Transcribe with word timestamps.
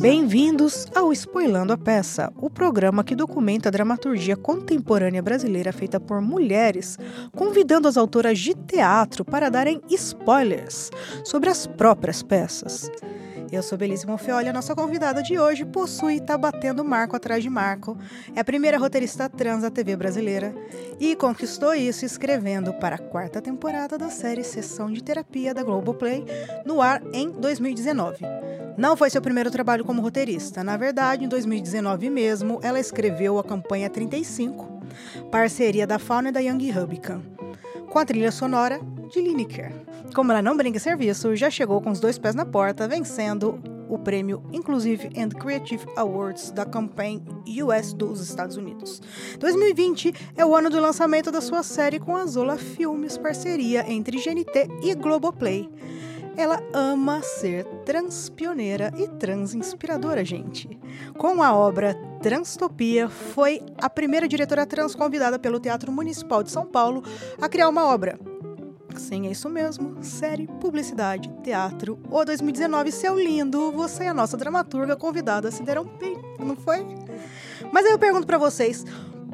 Bem-vindos 0.00 0.86
ao 0.94 1.12
Spoilando 1.12 1.72
a 1.72 1.76
Peça, 1.76 2.32
o 2.36 2.50
programa 2.50 3.04
que 3.04 3.14
documenta 3.14 3.68
a 3.68 3.72
dramaturgia 3.72 4.36
contemporânea 4.36 5.22
brasileira 5.22 5.72
feita 5.72 6.00
por 6.00 6.20
mulheres, 6.20 6.98
convidando 7.34 7.88
as 7.88 7.96
autoras 7.96 8.38
de 8.38 8.54
teatro 8.54 9.24
para 9.24 9.48
darem 9.48 9.80
spoilers 9.90 10.90
sobre 11.24 11.50
as 11.50 11.66
próprias 11.66 12.22
peças. 12.22 12.90
Eu 13.50 13.62
sou 13.62 13.78
Belíssima 13.78 14.12
Monfeoli, 14.12 14.48
a 14.48 14.52
nossa 14.52 14.74
convidada 14.74 15.22
de 15.22 15.38
hoje 15.38 15.64
possui 15.64 16.20
Tá 16.20 16.36
Batendo 16.36 16.84
Marco 16.84 17.16
Atrás 17.16 17.42
de 17.42 17.48
Marco, 17.48 17.96
é 18.36 18.40
a 18.40 18.44
primeira 18.44 18.76
roteirista 18.76 19.26
trans 19.26 19.62
da 19.62 19.70
TV 19.70 19.96
brasileira 19.96 20.54
e 21.00 21.16
conquistou 21.16 21.74
isso 21.74 22.04
escrevendo 22.04 22.74
para 22.74 22.96
a 22.96 22.98
quarta 22.98 23.40
temporada 23.40 23.96
da 23.96 24.10
série 24.10 24.44
Sessão 24.44 24.92
de 24.92 25.02
Terapia 25.02 25.54
da 25.54 25.62
Globoplay, 25.62 26.26
no 26.66 26.82
ar 26.82 27.02
em 27.14 27.30
2019. 27.30 28.18
Não 28.76 28.96
foi 28.96 29.08
seu 29.08 29.22
primeiro 29.22 29.50
trabalho 29.50 29.84
como 29.84 30.02
roteirista, 30.02 30.62
na 30.62 30.76
verdade, 30.76 31.24
em 31.24 31.28
2019 31.28 32.10
mesmo, 32.10 32.60
ela 32.62 32.78
escreveu 32.78 33.38
a 33.38 33.44
campanha 33.44 33.88
35, 33.88 34.82
parceria 35.30 35.86
da 35.86 35.98
Fauna 35.98 36.28
e 36.28 36.32
da 36.32 36.40
Young 36.40 36.70
Rubicon, 36.70 37.22
com 37.88 37.98
a 37.98 38.04
trilha 38.04 38.30
sonora 38.30 38.78
de 39.10 39.22
Lineker. 39.22 39.87
Como 40.14 40.32
ela 40.32 40.42
não 40.42 40.56
brinca 40.56 40.78
em 40.78 40.80
serviço, 40.80 41.36
já 41.36 41.50
chegou 41.50 41.80
com 41.80 41.90
os 41.90 42.00
dois 42.00 42.18
pés 42.18 42.34
na 42.34 42.44
porta, 42.44 42.88
vencendo 42.88 43.60
o 43.88 43.98
prêmio 43.98 44.42
Inclusive 44.52 45.10
and 45.16 45.30
Creative 45.30 45.84
Awards 45.96 46.50
da 46.50 46.64
Campaign 46.64 47.22
US 47.62 47.92
dos 47.92 48.20
Estados 48.20 48.56
Unidos. 48.56 49.00
2020 49.38 50.12
é 50.36 50.44
o 50.44 50.54
ano 50.54 50.70
do 50.70 50.80
lançamento 50.80 51.30
da 51.30 51.40
sua 51.40 51.62
série 51.62 51.98
com 51.98 52.16
a 52.16 52.26
Zola 52.26 52.56
Filmes, 52.56 53.16
parceria 53.16 53.84
entre 53.90 54.18
GNT 54.18 54.68
e 54.82 54.94
Globoplay. 54.94 55.70
Ela 56.36 56.62
ama 56.72 57.20
ser 57.20 57.64
transpioneira 57.84 58.92
e 58.96 59.08
transinspiradora, 59.08 60.24
gente. 60.24 60.68
Com 61.16 61.42
a 61.42 61.52
obra 61.52 61.94
Transtopia, 62.22 63.08
foi 63.08 63.60
a 63.76 63.90
primeira 63.90 64.28
diretora 64.28 64.64
trans 64.64 64.94
convidada 64.94 65.38
pelo 65.38 65.58
Teatro 65.58 65.90
Municipal 65.90 66.42
de 66.42 66.50
São 66.50 66.64
Paulo 66.64 67.02
a 67.40 67.48
criar 67.48 67.68
uma 67.68 67.86
obra 67.86 68.18
Sim, 68.98 69.28
é 69.28 69.30
isso 69.30 69.48
mesmo. 69.48 70.02
Série, 70.02 70.46
publicidade, 70.60 71.30
teatro. 71.42 71.98
Ô 72.10 72.24
2019, 72.24 72.90
seu 72.92 73.18
lindo, 73.18 73.70
você 73.72 74.04
é 74.04 74.08
a 74.08 74.14
nossa 74.14 74.36
dramaturga 74.36 74.96
convidada 74.96 75.50
se 75.50 75.62
deram 75.62 75.84
bem, 75.84 76.16
não 76.38 76.56
foi? 76.56 76.84
Mas 77.72 77.86
aí 77.86 77.92
eu 77.92 77.98
pergunto 77.98 78.26
para 78.26 78.38
vocês, 78.38 78.84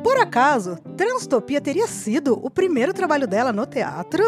por 0.02 0.18
acaso, 0.18 0.76
Transtopia 0.96 1.60
teria 1.60 1.86
sido 1.86 2.38
o 2.44 2.50
primeiro 2.50 2.92
trabalho 2.92 3.26
dela 3.26 3.52
no 3.52 3.64
teatro? 3.66 4.22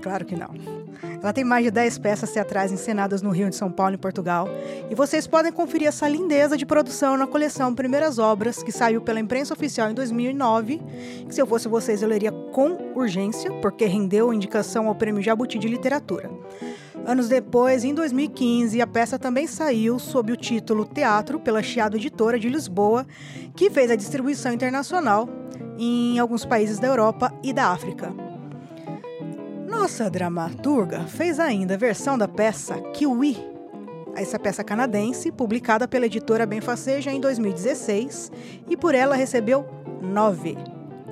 Claro 0.00 0.24
que 0.24 0.34
não. 0.34 0.77
Ela 1.20 1.32
tem 1.32 1.44
mais 1.44 1.64
de 1.64 1.70
10 1.70 1.98
peças 1.98 2.30
teatrais 2.30 2.70
encenadas 2.70 3.22
no 3.22 3.30
Rio 3.30 3.50
de 3.50 3.56
São 3.56 3.70
Paulo 3.70 3.94
e 3.94 3.98
Portugal. 3.98 4.48
E 4.88 4.94
vocês 4.94 5.26
podem 5.26 5.50
conferir 5.50 5.88
essa 5.88 6.08
lindeza 6.08 6.56
de 6.56 6.64
produção 6.64 7.16
na 7.16 7.26
coleção 7.26 7.74
Primeiras 7.74 8.18
Obras, 8.18 8.62
que 8.62 8.70
saiu 8.70 9.00
pela 9.00 9.18
imprensa 9.18 9.52
oficial 9.52 9.90
em 9.90 9.94
2009. 9.94 10.80
Que, 11.26 11.34
se 11.34 11.42
eu 11.42 11.46
fosse 11.46 11.68
vocês, 11.68 12.02
eu 12.02 12.08
leria 12.08 12.30
com 12.30 12.92
urgência, 12.94 13.50
porque 13.60 13.84
rendeu 13.84 14.32
indicação 14.32 14.88
ao 14.88 14.94
Prêmio 14.94 15.22
Jabuti 15.22 15.58
de 15.58 15.68
Literatura. 15.68 16.30
Anos 17.04 17.28
depois, 17.28 17.84
em 17.84 17.94
2015, 17.94 18.80
a 18.80 18.86
peça 18.86 19.18
também 19.18 19.46
saiu 19.46 19.98
sob 19.98 20.32
o 20.32 20.36
título 20.36 20.84
Teatro 20.84 21.40
pela 21.40 21.62
Chiado 21.62 21.96
Editora 21.96 22.38
de 22.38 22.48
Lisboa, 22.48 23.06
que 23.56 23.70
fez 23.70 23.90
a 23.90 23.96
distribuição 23.96 24.52
internacional 24.52 25.28
em 25.78 26.18
alguns 26.18 26.44
países 26.44 26.78
da 26.78 26.88
Europa 26.88 27.32
e 27.42 27.52
da 27.52 27.68
África. 27.68 28.27
Nossa 29.68 30.08
dramaturga 30.08 31.00
fez 31.00 31.38
ainda 31.38 31.74
a 31.74 31.76
versão 31.76 32.16
da 32.16 32.26
peça 32.26 32.80
Kiwi, 32.94 33.36
essa 34.16 34.38
peça 34.38 34.64
canadense, 34.64 35.30
publicada 35.30 35.86
pela 35.86 36.06
editora 36.06 36.46
Benfaceja 36.46 37.12
em 37.12 37.20
2016, 37.20 38.32
e 38.66 38.78
por 38.78 38.94
ela 38.94 39.14
recebeu 39.14 39.66
nove 40.00 40.56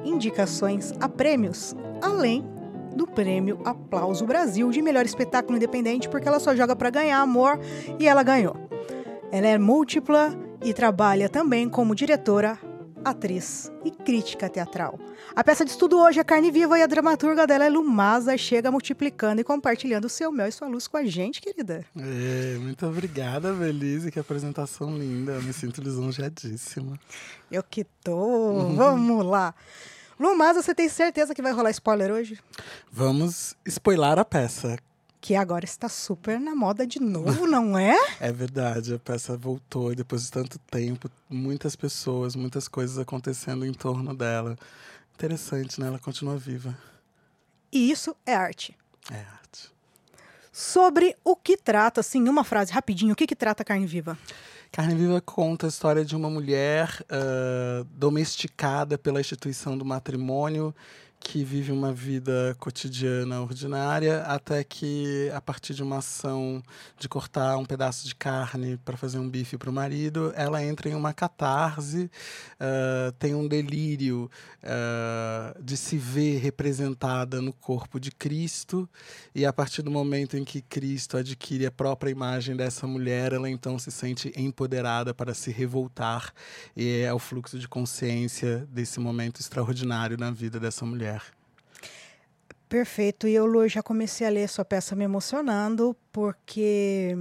indicações 0.02 0.94
a 0.98 1.06
prêmios, 1.06 1.76
além 2.00 2.48
do 2.94 3.06
prêmio 3.06 3.60
Aplauso 3.62 4.24
Brasil 4.24 4.70
de 4.70 4.80
melhor 4.80 5.04
espetáculo 5.04 5.58
independente, 5.58 6.08
porque 6.08 6.26
ela 6.26 6.40
só 6.40 6.56
joga 6.56 6.74
para 6.74 6.88
ganhar 6.88 7.20
amor 7.20 7.60
e 7.98 8.08
ela 8.08 8.22
ganhou. 8.22 8.56
Ela 9.30 9.48
é 9.48 9.58
múltipla 9.58 10.34
e 10.64 10.72
trabalha 10.72 11.28
também 11.28 11.68
como 11.68 11.94
diretora, 11.94 12.58
atriz 13.06 13.70
e 13.84 13.90
crítica 13.92 14.48
teatral. 14.48 14.98
A 15.34 15.44
peça 15.44 15.64
de 15.64 15.70
estudo 15.70 15.96
hoje 15.96 16.18
é 16.18 16.24
Carne 16.24 16.50
Viva 16.50 16.76
e 16.76 16.82
a 16.82 16.86
dramaturga 16.88 17.46
dela 17.46 17.64
é 17.64 17.68
Lumasa, 17.68 18.36
chega 18.36 18.68
multiplicando 18.68 19.40
e 19.40 19.44
compartilhando 19.44 20.06
o 20.06 20.08
seu 20.08 20.32
mel 20.32 20.48
e 20.48 20.52
sua 20.52 20.66
luz 20.66 20.88
com 20.88 20.96
a 20.96 21.04
gente, 21.04 21.40
querida. 21.40 21.84
É, 21.96 22.58
muito 22.58 22.84
obrigada, 22.84 23.52
Belize, 23.52 24.10
que 24.10 24.18
apresentação 24.18 24.98
linda, 24.98 25.32
eu 25.32 25.42
me 25.42 25.52
sinto 25.52 25.80
lisonjeadíssima. 25.80 26.98
Eu 27.50 27.62
que 27.62 27.84
tô, 28.02 28.16
uhum. 28.16 28.74
vamos 28.74 29.24
lá. 29.24 29.54
Lumasa, 30.18 30.60
você 30.60 30.74
tem 30.74 30.88
certeza 30.88 31.32
que 31.32 31.42
vai 31.42 31.52
rolar 31.52 31.70
spoiler 31.70 32.10
hoje? 32.10 32.40
Vamos 32.90 33.54
spoiler 33.66 34.18
a 34.18 34.24
peça 34.24 34.78
que 35.26 35.34
agora 35.34 35.64
está 35.64 35.88
super 35.88 36.38
na 36.38 36.54
moda 36.54 36.86
de 36.86 37.00
novo, 37.00 37.46
não 37.50 37.76
é? 37.76 37.96
É 38.20 38.30
verdade, 38.30 38.94
a 38.94 38.98
peça 39.00 39.36
voltou 39.36 39.90
e 39.90 39.96
depois 39.96 40.22
de 40.22 40.30
tanto 40.30 40.56
tempo, 40.70 41.10
muitas 41.28 41.74
pessoas, 41.74 42.36
muitas 42.36 42.68
coisas 42.68 42.96
acontecendo 42.96 43.66
em 43.66 43.72
torno 43.72 44.14
dela. 44.14 44.56
Interessante, 45.16 45.80
né? 45.80 45.88
Ela 45.88 45.98
continua 45.98 46.36
viva. 46.38 46.78
E 47.72 47.90
isso 47.90 48.14
é 48.24 48.36
arte. 48.36 48.76
É 49.10 49.16
arte. 49.16 49.68
Sobre 50.52 51.16
o 51.24 51.34
que 51.34 51.56
trata, 51.56 52.02
assim, 52.02 52.28
uma 52.28 52.44
frase 52.44 52.72
rapidinho, 52.72 53.12
o 53.12 53.16
que, 53.16 53.26
que 53.26 53.34
trata 53.34 53.64
Carne 53.64 53.84
Viva? 53.84 54.16
Carne 54.70 54.94
Viva 54.94 55.20
conta 55.20 55.66
a 55.66 55.68
história 55.68 56.04
de 56.04 56.14
uma 56.14 56.30
mulher 56.30 57.04
uh, 57.10 57.82
domesticada 57.90 58.96
pela 58.96 59.20
instituição 59.20 59.76
do 59.76 59.84
matrimônio 59.84 60.72
que 61.26 61.42
vive 61.42 61.72
uma 61.72 61.92
vida 61.92 62.56
cotidiana 62.60 63.40
ordinária, 63.40 64.22
até 64.22 64.62
que, 64.62 65.28
a 65.34 65.40
partir 65.40 65.74
de 65.74 65.82
uma 65.82 65.98
ação 65.98 66.62
de 66.96 67.08
cortar 67.08 67.56
um 67.56 67.64
pedaço 67.64 68.06
de 68.06 68.14
carne 68.14 68.76
para 68.84 68.96
fazer 68.96 69.18
um 69.18 69.28
bife 69.28 69.58
para 69.58 69.68
o 69.68 69.72
marido, 69.72 70.32
ela 70.36 70.62
entra 70.62 70.88
em 70.88 70.94
uma 70.94 71.12
catarse, 71.12 72.08
uh, 72.60 73.10
tem 73.18 73.34
um 73.34 73.48
delírio 73.48 74.30
uh, 74.62 75.60
de 75.60 75.76
se 75.76 75.98
ver 75.98 76.38
representada 76.38 77.42
no 77.42 77.52
corpo 77.52 77.98
de 77.98 78.12
Cristo, 78.12 78.88
e 79.34 79.44
a 79.44 79.52
partir 79.52 79.82
do 79.82 79.90
momento 79.90 80.36
em 80.36 80.44
que 80.44 80.62
Cristo 80.62 81.16
adquire 81.16 81.66
a 81.66 81.72
própria 81.72 82.08
imagem 82.08 82.54
dessa 82.54 82.86
mulher, 82.86 83.32
ela 83.32 83.50
então 83.50 83.80
se 83.80 83.90
sente 83.90 84.32
empoderada 84.36 85.12
para 85.12 85.34
se 85.34 85.50
revoltar, 85.50 86.32
e 86.76 87.00
é 87.00 87.12
o 87.12 87.18
fluxo 87.18 87.58
de 87.58 87.66
consciência 87.66 88.64
desse 88.70 89.00
momento 89.00 89.40
extraordinário 89.40 90.16
na 90.16 90.30
vida 90.30 90.60
dessa 90.60 90.86
mulher. 90.86 91.15
Perfeito. 92.68 93.28
E 93.28 93.34
eu, 93.34 93.46
Lu, 93.46 93.68
já 93.68 93.82
comecei 93.82 94.26
a 94.26 94.30
ler 94.30 94.48
sua 94.48 94.64
peça 94.64 94.96
me 94.96 95.04
emocionando, 95.04 95.96
porque 96.12 97.16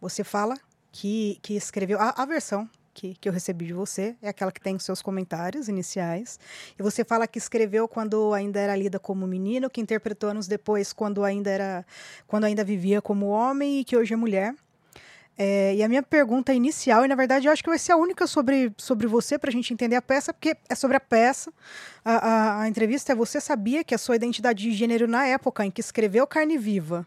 você 0.00 0.24
fala 0.24 0.58
que, 0.90 1.38
que 1.42 1.54
escreveu. 1.54 1.98
A, 2.00 2.14
a 2.16 2.26
versão 2.26 2.68
que, 2.92 3.14
que 3.14 3.28
eu 3.28 3.32
recebi 3.32 3.66
de 3.66 3.72
você 3.72 4.16
é 4.20 4.28
aquela 4.28 4.52
que 4.52 4.60
tem 4.60 4.76
os 4.76 4.82
seus 4.82 5.00
comentários 5.00 5.68
iniciais. 5.68 6.38
E 6.78 6.82
você 6.82 7.04
fala 7.04 7.26
que 7.26 7.38
escreveu 7.38 7.88
quando 7.88 8.34
ainda 8.34 8.60
era 8.60 8.76
lida 8.76 8.98
como 8.98 9.26
menino, 9.26 9.70
que 9.70 9.80
interpretou 9.80 10.30
anos 10.30 10.46
depois 10.46 10.92
quando 10.92 11.24
ainda 11.24 11.50
era 11.50 11.86
quando 12.26 12.44
ainda 12.44 12.64
vivia 12.64 13.00
como 13.00 13.28
homem 13.28 13.80
e 13.80 13.84
que 13.84 13.96
hoje 13.96 14.12
é 14.12 14.16
mulher. 14.16 14.54
É, 15.42 15.74
e 15.74 15.82
a 15.82 15.88
minha 15.88 16.02
pergunta 16.02 16.52
inicial, 16.52 17.02
e 17.02 17.08
na 17.08 17.14
verdade 17.14 17.48
eu 17.48 17.52
acho 17.52 17.64
que 17.64 17.70
vai 17.70 17.78
ser 17.78 17.92
a 17.92 17.96
única 17.96 18.26
sobre, 18.26 18.70
sobre 18.76 19.06
você, 19.06 19.38
para 19.38 19.48
a 19.48 19.52
gente 19.52 19.72
entender 19.72 19.96
a 19.96 20.02
peça, 20.02 20.34
porque 20.34 20.54
é 20.68 20.74
sobre 20.74 20.98
a 20.98 21.00
peça. 21.00 21.50
A, 22.04 22.12
a, 22.12 22.60
a, 22.60 22.68
entrevista 22.68 23.12
é: 23.12 23.14
você 23.14 23.40
sabia 23.40 23.82
que 23.82 23.94
a 23.94 23.98
sua 23.98 24.16
identidade 24.16 24.62
de 24.62 24.70
gênero 24.70 25.08
na 25.08 25.24
época 25.24 25.64
em 25.64 25.70
que 25.70 25.80
escreveu 25.80 26.26
Carne 26.26 26.58
Viva 26.58 27.06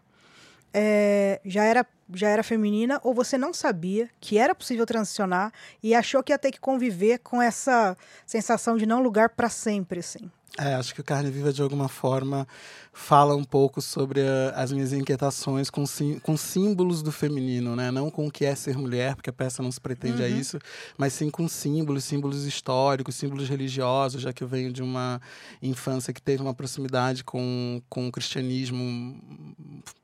é, 0.72 1.40
já, 1.44 1.62
era, 1.62 1.86
já 2.12 2.28
era 2.28 2.42
feminina, 2.42 3.00
ou 3.04 3.14
você 3.14 3.38
não 3.38 3.54
sabia 3.54 4.10
que 4.20 4.36
era 4.36 4.52
possível 4.52 4.84
transicionar 4.84 5.52
e 5.80 5.94
achou 5.94 6.20
que 6.20 6.32
ia 6.32 6.38
ter 6.38 6.50
que 6.50 6.58
conviver 6.58 7.20
com 7.20 7.40
essa 7.40 7.96
sensação 8.26 8.76
de 8.76 8.84
não 8.84 9.00
lugar 9.00 9.28
para 9.28 9.48
sempre? 9.48 10.00
Assim? 10.00 10.28
É, 10.56 10.74
acho 10.74 10.94
que 10.94 11.00
o 11.00 11.04
Carne 11.04 11.30
Viva, 11.30 11.52
de 11.52 11.60
alguma 11.60 11.88
forma, 11.88 12.46
fala 12.92 13.34
um 13.34 13.42
pouco 13.42 13.82
sobre 13.82 14.20
a, 14.20 14.50
as 14.50 14.70
minhas 14.70 14.92
inquietações 14.92 15.68
com, 15.68 15.84
sim, 15.84 16.20
com 16.20 16.36
símbolos 16.36 17.02
do 17.02 17.10
feminino, 17.10 17.74
né? 17.74 17.90
Não 17.90 18.08
com 18.08 18.28
o 18.28 18.30
que 18.30 18.44
é 18.44 18.54
ser 18.54 18.78
mulher, 18.78 19.16
porque 19.16 19.28
a 19.28 19.32
peça 19.32 19.64
não 19.64 19.72
se 19.72 19.80
pretende 19.80 20.22
uhum. 20.22 20.26
a 20.26 20.28
isso, 20.28 20.58
mas 20.96 21.12
sim 21.12 21.28
com 21.28 21.48
símbolos, 21.48 22.04
símbolos 22.04 22.44
históricos, 22.44 23.16
símbolos 23.16 23.48
religiosos, 23.48 24.22
já 24.22 24.32
que 24.32 24.44
eu 24.44 24.48
venho 24.48 24.72
de 24.72 24.80
uma 24.80 25.20
infância 25.60 26.12
que 26.12 26.22
teve 26.22 26.40
uma 26.40 26.54
proximidade 26.54 27.24
com, 27.24 27.82
com 27.88 28.06
o 28.06 28.12
cristianismo 28.12 29.20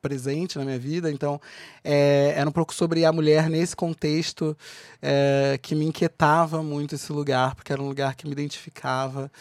presente 0.01 0.57
na 0.57 0.65
minha 0.65 0.79
vida. 0.79 1.09
Então, 1.09 1.39
é, 1.81 2.33
era 2.35 2.49
um 2.49 2.53
pouco 2.53 2.73
sobre 2.73 3.05
a 3.05 3.11
mulher 3.13 3.49
nesse 3.49 3.73
contexto 3.73 4.57
é, 5.01 5.57
que 5.61 5.75
me 5.75 5.85
inquietava 5.85 6.61
muito 6.61 6.95
esse 6.95 7.13
lugar, 7.13 7.55
porque 7.55 7.71
era 7.71 7.81
um 7.81 7.87
lugar 7.87 8.15
que 8.15 8.25
me 8.25 8.33
identificava. 8.33 9.31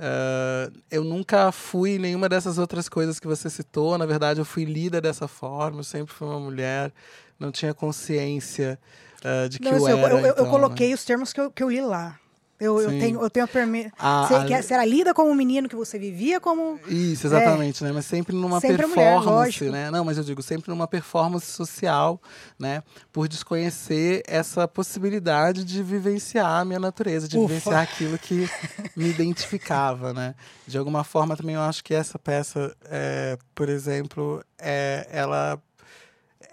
Uh, 0.00 0.72
eu 0.90 1.04
nunca 1.04 1.52
fui 1.52 1.98
nenhuma 1.98 2.26
dessas 2.26 2.56
outras 2.56 2.88
coisas 2.88 3.20
que 3.20 3.26
você 3.26 3.50
citou. 3.50 3.98
Na 3.98 4.06
verdade, 4.06 4.40
eu 4.40 4.46
fui 4.46 4.64
lida 4.64 4.98
dessa 4.98 5.28
forma. 5.28 5.80
Eu 5.80 5.84
sempre 5.84 6.14
fui 6.14 6.26
uma 6.26 6.40
mulher. 6.40 6.90
Não 7.38 7.52
tinha 7.52 7.74
consciência 7.74 8.78
uh, 9.22 9.46
de 9.48 9.58
que 9.58 9.70
não, 9.70 9.76
eu, 9.76 9.88
eu 9.88 9.98
era. 9.98 10.14
Eu, 10.14 10.18
então, 10.18 10.44
eu 10.46 10.50
coloquei 10.50 10.88
né? 10.88 10.94
os 10.94 11.04
termos 11.04 11.34
que 11.34 11.40
eu, 11.40 11.50
que 11.50 11.62
eu 11.62 11.70
li 11.70 11.82
lá. 11.82 12.18
Eu, 12.60 12.78
eu, 12.78 12.90
tenho, 12.90 13.22
eu 13.22 13.30
tenho 13.30 13.44
a 13.44 13.48
permissão. 13.48 13.90
Você, 14.28 14.74
era 14.74 14.84
lida 14.84 15.14
como 15.14 15.30
um 15.30 15.34
menino 15.34 15.66
que 15.66 15.74
você 15.74 15.98
vivia 15.98 16.38
como. 16.38 16.78
Isso, 16.86 17.26
exatamente, 17.26 17.82
é. 17.82 17.86
né? 17.86 17.92
Mas 17.92 18.04
sempre 18.04 18.36
numa 18.36 18.60
sempre 18.60 18.86
performance, 18.86 19.64
mulher, 19.64 19.84
né? 19.84 19.90
Não, 19.90 20.04
mas 20.04 20.18
eu 20.18 20.24
digo, 20.24 20.42
sempre 20.42 20.68
numa 20.68 20.86
performance 20.86 21.46
social, 21.46 22.20
né? 22.58 22.82
Por 23.10 23.28
desconhecer 23.28 24.22
essa 24.26 24.68
possibilidade 24.68 25.64
de 25.64 25.82
vivenciar 25.82 26.60
a 26.60 26.64
minha 26.66 26.78
natureza, 26.78 27.26
de 27.26 27.38
Ufa. 27.38 27.48
vivenciar 27.48 27.82
aquilo 27.82 28.18
que 28.18 28.46
me 28.94 29.08
identificava, 29.08 30.12
né? 30.12 30.34
De 30.66 30.76
alguma 30.76 31.02
forma 31.02 31.34
também 31.34 31.54
eu 31.54 31.62
acho 31.62 31.82
que 31.82 31.94
essa 31.94 32.18
peça, 32.18 32.76
é, 32.84 33.38
por 33.54 33.70
exemplo, 33.70 34.44
é, 34.58 35.08
ela, 35.10 35.58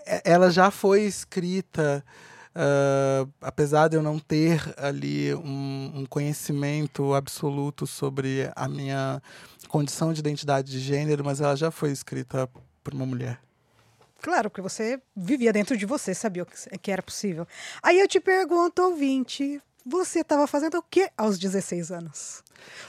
é, 0.05 0.21
ela 0.23 0.49
já 0.49 0.71
foi 0.71 1.01
escrita. 1.01 2.01
Uh, 2.57 3.31
apesar 3.39 3.87
de 3.87 3.95
eu 3.95 4.01
não 4.01 4.17
ter 4.17 4.73
ali 4.77 5.31
um, 5.35 5.91
um, 5.93 6.05
conhecimento 6.07 7.13
absoluto 7.13 7.85
sobre 7.85 8.49
a 8.55 8.67
minha 8.67 9.21
condição 9.67 10.11
de 10.11 10.21
identidade 10.21 10.71
de 10.71 10.79
gênero, 10.79 11.23
mas 11.23 11.39
ela 11.39 11.55
já 11.55 11.69
foi 11.69 11.91
escrita 11.91 12.49
por 12.83 12.95
uma 12.95 13.05
mulher. 13.05 13.39
Claro, 14.23 14.49
porque 14.49 14.61
você 14.61 14.99
vivia 15.15 15.53
dentro 15.53 15.77
de 15.77 15.85
você, 15.85 16.15
sabia 16.15 16.47
que 16.81 16.89
era 16.89 17.03
possível. 17.03 17.47
Aí 17.83 17.99
eu 17.99 18.07
te 18.07 18.19
pergunto, 18.19 18.81
ouvinte, 18.81 19.61
você 19.85 20.21
estava 20.21 20.47
fazendo 20.47 20.79
o 20.79 20.81
que 20.83 21.11
aos 21.15 21.37
16 21.37 21.91
anos? 21.91 22.43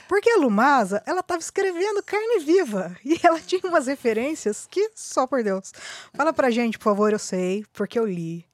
Porque 0.07 0.31
a 0.31 0.37
Lumasa, 0.37 1.03
ela 1.05 1.19
estava 1.19 1.39
escrevendo 1.39 2.01
carne 2.01 2.39
viva 2.39 2.97
e 3.05 3.19
ela 3.21 3.39
tinha 3.39 3.61
umas 3.65 3.85
referências 3.85 4.67
que 4.67 4.89
só 4.95 5.27
por 5.27 5.43
Deus. 5.43 5.71
Fala 6.15 6.33
pra 6.33 6.49
gente, 6.49 6.79
por 6.79 6.85
favor, 6.85 7.13
eu 7.13 7.19
sei, 7.19 7.63
porque 7.71 7.99
eu 7.99 8.05
li. 8.07 8.48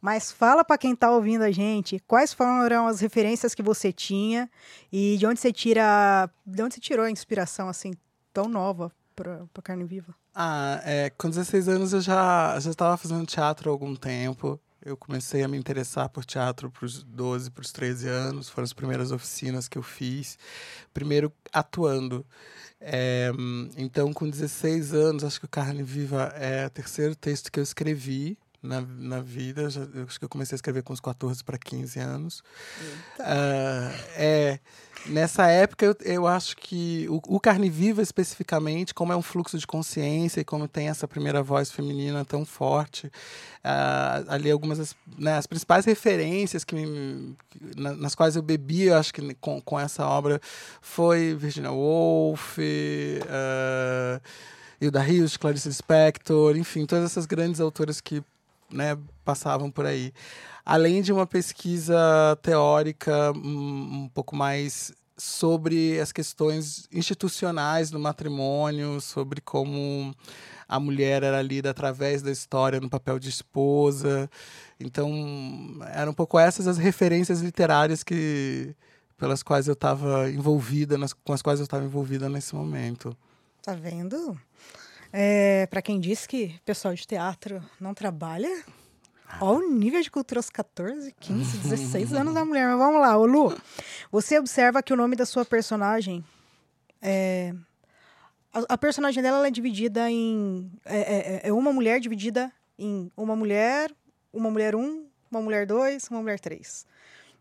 Mas 0.00 0.32
fala 0.32 0.64
para 0.64 0.78
quem 0.78 0.92
está 0.92 1.10
ouvindo 1.10 1.42
a 1.42 1.50
gente, 1.50 2.02
quais 2.06 2.32
foram 2.32 2.86
as 2.86 3.00
referências 3.00 3.54
que 3.54 3.62
você 3.62 3.92
tinha 3.92 4.50
e 4.90 5.16
de 5.18 5.26
onde 5.26 5.38
você 5.38 5.52
tira, 5.52 6.30
de 6.46 6.62
onde 6.62 6.74
você 6.74 6.80
tirou 6.80 7.04
a 7.04 7.10
inspiração 7.10 7.68
assim 7.68 7.92
tão 8.32 8.48
nova 8.48 8.90
para 9.14 9.46
carne 9.62 9.84
viva? 9.84 10.14
Ah, 10.34 10.80
é, 10.84 11.10
com 11.10 11.28
16 11.28 11.68
anos 11.68 11.92
eu 11.92 12.00
já 12.00 12.58
já 12.58 12.70
estava 12.70 12.96
fazendo 12.96 13.26
teatro 13.26 13.68
há 13.68 13.72
algum 13.72 13.94
tempo. 13.94 14.58
Eu 14.82 14.96
comecei 14.96 15.42
a 15.42 15.48
me 15.48 15.58
interessar 15.58 16.08
por 16.08 16.24
teatro 16.24 16.70
para 16.70 16.86
os 16.86 17.02
12, 17.02 17.50
para 17.50 17.60
os 17.60 17.70
13 17.70 18.08
anos. 18.08 18.48
Foram 18.48 18.64
as 18.64 18.72
primeiras 18.72 19.12
oficinas 19.12 19.68
que 19.68 19.76
eu 19.76 19.82
fiz. 19.82 20.38
Primeiro 20.94 21.30
atuando. 21.52 22.24
É, 22.80 23.30
então, 23.76 24.10
com 24.10 24.28
16 24.28 24.94
anos, 24.94 25.22
acho 25.22 25.38
que 25.38 25.44
o 25.44 25.50
Carne 25.50 25.82
Viva 25.82 26.32
é 26.34 26.66
o 26.66 26.70
terceiro 26.70 27.14
texto 27.14 27.52
que 27.52 27.60
eu 27.60 27.62
escrevi 27.62 28.38
na, 28.62 28.80
na 28.80 29.20
vida. 29.20 29.70
Já, 29.70 29.82
eu 29.94 30.04
acho 30.04 30.18
que 30.18 30.24
eu 30.24 30.28
comecei 30.28 30.54
a 30.54 30.58
escrever 30.58 30.82
com 30.82 30.92
uns 30.92 31.00
14 31.00 31.42
para 31.42 31.58
15 31.58 31.98
anos. 31.98 32.40
Uh, 33.18 33.92
é, 34.16 34.60
nessa 35.06 35.46
época, 35.46 35.86
eu, 35.86 35.96
eu 36.02 36.26
acho 36.26 36.56
que 36.56 37.06
o, 37.08 37.20
o, 37.36 37.40
Carne 37.40 37.70
Viva, 37.70 38.02
especificamente, 38.02 38.92
como 38.92 39.12
é 39.12 39.16
um 39.16 39.22
fluxo 39.22 39.58
de 39.58 39.66
consciência 39.66 40.40
e 40.40 40.44
como 40.44 40.68
tem 40.68 40.88
essa 40.88 41.08
primeira 41.08 41.42
voz 41.42 41.70
feminina 41.70 42.24
tão 42.24 42.44
forte, 42.44 43.06
uh, 43.06 44.28
ali 44.28 44.50
algumas 44.50 44.78
das 44.78 44.94
né, 45.18 45.36
as 45.36 45.46
principais 45.46 45.84
referências 45.84 46.64
que 46.64 46.74
me, 46.74 47.36
na, 47.76 47.94
nas 47.94 48.14
quais 48.14 48.36
eu 48.36 48.42
bebi, 48.42 48.84
eu 48.84 48.96
acho 48.96 49.12
que 49.12 49.34
com, 49.34 49.60
com 49.60 49.80
essa 49.80 50.06
obra, 50.06 50.40
foi 50.80 51.34
Virginia 51.34 51.72
Woolf. 51.72 52.58
Uh, 52.58 54.20
Hilda 54.80 55.00
Rios, 55.02 55.36
Clarice 55.36 55.68
Lispector, 55.68 56.56
enfim, 56.56 56.86
todas 56.86 57.04
essas 57.04 57.26
grandes 57.26 57.60
autoras 57.60 58.00
que 58.00 58.24
né, 58.72 58.98
passavam 59.24 59.70
por 59.70 59.86
aí. 59.86 60.12
Além 60.64 61.02
de 61.02 61.12
uma 61.12 61.26
pesquisa 61.26 61.98
teórica 62.42 63.32
um, 63.32 64.04
um 64.04 64.08
pouco 64.08 64.36
mais 64.36 64.92
sobre 65.16 66.00
as 66.00 66.12
questões 66.12 66.88
institucionais 66.90 67.90
do 67.90 67.98
matrimônio, 67.98 69.00
sobre 69.00 69.40
como 69.40 70.14
a 70.66 70.80
mulher 70.80 71.22
era 71.22 71.42
lida 71.42 71.70
através 71.70 72.22
da 72.22 72.30
história 72.30 72.80
no 72.80 72.88
papel 72.88 73.18
de 73.18 73.28
esposa. 73.28 74.30
Então, 74.78 75.10
eram 75.92 76.12
um 76.12 76.14
pouco 76.14 76.38
essas 76.38 76.66
as 76.66 76.78
referências 76.78 77.40
literárias 77.40 78.02
que 78.02 78.74
pelas 79.18 79.42
quais 79.42 79.68
eu 79.68 79.74
estava 79.74 80.30
envolvida, 80.30 80.96
nas, 80.96 81.12
com 81.12 81.34
as 81.34 81.42
quais 81.42 81.60
eu 81.60 81.64
estava 81.64 81.84
envolvida 81.84 82.28
nesse 82.28 82.54
momento. 82.54 83.14
Tá 83.62 83.74
vendo? 83.74 84.40
É, 85.12 85.66
para 85.66 85.82
quem 85.82 85.98
diz 85.98 86.26
que 86.26 86.58
pessoal 86.64 86.94
de 86.94 87.06
teatro 87.06 87.62
não 87.80 87.94
trabalha, 87.94 88.64
Olha 89.38 89.66
o 89.66 89.70
nível 89.70 90.00
de 90.00 90.10
cultura 90.10 90.38
aos 90.38 90.50
14, 90.50 91.14
15, 91.20 91.58
16 91.58 92.12
anos 92.14 92.34
da 92.34 92.44
mulher. 92.44 92.66
Mas 92.68 92.78
vamos 92.78 93.00
lá, 93.00 93.16
ô 93.16 93.26
Lu. 93.26 93.54
Você 94.10 94.38
observa 94.38 94.82
que 94.82 94.92
o 94.92 94.96
nome 94.96 95.14
da 95.14 95.26
sua 95.26 95.44
personagem 95.44 96.24
é. 97.00 97.54
A, 98.52 98.74
a 98.74 98.78
personagem 98.78 99.22
dela 99.22 99.46
é 99.46 99.50
dividida 99.50 100.10
em. 100.10 100.70
É, 100.84 100.98
é, 100.98 101.18
é, 101.18 101.40
é, 101.44 101.52
uma 101.52 101.72
mulher 101.72 102.00
dividida 102.00 102.50
em 102.78 103.10
uma 103.16 103.36
mulher, 103.36 103.94
uma 104.32 104.50
mulher 104.50 104.74
um, 104.74 105.06
uma 105.30 105.40
mulher 105.40 105.66
dois, 105.66 106.08
uma 106.08 106.20
mulher 106.20 106.40
três. 106.40 106.86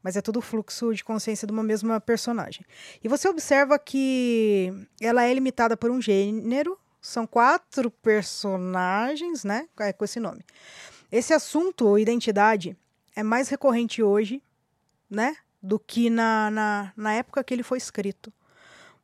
Mas 0.03 0.15
é 0.15 0.21
tudo 0.21 0.41
fluxo 0.41 0.93
de 0.93 1.03
consciência 1.03 1.45
de 1.45 1.51
uma 1.51 1.63
mesma 1.63 1.99
personagem. 1.99 2.63
E 3.03 3.07
você 3.07 3.27
observa 3.27 3.77
que 3.77 4.71
ela 5.01 5.23
é 5.23 5.33
limitada 5.33 5.75
por 5.75 5.91
um 5.91 6.01
gênero, 6.01 6.79
são 7.01 7.25
quatro 7.25 7.89
personagens, 7.89 9.43
né? 9.43 9.67
É, 9.79 9.93
com 9.93 10.05
esse 10.05 10.19
nome. 10.19 10.43
Esse 11.11 11.33
assunto, 11.33 11.97
identidade, 11.97 12.77
é 13.15 13.23
mais 13.23 13.49
recorrente 13.49 14.03
hoje, 14.03 14.41
né? 15.09 15.35
Do 15.61 15.79
que 15.79 16.09
na, 16.09 16.49
na, 16.51 16.93
na 16.95 17.13
época 17.13 17.43
que 17.43 17.53
ele 17.53 17.63
foi 17.63 17.77
escrito. 17.77 18.31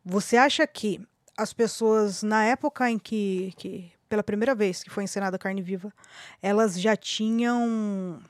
Você 0.03 0.37
acha 0.37 0.65
que 0.67 1.01
as 1.37 1.51
pessoas, 1.51 2.23
na 2.23 2.45
época 2.45 2.89
em 2.89 2.97
que, 2.97 3.53
que 3.57 3.91
pela 4.07 4.23
primeira 4.23 4.55
vez 4.55 4.83
que 4.83 4.89
foi 4.89 5.03
encenada 5.03 5.37
Carne 5.37 5.61
Viva, 5.61 5.93
elas 6.41 6.79
já 6.79 6.95
tinham. 6.95 8.21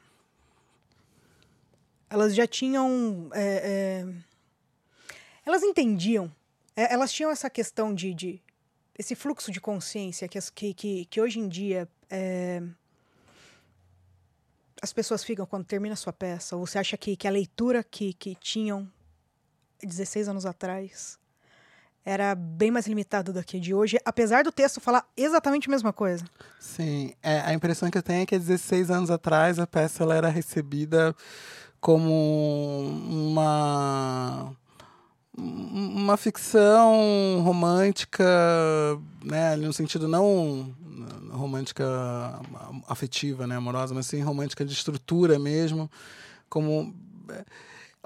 Elas 2.09 2.33
já 2.33 2.47
tinham. 2.47 3.29
É, 3.33 4.03
é, 4.03 4.13
elas 5.45 5.63
entendiam. 5.63 6.31
É, 6.75 6.93
elas 6.93 7.11
tinham 7.11 7.31
essa 7.31 7.49
questão 7.49 7.93
de, 7.93 8.13
de 8.13 8.41
esse 8.97 9.15
fluxo 9.15 9.51
de 9.51 9.59
consciência 9.59 10.27
que, 10.27 10.73
que, 10.73 11.05
que 11.05 11.21
hoje 11.21 11.39
em 11.39 11.47
dia 11.47 11.87
é, 12.09 12.61
as 14.81 14.93
pessoas 14.93 15.23
ficam 15.23 15.45
quando 15.45 15.65
termina 15.65 15.93
a 15.93 15.97
sua 15.97 16.13
peça? 16.13 16.55
Ou 16.55 16.65
você 16.65 16.79
acha 16.79 16.97
que, 16.97 17.15
que 17.15 17.27
a 17.27 17.31
leitura 17.31 17.83
que, 17.83 18.13
que 18.13 18.35
tinham 18.35 18.89
16 19.83 20.29
anos 20.29 20.45
atrás 20.45 21.19
era 22.05 22.35
bem 22.35 22.69
mais 22.69 22.85
limitada 22.85 23.33
do 23.33 23.43
que 23.43 23.59
de 23.59 23.73
hoje, 23.73 23.97
apesar 24.05 24.43
do 24.43 24.51
texto 24.51 24.79
falar 24.79 25.03
exatamente 25.17 25.67
a 25.67 25.71
mesma 25.71 25.91
coisa? 25.91 26.23
Sim, 26.59 27.15
é, 27.21 27.39
a 27.39 27.53
impressão 27.53 27.89
que 27.89 27.97
eu 27.97 28.03
tenho 28.03 28.21
é 28.21 28.25
que 28.27 28.37
16 28.37 28.91
anos 28.91 29.09
atrás 29.09 29.57
a 29.57 29.65
peça 29.65 30.03
ela 30.03 30.15
era 30.15 30.29
recebida 30.29 31.15
como 31.81 32.11
uma 33.09 34.55
uma 35.37 36.17
ficção 36.17 37.41
romântica, 37.43 38.25
né, 39.23 39.55
no 39.55 39.73
sentido 39.73 40.07
não 40.07 40.73
romântica 41.31 41.85
afetiva, 42.87 43.45
né, 43.45 43.55
amorosa, 43.55 43.93
mas 43.93 44.05
sim 44.05 44.21
romântica 44.21 44.63
de 44.63 44.71
estrutura 44.71 45.37
mesmo, 45.37 45.91
como 46.49 46.93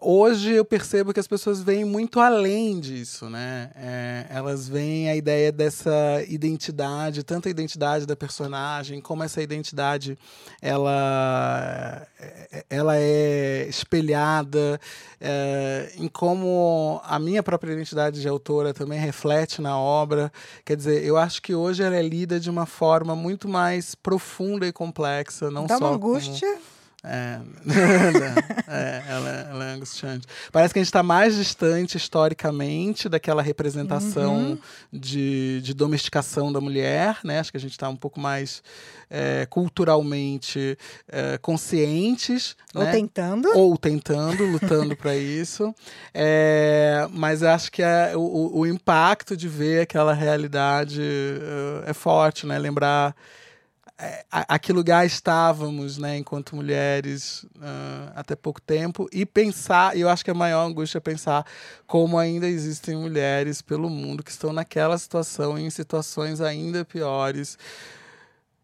hoje 0.01 0.53
eu 0.53 0.65
percebo 0.65 1.13
que 1.13 1.19
as 1.19 1.27
pessoas 1.27 1.61
veem 1.61 1.85
muito 1.85 2.19
além 2.19 2.79
disso, 2.79 3.29
né? 3.29 3.71
É, 3.75 4.25
elas 4.29 4.67
veem 4.67 5.09
a 5.09 5.15
ideia 5.15 5.51
dessa 5.51 6.23
identidade, 6.27 7.23
tanto 7.23 7.47
a 7.47 7.51
identidade 7.51 8.05
da 8.05 8.15
personagem, 8.15 9.01
como 9.01 9.23
essa 9.23 9.41
identidade 9.41 10.17
ela, 10.61 12.07
é, 12.19 12.65
ela 12.69 12.97
é 12.97 13.67
espelhada 13.67 14.79
é, 15.19 15.91
em 15.97 16.07
como 16.07 17.01
a 17.03 17.19
minha 17.19 17.43
própria 17.43 17.73
identidade 17.73 18.21
de 18.21 18.27
autora 18.27 18.73
também 18.73 18.99
reflete 18.99 19.61
na 19.61 19.77
obra. 19.77 20.31
Quer 20.65 20.75
dizer, 20.77 21.03
eu 21.03 21.17
acho 21.17 21.41
que 21.41 21.53
hoje 21.53 21.83
ela 21.83 21.95
é 21.95 22.01
lida 22.01 22.39
de 22.39 22.49
uma 22.49 22.65
forma 22.65 23.15
muito 23.15 23.47
mais 23.47 23.95
profunda 23.95 24.67
e 24.67 24.71
complexa, 24.71 25.51
não 25.51 25.65
Dá 25.65 25.77
só 25.77 25.85
uma 25.85 25.95
angústia. 25.95 26.47
Como 26.47 26.78
é, 27.01 27.39
é 28.67 29.03
ela, 29.07 29.29
ela, 29.29 29.65
é 29.65 29.73
angustiante. 29.73 30.27
Parece 30.51 30.73
que 30.73 30.79
a 30.79 30.81
gente 30.81 30.89
está 30.89 31.01
mais 31.01 31.35
distante 31.35 31.95
historicamente 31.95 33.07
daquela 33.07 33.41
representação 33.41 34.35
uhum. 34.35 34.59
de, 34.91 35.61
de 35.61 35.73
domesticação 35.73 36.51
da 36.51 36.59
mulher, 36.59 37.17
né? 37.23 37.39
Acho 37.39 37.51
que 37.51 37.57
a 37.57 37.59
gente 37.59 37.71
está 37.71 37.87
um 37.87 37.95
pouco 37.95 38.19
mais 38.19 38.61
é, 39.09 39.47
culturalmente 39.49 40.77
é, 41.07 41.37
conscientes. 41.37 42.57
Ou 42.75 42.83
né? 42.83 42.91
tentando. 42.91 43.49
Ou 43.55 43.77
tentando, 43.77 44.43
lutando 44.45 44.93
para 44.95 45.15
isso. 45.17 45.73
É, 46.13 47.07
mas 47.11 47.43
acho 47.43 47.71
que 47.71 47.81
é, 47.81 48.11
o, 48.15 48.59
o 48.59 48.67
impacto 48.67 49.37
de 49.37 49.47
ver 49.47 49.83
aquela 49.83 50.13
realidade 50.13 51.01
é, 51.01 51.91
é 51.91 51.93
forte, 51.93 52.45
né? 52.45 52.59
Lembrar 52.59 53.15
a, 54.31 54.55
a 54.55 54.59
que 54.59 54.71
lugar 54.71 55.05
estávamos, 55.05 55.97
né, 55.97 56.17
enquanto 56.17 56.55
mulheres, 56.55 57.43
uh, 57.57 58.11
até 58.15 58.35
pouco 58.35 58.61
tempo, 58.61 59.09
e 59.11 59.25
pensar, 59.25 59.97
eu 59.97 60.07
acho 60.07 60.23
que 60.23 60.31
a 60.31 60.35
maior 60.35 60.65
angústia 60.65 60.99
é 60.99 61.01
pensar 61.01 61.45
como 61.85 62.17
ainda 62.17 62.47
existem 62.47 62.95
mulheres 62.95 63.61
pelo 63.61 63.89
mundo 63.89 64.23
que 64.23 64.31
estão 64.31 64.53
naquela 64.53 64.97
situação, 64.97 65.57
em 65.57 65.69
situações 65.69 66.39
ainda 66.39 66.85
piores, 66.85 67.57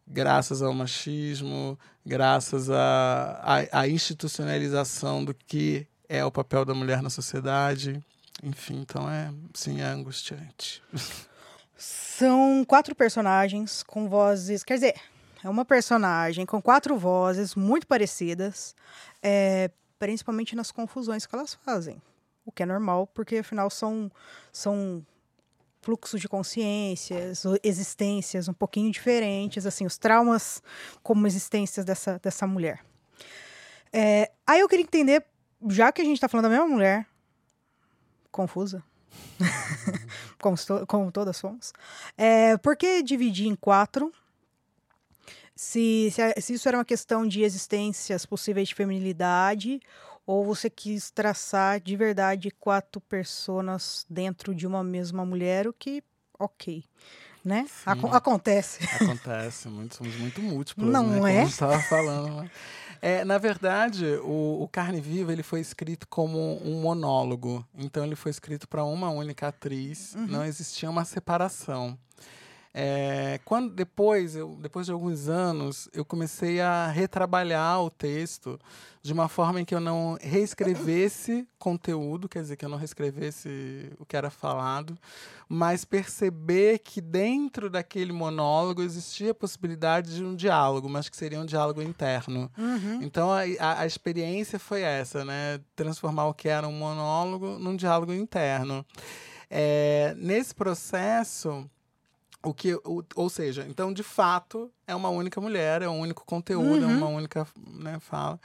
graças 0.07 0.61
ao 0.61 0.73
machismo, 0.73 1.77
graças 2.05 2.69
à 2.69 3.87
institucionalização 3.89 5.25
do 5.25 5.33
que 5.33 5.85
é 6.07 6.23
o 6.23 6.31
papel 6.31 6.63
da 6.63 6.73
mulher 6.73 7.01
na 7.01 7.09
sociedade. 7.09 8.01
Enfim, 8.41 8.79
então 8.81 9.09
é, 9.09 9.33
sim, 9.53 9.81
é 9.81 9.85
angustiante. 9.85 10.81
São 11.77 12.63
quatro 12.65 12.95
personagens 12.95 13.83
com 13.83 14.07
vozes, 14.07 14.63
quer 14.63 14.75
dizer, 14.75 14.95
é 15.45 15.49
uma 15.49 15.63
personagem 15.63 16.43
com 16.43 16.59
quatro 16.59 16.97
vozes 16.97 17.53
muito 17.53 17.85
parecidas, 17.85 18.75
é, 19.21 19.69
principalmente 19.99 20.55
nas 20.55 20.71
confusões 20.71 21.27
que 21.27 21.35
elas 21.35 21.53
fazem. 21.53 22.01
O 22.43 22.51
que 22.51 22.63
é 22.63 22.65
normal, 22.65 23.05
porque 23.05 23.37
afinal 23.37 23.69
são, 23.69 24.11
são 24.51 25.05
fluxos 25.83 26.19
de 26.19 26.27
consciências, 26.27 27.43
existências 27.63 28.47
um 28.47 28.53
pouquinho 28.53 28.91
diferentes, 28.91 29.67
assim, 29.67 29.85
os 29.85 29.99
traumas 29.99 30.63
como 31.03 31.27
existências 31.27 31.85
dessa, 31.85 32.17
dessa 32.17 32.47
mulher. 32.47 32.83
É, 33.93 34.31
aí 34.47 34.61
eu 34.61 34.67
queria 34.67 34.83
entender, 34.83 35.23
já 35.69 35.91
que 35.91 36.01
a 36.01 36.05
gente 36.05 36.17
está 36.17 36.27
falando 36.27 36.45
da 36.45 36.49
mesma 36.49 36.67
mulher, 36.67 37.05
confusa, 38.31 38.83
como, 40.41 40.55
como 40.87 41.11
todas 41.11 41.37
somos, 41.37 41.71
é, 42.17 42.57
por 42.57 42.75
que 42.75 43.03
dividir 43.03 43.45
em 43.45 43.55
quatro 43.55 44.11
se, 45.55 46.11
se, 46.11 46.41
se 46.41 46.53
isso 46.53 46.67
era 46.67 46.77
uma 46.77 46.85
questão 46.85 47.25
de 47.27 47.41
existências 47.41 48.25
possíveis 48.25 48.67
de 48.67 48.75
feminilidade 48.75 49.79
ou 50.25 50.43
você 50.43 50.69
quis 50.69 51.11
traçar 51.11 51.79
de 51.79 51.95
verdade 51.95 52.51
quatro 52.51 52.99
personas 52.99 54.05
dentro 54.09 54.55
de 54.55 54.65
uma 54.65 54.83
mesma 54.83 55.23
mulher, 55.23 55.67
o 55.67 55.73
que, 55.73 56.03
ok, 56.39 56.83
né? 57.43 57.67
Ac 57.85 57.99
acontece. 58.11 58.79
Acontece, 58.99 59.69
muito, 59.69 59.95
somos 59.95 60.15
muito 60.15 60.41
múltiplos, 60.41 60.91
Não 60.91 61.21
né? 61.21 61.31
é? 61.31 61.37
Como 61.37 61.47
estava 61.49 61.79
falando. 61.79 62.41
Né? 62.41 62.51
É, 63.01 63.23
na 63.23 63.37
verdade, 63.37 64.03
o, 64.23 64.63
o, 64.63 64.67
Carne 64.67 64.99
Viva 64.99 65.31
ele 65.31 65.43
foi 65.43 65.59
escrito 65.59 66.07
como 66.07 66.59
um 66.67 66.81
monólogo. 66.81 67.63
Então 67.77 68.03
ele 68.03 68.15
foi 68.15 68.31
escrito 68.31 68.67
para 68.67 68.83
uma 68.83 69.11
única 69.11 69.49
atriz. 69.49 70.15
Uhum. 70.15 70.25
Não 70.25 70.43
existia 70.43 70.89
uma 70.89 71.05
separação. 71.05 71.95
É, 72.77 73.39
quando 73.45 73.73
depois, 73.73 74.35
eu, 74.35 74.57
depois 74.59 74.85
de 74.85 74.91
alguns 74.91 75.29
anos, 75.29 75.87
eu 75.93 76.03
comecei 76.03 76.59
a 76.59 76.87
retrabalhar 76.87 77.81
o 77.81 77.89
texto 77.89 78.59
de 79.01 79.13
uma 79.13 79.29
forma 79.29 79.61
em 79.61 79.65
que 79.65 79.73
eu 79.73 79.79
não 79.79 80.17
reescrevesse 80.19 81.47
conteúdo, 81.57 82.27
quer 82.27 82.41
dizer, 82.41 82.57
que 82.57 82.65
eu 82.65 82.69
não 82.69 82.77
reescrevesse 82.77 83.93
o 83.97 84.05
que 84.05 84.17
era 84.17 84.29
falado, 84.29 84.97
mas 85.47 85.85
perceber 85.85 86.79
que 86.79 86.99
dentro 86.99 87.69
daquele 87.69 88.11
monólogo 88.11 88.83
existia 88.83 89.31
a 89.31 89.35
possibilidade 89.35 90.13
de 90.13 90.25
um 90.25 90.35
diálogo, 90.35 90.89
mas 90.89 91.07
que 91.07 91.15
seria 91.15 91.39
um 91.39 91.45
diálogo 91.45 91.81
interno. 91.81 92.51
Uhum. 92.57 92.99
Então 93.01 93.31
a, 93.31 93.43
a, 93.57 93.81
a 93.83 93.85
experiência 93.85 94.59
foi 94.59 94.81
essa, 94.81 95.23
né? 95.23 95.61
Transformar 95.77 96.27
o 96.27 96.33
que 96.33 96.49
era 96.49 96.67
um 96.67 96.73
monólogo 96.73 97.57
num 97.57 97.77
diálogo 97.77 98.11
interno. 98.11 98.85
É, 99.49 100.13
nesse 100.17 100.53
processo 100.53 101.69
o 102.45 102.53
que, 102.53 102.75
o, 102.75 103.03
ou 103.15 103.29
seja, 103.29 103.65
então 103.69 103.91
de 103.91 104.03
fato 104.03 104.71
é 104.87 104.95
uma 104.95 105.09
única 105.09 105.41
mulher, 105.41 105.81
é 105.81 105.89
um 105.89 105.99
único 105.99 106.25
conteúdo, 106.25 106.83
é 106.83 106.87
uhum. 106.87 106.91
é 106.91 106.95
uma 106.95 107.07
única 107.07 107.47
né, 107.67 107.97
fala. 107.99 108.39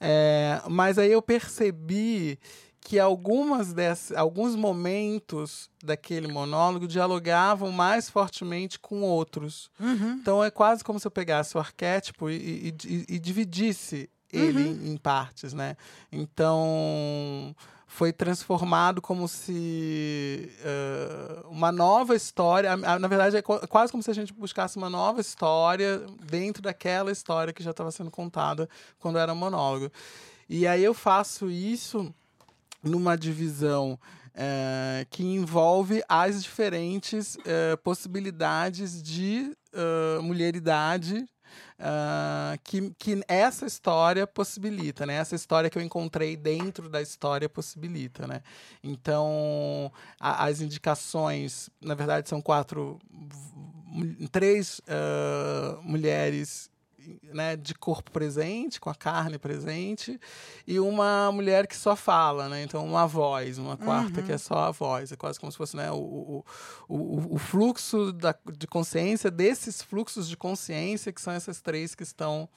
É, 0.00 0.62
mas 0.68 0.98
aí 0.98 1.12
eu 1.12 1.20
percebi 1.20 2.38
que 2.80 2.98
algumas 2.98 3.72
dessas, 3.72 4.16
alguns 4.16 4.56
momentos 4.56 5.68
daquele 5.84 6.26
monólogo 6.26 6.88
dialogavam 6.88 7.70
mais 7.70 8.08
fortemente 8.08 8.78
com 8.78 9.02
outros. 9.02 9.70
Uhum. 9.78 10.12
Então 10.20 10.42
é 10.42 10.50
quase 10.50 10.82
como 10.82 10.98
se 10.98 11.06
eu 11.06 11.10
pegasse 11.10 11.56
o 11.56 11.60
arquétipo 11.60 12.30
e, 12.30 12.34
e, 12.34 12.74
e, 12.86 13.04
e 13.16 13.18
dividisse 13.18 14.08
ele 14.32 14.62
uhum. 14.62 14.86
em, 14.86 14.92
em 14.92 14.96
partes, 14.96 15.52
né? 15.52 15.76
Então 16.10 17.54
foi 17.90 18.12
transformado 18.12 19.02
como 19.02 19.26
se 19.26 20.48
uh, 20.60 21.48
uma 21.50 21.72
nova 21.72 22.14
história. 22.14 22.76
Na 22.76 23.08
verdade, 23.08 23.36
é 23.36 23.42
quase 23.42 23.90
como 23.90 24.00
se 24.00 24.08
a 24.08 24.14
gente 24.14 24.32
buscasse 24.32 24.76
uma 24.76 24.88
nova 24.88 25.20
história 25.20 26.00
dentro 26.24 26.62
daquela 26.62 27.10
história 27.10 27.52
que 27.52 27.64
já 27.64 27.72
estava 27.72 27.90
sendo 27.90 28.08
contada 28.08 28.68
quando 29.00 29.18
era 29.18 29.34
monólogo. 29.34 29.90
E 30.48 30.68
aí 30.68 30.84
eu 30.84 30.94
faço 30.94 31.50
isso 31.50 32.14
numa 32.80 33.18
divisão 33.18 33.98
uh, 34.34 35.06
que 35.10 35.24
envolve 35.24 36.00
as 36.08 36.44
diferentes 36.44 37.34
uh, 37.34 37.76
possibilidades 37.82 39.02
de 39.02 39.52
mulheridade 40.20 41.24
uh, 41.78 42.58
que, 42.64 42.90
que 42.98 43.22
essa 43.26 43.66
história 43.66 44.26
possibilita, 44.26 45.04
né? 45.04 45.14
Essa 45.14 45.34
história 45.34 45.68
que 45.68 45.76
eu 45.76 45.82
encontrei 45.82 46.36
dentro 46.36 46.88
da 46.88 47.02
história 47.02 47.48
possibilita, 47.48 48.26
né? 48.26 48.42
Então, 48.82 49.92
a, 50.18 50.44
as 50.44 50.60
indicações, 50.60 51.68
na 51.80 51.94
verdade, 51.94 52.28
são 52.28 52.40
quatro, 52.40 52.98
três 54.30 54.80
uh, 54.80 55.82
mulheres 55.82 56.69
né, 57.22 57.56
de 57.56 57.74
corpo 57.74 58.10
presente, 58.10 58.80
com 58.80 58.90
a 58.90 58.94
carne 58.94 59.38
presente, 59.38 60.20
e 60.66 60.78
uma 60.78 61.30
mulher 61.32 61.66
que 61.66 61.76
só 61.76 61.96
fala, 61.96 62.48
né? 62.48 62.62
Então, 62.62 62.84
uma 62.84 63.06
voz, 63.06 63.58
uma 63.58 63.76
quarta 63.76 64.20
uhum. 64.20 64.26
que 64.26 64.32
é 64.32 64.38
só 64.38 64.58
a 64.58 64.70
voz. 64.70 65.12
É 65.12 65.16
quase 65.16 65.38
como 65.38 65.50
se 65.50 65.58
fosse 65.58 65.76
né, 65.76 65.90
o, 65.90 65.96
o, 65.96 66.44
o, 66.88 67.34
o 67.34 67.38
fluxo 67.38 68.12
da, 68.12 68.34
de 68.56 68.66
consciência 68.66 69.30
desses 69.30 69.82
fluxos 69.82 70.28
de 70.28 70.36
consciência 70.36 71.12
que 71.12 71.20
são 71.20 71.32
essas 71.32 71.60
três 71.60 71.94
que 71.94 72.02
estão 72.02 72.48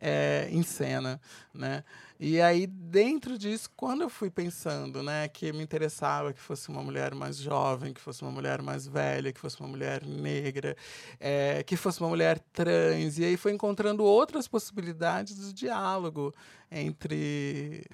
é, 0.00 0.48
em 0.50 0.62
cena, 0.62 1.20
né? 1.52 1.84
E 2.18 2.40
aí, 2.40 2.66
dentro 2.66 3.38
disso, 3.38 3.70
quando 3.74 4.02
eu 4.02 4.10
fui 4.10 4.30
pensando, 4.30 5.02
né, 5.02 5.26
que 5.28 5.52
me 5.52 5.62
interessava 5.62 6.34
que 6.34 6.40
fosse 6.40 6.68
uma 6.68 6.82
mulher 6.82 7.14
mais 7.14 7.38
jovem, 7.38 7.94
que 7.94 8.00
fosse 8.00 8.20
uma 8.20 8.30
mulher 8.30 8.60
mais 8.60 8.86
velha, 8.86 9.32
que 9.32 9.40
fosse 9.40 9.58
uma 9.58 9.68
mulher 9.68 10.04
negra, 10.04 10.76
é, 11.18 11.62
que 11.62 11.76
fosse 11.76 11.98
uma 12.00 12.10
mulher 12.10 12.38
trans, 12.52 13.18
e 13.18 13.24
aí 13.24 13.36
foi 13.38 13.52
encontrando 13.52 14.04
outras 14.04 14.46
possibilidades 14.46 15.36
de 15.36 15.52
diálogo 15.52 16.34
entre 16.70 17.86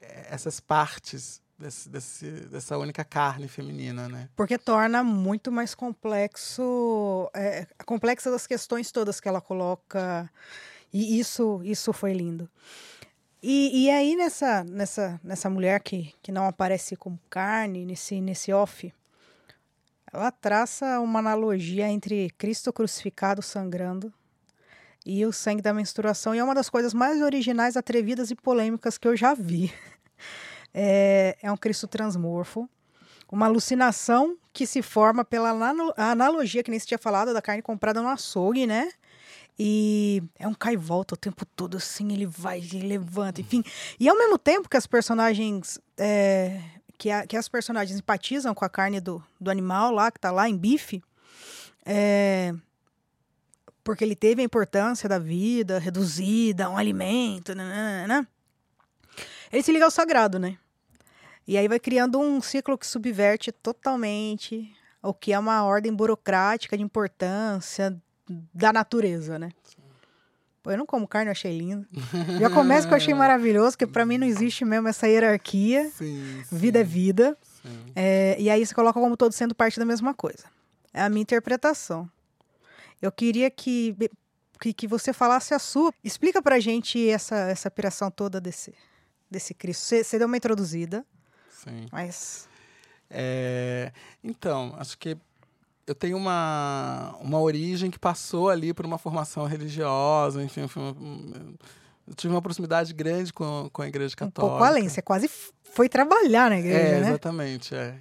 é, 0.00 0.28
essas 0.30 0.60
partes 0.60 1.42
Desse, 1.56 1.88
desse, 1.88 2.30
dessa 2.48 2.76
única 2.76 3.04
carne 3.04 3.46
feminina, 3.46 4.08
né? 4.08 4.28
Porque 4.34 4.58
torna 4.58 5.04
muito 5.04 5.52
mais 5.52 5.72
complexo, 5.72 7.30
é, 7.32 7.64
complexas 7.86 8.34
as 8.34 8.44
questões 8.44 8.90
todas 8.90 9.20
que 9.20 9.28
ela 9.28 9.40
coloca, 9.40 10.28
e 10.94 11.18
isso, 11.18 11.60
isso 11.64 11.92
foi 11.92 12.12
lindo. 12.12 12.48
E, 13.42 13.84
e 13.84 13.90
aí, 13.90 14.14
nessa, 14.14 14.62
nessa, 14.62 15.20
nessa 15.24 15.50
mulher 15.50 15.80
que, 15.80 16.14
que 16.22 16.30
não 16.30 16.46
aparece 16.46 16.94
como 16.94 17.18
carne, 17.28 17.84
nesse, 17.84 18.20
nesse 18.20 18.52
off, 18.52 18.94
ela 20.12 20.30
traça 20.30 21.00
uma 21.00 21.18
analogia 21.18 21.88
entre 21.88 22.30
Cristo 22.38 22.72
crucificado 22.72 23.42
sangrando 23.42 24.14
e 25.04 25.26
o 25.26 25.32
sangue 25.32 25.60
da 25.60 25.74
menstruação. 25.74 26.32
E 26.32 26.38
é 26.38 26.44
uma 26.44 26.54
das 26.54 26.70
coisas 26.70 26.94
mais 26.94 27.20
originais, 27.20 27.76
atrevidas 27.76 28.30
e 28.30 28.36
polêmicas 28.36 28.96
que 28.96 29.08
eu 29.08 29.16
já 29.16 29.34
vi. 29.34 29.74
é, 30.72 31.36
é 31.42 31.50
um 31.50 31.56
Cristo 31.56 31.88
transmorfo, 31.88 32.70
uma 33.30 33.46
alucinação 33.46 34.38
que 34.52 34.64
se 34.64 34.80
forma 34.80 35.24
pela 35.24 35.50
analogia 35.96 36.62
que 36.62 36.70
nem 36.70 36.78
se 36.78 36.86
tinha 36.86 36.98
falado 36.98 37.34
da 37.34 37.42
carne 37.42 37.60
comprada 37.62 38.00
no 38.00 38.08
açougue, 38.08 38.64
né? 38.64 38.92
E 39.58 40.22
é 40.36 40.48
um 40.48 40.54
cai 40.54 40.74
e 40.74 40.76
volta 40.76 41.14
o 41.14 41.16
tempo 41.16 41.46
todo, 41.46 41.76
assim, 41.76 42.12
ele 42.12 42.26
vai 42.26 42.60
e 42.60 42.80
levanta, 42.80 43.40
enfim. 43.40 43.62
E 44.00 44.08
ao 44.08 44.18
mesmo 44.18 44.38
tempo 44.38 44.68
que 44.68 44.76
as 44.76 44.86
personagens. 44.86 45.78
É, 45.96 46.60
que, 46.98 47.10
a, 47.10 47.26
que 47.26 47.36
as 47.36 47.48
personagens 47.48 47.98
empatizam 47.98 48.54
com 48.54 48.64
a 48.64 48.68
carne 48.68 49.00
do, 49.00 49.22
do 49.40 49.50
animal 49.50 49.92
lá, 49.92 50.10
que 50.10 50.20
tá 50.20 50.30
lá 50.30 50.48
em 50.48 50.56
bife, 50.56 51.02
é, 51.84 52.54
porque 53.82 54.04
ele 54.04 54.16
teve 54.16 54.42
a 54.42 54.44
importância 54.44 55.08
da 55.08 55.18
vida 55.18 55.78
reduzida, 55.78 56.70
um 56.70 56.76
alimento, 56.76 57.54
né, 57.54 57.64
né, 57.64 58.06
né, 58.06 58.26
ele 59.52 59.62
se 59.62 59.72
liga 59.72 59.84
ao 59.84 59.90
sagrado, 59.90 60.38
né? 60.38 60.56
E 61.46 61.58
aí 61.58 61.68
vai 61.68 61.78
criando 61.78 62.18
um 62.18 62.40
ciclo 62.40 62.78
que 62.78 62.86
subverte 62.86 63.52
totalmente 63.52 64.74
o 65.02 65.12
que 65.12 65.32
é 65.32 65.38
uma 65.38 65.62
ordem 65.62 65.94
burocrática 65.94 66.76
de 66.76 66.82
importância 66.82 67.94
da 68.52 68.72
natureza, 68.72 69.38
né? 69.38 69.50
Pô, 70.62 70.70
eu 70.70 70.78
não 70.78 70.86
como 70.86 71.06
carne, 71.06 71.28
eu 71.28 71.32
achei 71.32 71.56
lindo. 71.56 71.86
Já 72.40 72.48
começa 72.48 72.88
que 72.88 72.94
eu 72.94 72.96
achei 72.96 73.12
maravilhoso, 73.12 73.76
que 73.76 73.86
para 73.86 74.06
mim 74.06 74.16
não 74.16 74.26
existe 74.26 74.64
mesmo 74.64 74.88
essa 74.88 75.06
hierarquia. 75.06 75.90
Sim, 75.90 76.42
sim. 76.42 76.56
Vida 76.56 76.80
é 76.80 76.84
vida. 76.84 77.36
É, 77.94 78.36
e 78.38 78.48
aí 78.48 78.64
você 78.64 78.74
coloca 78.74 78.98
como 78.98 79.16
todos 79.16 79.36
sendo 79.36 79.54
parte 79.54 79.78
da 79.78 79.84
mesma 79.84 80.14
coisa. 80.14 80.44
É 80.92 81.02
a 81.02 81.08
minha 81.10 81.22
interpretação. 81.22 82.10
Eu 83.02 83.12
queria 83.12 83.50
que, 83.50 83.94
que, 84.58 84.72
que 84.72 84.86
você 84.86 85.12
falasse 85.12 85.52
a 85.52 85.58
sua. 85.58 85.92
Explica 86.02 86.40
pra 86.40 86.58
gente 86.58 87.10
essa, 87.10 87.36
essa 87.50 87.70
piração 87.70 88.10
toda 88.10 88.40
desse, 88.40 88.72
desse 89.30 89.52
Cristo. 89.52 89.82
Você, 89.82 90.02
você 90.02 90.18
deu 90.18 90.26
uma 90.26 90.36
introduzida. 90.36 91.04
Sim. 91.50 91.86
Mas. 91.92 92.48
É, 93.10 93.92
então, 94.22 94.74
acho 94.78 94.96
que 94.96 95.16
eu 95.86 95.94
tenho 95.94 96.16
uma, 96.16 97.14
uma 97.20 97.40
origem 97.40 97.90
que 97.90 97.98
passou 97.98 98.48
ali 98.48 98.72
por 98.72 98.86
uma 98.86 98.98
formação 98.98 99.46
religiosa, 99.46 100.42
enfim, 100.42 100.62
eu 102.06 102.14
tive 102.14 102.32
uma 102.32 102.42
proximidade 102.42 102.92
grande 102.92 103.32
com, 103.32 103.68
com 103.72 103.82
a 103.82 103.88
igreja 103.88 104.14
católica. 104.14 104.44
Um 104.44 104.48
pouco 104.48 104.64
além, 104.64 104.88
você 104.88 105.02
quase 105.02 105.30
foi 105.62 105.88
trabalhar 105.88 106.50
na 106.50 106.58
igreja, 106.58 106.78
é, 106.78 107.00
né? 107.00 107.08
Exatamente, 107.08 107.74
é. 107.74 107.96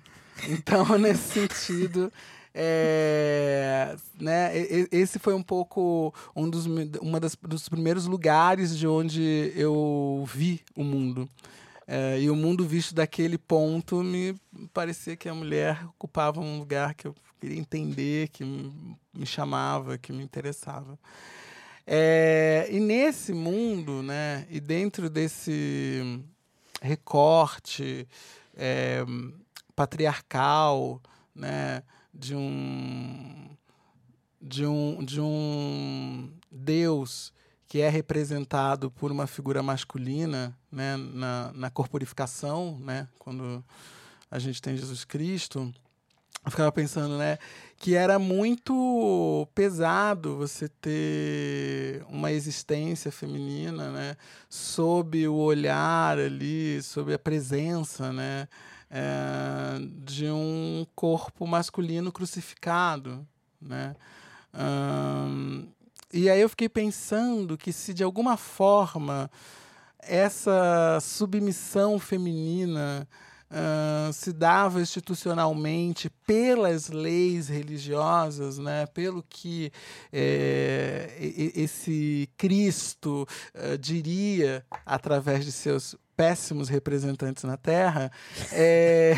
Então, 0.50 0.86
nesse 0.98 1.48
sentido, 1.48 2.12
é, 2.54 3.96
né, 4.20 4.52
esse 4.92 5.18
foi 5.20 5.34
um 5.34 5.42
pouco 5.42 6.13
um 6.36 6.50
dos, 6.50 6.66
uma 7.02 7.20
das, 7.20 7.36
dos 7.36 7.68
primeiros 7.68 8.06
lugares 8.06 8.78
de 8.78 8.88
onde 8.88 9.52
eu 9.56 10.24
vi 10.34 10.62
o 10.75 10.84
mundo. 10.84 11.28
É, 11.86 12.20
e 12.22 12.30
o 12.30 12.36
mundo 12.36 12.66
visto 12.66 12.96
daquele 12.96 13.38
ponto 13.38 14.02
me 14.04 14.36
parecia 14.74 15.18
que 15.18 15.28
a 15.28 15.34
mulher 15.34 15.84
ocupava 15.86 16.40
um 16.40 16.60
lugar 16.60 16.94
que 16.94 17.08
eu 17.08 17.16
queria 17.44 17.60
entender, 17.60 18.30
que 18.30 18.46
me 18.46 19.26
chamava, 19.26 19.98
que 19.98 20.14
me 20.14 20.24
interessava. 20.24 20.98
É, 21.86 22.70
e 22.72 22.80
nesse 22.80 23.34
mundo, 23.34 24.02
né, 24.02 24.48
e 24.50 24.62
dentro 24.62 25.10
desse 25.10 26.24
recorte 26.82 28.08
é, 28.56 29.04
patriarcal, 29.76 31.02
né, 31.36 31.84
de 32.14 32.34
um 32.34 33.50
de 34.42 34.66
um 34.66 35.04
de 35.04 35.20
um 35.20 36.32
Deus 36.50 37.34
que 37.68 37.82
é 37.82 37.90
representado 37.90 38.90
por 38.90 39.12
uma 39.12 39.28
figura 39.28 39.62
masculina, 39.62 40.58
né, 40.72 40.96
na, 40.96 41.52
na 41.54 41.70
corporificação, 41.70 42.80
né, 42.80 43.10
quando 43.20 43.62
a 44.32 44.40
gente 44.40 44.62
tem 44.62 44.78
Jesus 44.78 45.04
Cristo, 45.04 45.74
eu 46.46 46.52
ficava 46.52 46.72
pensando, 46.72 47.18
né, 47.18 47.38
que 47.78 47.96
era 47.96 48.20
muito 48.20 49.48
pesado 49.56 50.38
você 50.38 50.68
ter 50.68 52.04
uma 52.10 52.32
existência 52.32 53.12
feminina, 53.12 53.90
né, 53.92 54.18
sob 54.50 55.28
o 55.28 55.36
olhar 55.36 56.18
ali, 56.18 56.82
sob 56.82 57.14
a 57.14 57.20
presença, 57.20 58.12
né, 58.12 58.48
é, 58.90 59.80
de 60.04 60.26
um 60.30 60.86
corpo 60.96 61.48
masculino 61.48 62.12
crucificado, 62.12 63.26
né. 63.62 63.96
E 66.12 66.30
aí 66.30 66.42
eu 66.42 66.50
fiquei 66.50 66.70
pensando 66.70 67.58
que 67.58 67.74
se 67.74 67.92
de 67.94 68.04
alguma 68.04 68.38
forma 68.38 69.32
essa 69.98 71.00
submissão 71.02 71.98
feminina 71.98 73.08
uh, 73.54 74.12
se 74.12 74.34
dava 74.34 74.82
institucionalmente 74.82 76.10
pelas 76.26 76.90
leis 76.90 77.48
religiosas, 77.48 78.58
né, 78.58 78.86
pelo 78.88 79.24
que 79.24 79.72
é, 80.12 81.10
esse 81.56 82.30
Cristo 82.36 83.28
uh, 83.54 83.78
diria 83.78 84.66
através 84.86 85.46
de 85.46 85.52
seus 85.52 85.96
péssimos 86.16 86.70
representantes 86.70 87.44
na 87.44 87.58
Terra, 87.58 88.12
é, 88.52 89.14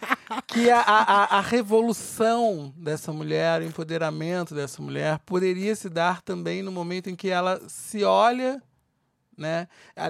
que 0.46 0.70
a, 0.70 0.80
a, 0.80 1.38
a, 1.38 1.40
revolução 1.40 2.72
dessa 2.76 3.12
mulher, 3.12 3.60
o 3.60 3.64
empoderamento 3.64 4.54
dessa 4.54 4.80
mulher, 4.82 5.18
poderia 5.20 5.74
se 5.76 5.88
dar 5.88 6.22
também 6.22 6.62
no 6.62 6.72
momento 6.72 7.10
em 7.10 7.16
que 7.16 7.28
ela 7.28 7.60
se 7.68 8.02
olha, 8.02 8.62
né? 9.36 9.68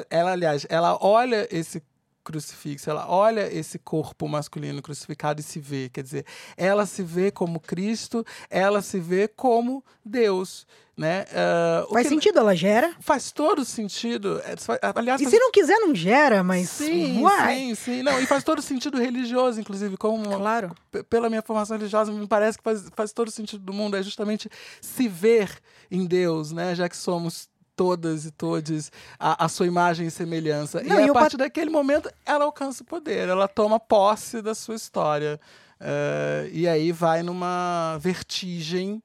Ela, 0.09 0.33
aliás, 0.33 0.65
ela 0.71 0.97
olha 1.01 1.47
esse 1.51 1.83
crucifixo, 2.29 2.91
ela 2.91 3.09
olha 3.09 3.51
esse 3.51 3.79
corpo 3.79 4.29
masculino 4.29 4.83
crucificado 4.83 5.41
e 5.41 5.43
se 5.43 5.59
vê, 5.59 5.89
quer 5.89 6.03
dizer, 6.03 6.27
ela 6.59 6.85
se 6.85 7.03
vê 7.03 7.31
como 7.31 7.59
Cristo, 7.59 8.23
ela 8.51 8.83
se 8.83 9.01
vê 9.01 9.27
como 9.27 9.83
Deus. 10.05 10.67
Né? 10.95 11.25
Uh, 11.31 11.93
faz 11.93 12.09
sentido, 12.09 12.41
ela 12.41 12.57
gera? 12.57 12.93
Faz 13.01 13.31
todo 13.31 13.65
sentido. 13.65 14.43
É, 14.45 14.57
aliás, 14.97 15.21
e 15.21 15.25
faz... 15.25 15.35
se 15.35 15.41
não 15.41 15.53
quiser, 15.53 15.79
não 15.79 15.95
gera, 15.95 16.43
mas. 16.43 16.69
Sim, 16.69 17.23
Uai. 17.23 17.55
sim, 17.55 17.75
sim. 17.77 18.03
Não, 18.03 18.21
e 18.21 18.27
faz 18.27 18.43
todo 18.43 18.61
sentido 18.61 18.99
religioso, 18.99 19.61
inclusive, 19.61 19.97
como. 19.97 20.25
Claro. 20.25 20.75
Pela 21.09 21.29
minha 21.29 21.41
formação 21.41 21.77
religiosa, 21.77 22.11
me 22.11 22.27
parece 22.27 22.59
que 22.59 22.65
faz, 22.65 22.91
faz 22.97 23.13
todo 23.13 23.31
sentido 23.31 23.63
do 23.63 23.73
mundo. 23.73 23.97
É 23.97 24.03
justamente 24.03 24.51
se 24.81 25.07
ver 25.07 25.61
em 25.89 26.05
Deus, 26.05 26.51
né? 26.51 26.75
Já 26.75 26.89
que 26.89 26.97
somos 26.97 27.49
todas 27.79 28.27
e 28.27 28.31
todos 28.31 28.91
a, 29.19 29.45
a, 29.45 29.49
sua 29.49 29.67
imagem 29.67 30.09
e 30.09 30.11
semelhança. 30.11 30.83
Não, 30.83 31.01
e, 31.01 31.07
e 31.07 31.11
a 31.11 31.13
partir 31.13 31.37
pat... 31.37 31.47
daquele 31.47 31.71
momento, 31.71 32.11
ela 32.27 32.45
alcança 32.45 32.83
o 32.83 32.87
poder, 32.87 33.29
ela 33.29 33.47
toma 33.49 33.79
posse 33.79 34.43
da 34.43 34.55
sua 34.55 34.75
história. 34.75 35.41
Uh, 35.81 36.51
e 36.53 36.67
aí 36.67 36.91
vai 36.91 37.23
numa 37.23 37.97
vertigem 38.01 39.01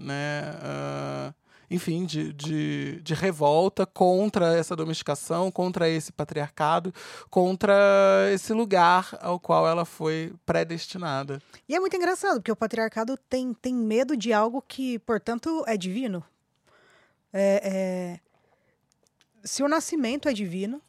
né? 0.00 0.54
Uh, 0.62 1.34
enfim, 1.70 2.04
de, 2.04 2.32
de, 2.32 3.00
de, 3.00 3.14
revolta 3.14 3.86
contra 3.86 4.56
essa 4.56 4.74
domesticação, 4.74 5.52
contra 5.52 5.88
esse 5.88 6.10
patriarcado, 6.10 6.92
contra 7.30 8.28
esse 8.32 8.52
lugar 8.52 9.16
ao 9.20 9.38
qual 9.38 9.68
ela 9.68 9.84
foi 9.84 10.32
predestinada. 10.44 11.40
E 11.68 11.76
é 11.76 11.78
muito 11.78 11.94
engraçado, 11.94 12.36
porque 12.38 12.50
o 12.50 12.56
patriarcado 12.56 13.16
tem, 13.28 13.54
tem 13.54 13.72
medo 13.72 14.16
de 14.16 14.32
algo 14.32 14.60
que, 14.66 14.98
portanto, 15.00 15.62
é 15.66 15.76
divino. 15.76 16.24
É, 17.32 17.60
é... 17.64 18.20
Se 19.42 19.62
o 19.62 19.68
nascimento 19.68 20.28
é 20.28 20.32
divino, 20.32 20.82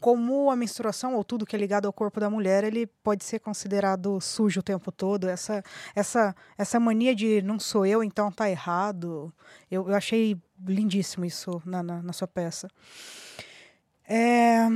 como 0.00 0.50
a 0.50 0.56
menstruação 0.56 1.14
ou 1.14 1.22
tudo 1.22 1.46
que 1.46 1.54
é 1.54 1.58
ligado 1.58 1.86
ao 1.86 1.92
corpo 1.92 2.18
da 2.18 2.28
mulher, 2.28 2.64
ele 2.64 2.86
pode 2.86 3.24
ser 3.24 3.38
considerado 3.38 4.20
sujo 4.20 4.60
o 4.60 4.62
tempo 4.62 4.90
todo. 4.90 5.28
Essa 5.28 5.62
essa 5.94 6.34
essa 6.58 6.80
mania 6.80 7.14
de 7.14 7.40
não 7.42 7.58
sou 7.60 7.86
eu, 7.86 8.02
então 8.02 8.32
tá 8.32 8.50
errado. 8.50 9.32
Eu, 9.70 9.88
eu 9.88 9.94
achei 9.94 10.36
lindíssimo 10.66 11.24
isso 11.24 11.62
na, 11.64 11.82
na, 11.82 12.02
na 12.02 12.12
sua 12.12 12.26
peça. 12.26 12.68
É 14.08 14.66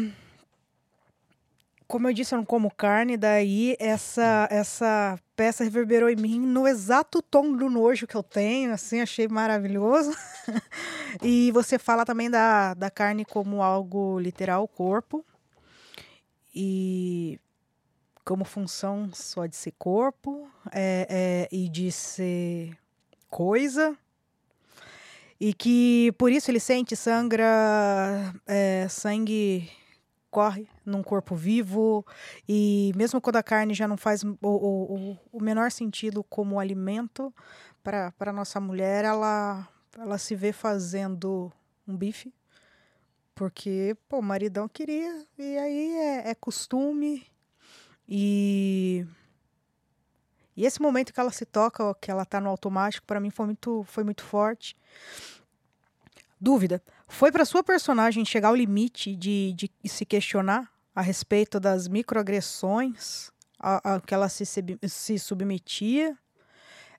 como 1.88 2.08
eu 2.08 2.12
disse, 2.12 2.34
eu 2.34 2.38
não 2.38 2.44
como 2.44 2.70
carne, 2.70 3.16
daí 3.16 3.76
essa 3.78 4.48
essa 4.50 5.18
peça 5.36 5.62
reverberou 5.62 6.08
em 6.08 6.16
mim 6.16 6.40
no 6.40 6.66
exato 6.66 7.22
tom 7.22 7.52
do 7.52 7.70
nojo 7.70 8.06
que 8.06 8.16
eu 8.16 8.22
tenho, 8.22 8.72
assim, 8.72 9.00
achei 9.00 9.28
maravilhoso. 9.28 10.10
e 11.22 11.50
você 11.52 11.78
fala 11.78 12.04
também 12.04 12.30
da, 12.30 12.74
da 12.74 12.90
carne 12.90 13.24
como 13.24 13.62
algo 13.62 14.18
literal, 14.18 14.66
corpo, 14.66 15.24
e 16.54 17.38
como 18.24 18.44
função 18.44 19.10
só 19.12 19.46
de 19.46 19.54
ser 19.54 19.72
corpo 19.78 20.48
é, 20.72 21.06
é, 21.08 21.56
e 21.56 21.68
de 21.68 21.92
ser 21.92 22.76
coisa. 23.30 23.96
E 25.38 25.52
que 25.52 26.12
por 26.18 26.32
isso 26.32 26.50
ele 26.50 26.58
sente, 26.58 26.96
sangra, 26.96 27.44
é, 28.46 28.88
sangue 28.88 29.70
corre 30.36 30.68
num 30.84 31.02
corpo 31.02 31.34
vivo 31.34 32.04
e 32.46 32.92
mesmo 32.94 33.22
quando 33.22 33.36
a 33.36 33.42
carne 33.42 33.72
já 33.72 33.88
não 33.88 33.96
faz 33.96 34.22
o, 34.22 34.36
o, 34.42 35.18
o 35.32 35.42
menor 35.42 35.70
sentido 35.70 36.22
como 36.22 36.60
alimento 36.60 37.34
para 37.82 38.34
nossa 38.34 38.60
mulher, 38.60 39.06
ela, 39.06 39.66
ela 39.98 40.18
se 40.18 40.36
vê 40.36 40.52
fazendo 40.52 41.50
um 41.88 41.96
bife 41.96 42.34
Porque, 43.34 43.96
pô, 44.10 44.18
o 44.18 44.22
maridão 44.22 44.68
queria, 44.68 45.26
e 45.38 45.56
aí 45.56 45.96
é, 45.96 46.28
é 46.28 46.34
costume. 46.34 47.26
E. 48.06 49.06
E 50.54 50.66
esse 50.66 50.82
momento 50.82 51.14
que 51.14 51.20
ela 51.20 51.32
se 51.32 51.46
toca, 51.46 51.94
que 51.94 52.10
ela 52.10 52.26
tá 52.26 52.40
no 52.42 52.50
automático, 52.50 53.06
para 53.06 53.20
mim 53.20 53.30
foi 53.30 53.46
muito, 53.46 53.84
foi 53.84 54.04
muito 54.04 54.22
forte. 54.22 54.76
Dúvida. 56.38 56.82
Foi 57.06 57.30
para 57.30 57.44
sua 57.44 57.62
personagem 57.62 58.24
chegar 58.24 58.48
ao 58.48 58.56
limite 58.56 59.14
de, 59.14 59.54
de 59.54 59.70
se 59.88 60.04
questionar 60.04 60.70
a 60.94 61.00
respeito 61.00 61.60
das 61.60 61.88
microagressões 61.88 63.30
a, 63.58 63.94
a 63.94 64.00
que 64.00 64.14
ela 64.14 64.28
se, 64.28 64.44
se 64.44 65.18
submetia? 65.18 66.16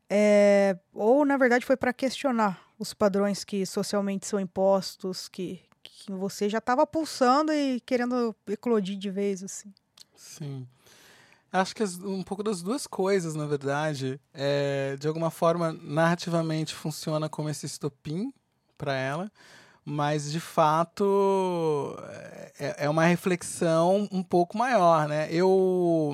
É, 0.10 0.78
ou, 0.94 1.26
na 1.26 1.38
verdade, 1.38 1.66
foi 1.66 1.76
para 1.76 1.94
questionar 1.94 2.62
os 2.80 2.94
padrões 2.94 3.44
que 3.44 3.66
socialmente 3.66 4.26
são 4.26 4.40
impostos, 4.40 5.28
que, 5.28 5.62
que 5.84 6.12
você 6.12 6.48
já 6.50 6.60
estava 6.60 6.86
pulsando 6.88 7.52
e 7.52 7.82
querendo 7.82 8.36
eclodir 8.48 8.98
de 8.98 9.10
vez, 9.10 9.44
assim? 9.44 9.74
Sim. 10.16 10.68
Acho 11.52 11.76
que 11.76 11.84
um 11.84 12.24
pouco 12.24 12.44
das 12.44 12.62
duas 12.62 12.86
coisas, 12.86 13.34
na 13.34 13.46
verdade. 13.46 14.20
É, 14.34 14.96
de 15.00 15.08
alguma 15.08 15.32
forma, 15.32 15.74
narrativamente 15.74 16.74
funciona 16.74 17.30
como 17.30 17.50
esse 17.50 17.66
estopim 17.66 18.34
para 18.78 18.94
ela, 18.94 19.32
mas 19.90 20.30
de 20.30 20.42
fato 20.42 21.98
é, 22.60 22.86
é 22.86 22.90
uma 22.90 23.06
reflexão 23.06 24.06
um 24.12 24.22
pouco 24.22 24.58
maior, 24.58 25.08
né? 25.08 25.30
Eu 25.32 26.14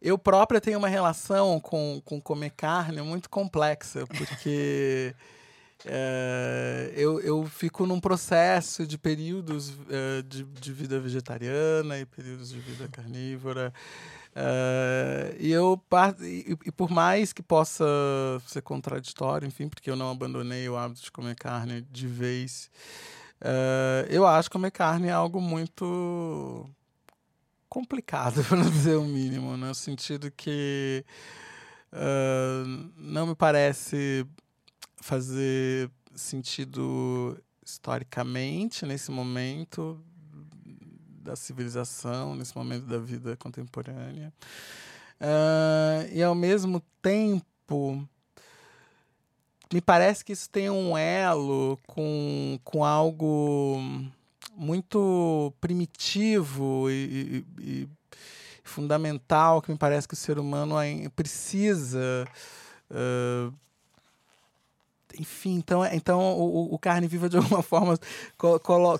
eu 0.00 0.16
própria 0.16 0.58
tenho 0.58 0.78
uma 0.78 0.88
relação 0.88 1.60
com, 1.60 2.00
com 2.02 2.18
comer 2.18 2.50
carne 2.56 3.02
muito 3.02 3.28
complexa, 3.28 4.06
porque 4.06 5.14
é, 5.84 6.94
eu, 6.96 7.20
eu 7.20 7.44
fico 7.44 7.84
num 7.84 8.00
processo 8.00 8.86
de 8.86 8.96
períodos 8.96 9.74
é, 9.90 10.22
de, 10.22 10.42
de 10.42 10.72
vida 10.72 10.98
vegetariana 10.98 11.98
e 11.98 12.06
períodos 12.06 12.48
de 12.48 12.58
vida 12.58 12.88
carnívora. 12.88 13.70
Uh, 14.34 15.36
e 15.38 15.52
eu 15.52 15.78
e, 16.20 16.56
e, 16.64 16.72
por 16.72 16.90
mais 16.90 17.34
que 17.34 17.42
possa 17.42 17.84
ser 18.46 18.62
contraditório, 18.62 19.46
enfim, 19.46 19.68
porque 19.68 19.90
eu 19.90 19.96
não 19.96 20.10
abandonei 20.10 20.66
o 20.70 20.76
hábito 20.76 21.02
de 21.02 21.12
comer 21.12 21.34
carne 21.36 21.82
de 21.90 22.06
vez, 22.06 22.70
uh, 23.42 24.06
eu 24.08 24.26
acho 24.26 24.50
comer 24.50 24.70
carne 24.70 25.08
é 25.08 25.12
algo 25.12 25.38
muito 25.38 26.68
complicado, 27.68 28.42
para 28.48 28.56
não 28.56 28.70
dizer 28.70 28.96
o 28.96 29.04
mínimo, 29.04 29.54
no 29.54 29.74
sentido 29.74 30.30
que 30.30 31.04
uh, 31.92 32.90
não 32.96 33.26
me 33.26 33.34
parece 33.34 34.26
fazer 34.96 35.90
sentido 36.14 37.38
historicamente 37.62 38.86
nesse 38.86 39.10
momento 39.10 40.02
da 41.22 41.36
civilização, 41.36 42.34
nesse 42.34 42.56
momento 42.56 42.84
da 42.86 42.98
vida 42.98 43.36
contemporânea. 43.36 44.32
Uh, 45.20 46.10
e 46.12 46.22
ao 46.22 46.34
mesmo 46.34 46.82
tempo, 47.00 48.06
me 49.72 49.80
parece 49.80 50.24
que 50.24 50.32
isso 50.32 50.50
tem 50.50 50.68
um 50.68 50.98
elo 50.98 51.78
com, 51.86 52.58
com 52.64 52.84
algo 52.84 53.80
muito 54.54 55.52
primitivo 55.60 56.90
e, 56.90 57.44
e, 57.58 57.62
e 57.82 57.88
fundamental 58.64 59.62
que 59.62 59.70
me 59.70 59.78
parece 59.78 60.06
que 60.08 60.14
o 60.14 60.16
ser 60.16 60.38
humano 60.38 60.76
precisa. 61.14 62.26
Uh, 62.90 63.54
enfim, 65.18 65.54
então, 65.54 65.84
é, 65.84 65.94
então 65.94 66.20
o, 66.20 66.74
o, 66.74 66.78
Carne 66.78 67.06
Viva, 67.06 67.28
de 67.28 67.36
alguma 67.38 67.62
forma, 67.62 67.98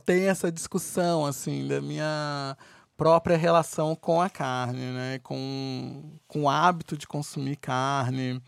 tem 0.05 0.29
essa 0.29 0.51
discussão, 0.51 1.27
assim, 1.27 1.67
da 1.67 1.81
minha 1.81 2.57
própria 2.97 3.37
relação 3.37 3.97
com 3.97 4.21
a 4.21 4.31
carne, 4.31 4.93
né? 4.93 5.19
Com, 5.23 6.19
com 6.29 6.43
o 6.43 6.49
hábito 6.49 6.97
de 6.97 7.07
consumir 7.07 7.57
carne, 7.57 8.41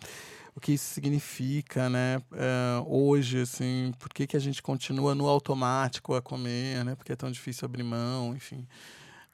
o 0.54 0.60
que 0.60 0.72
isso 0.72 0.94
significa, 0.94 1.88
né? 1.88 2.22
É, 2.32 2.82
hoje, 2.86 3.40
assim, 3.40 3.92
por 3.98 4.08
que, 4.10 4.26
que 4.26 4.36
a 4.36 4.40
gente 4.40 4.62
continua 4.62 5.14
no 5.14 5.26
automático 5.26 6.14
a 6.14 6.22
comer, 6.22 6.84
né? 6.84 6.94
Porque 6.94 7.12
é 7.12 7.16
tão 7.16 7.30
difícil 7.30 7.66
abrir 7.66 7.82
mão, 7.82 8.34
enfim. 8.34 8.66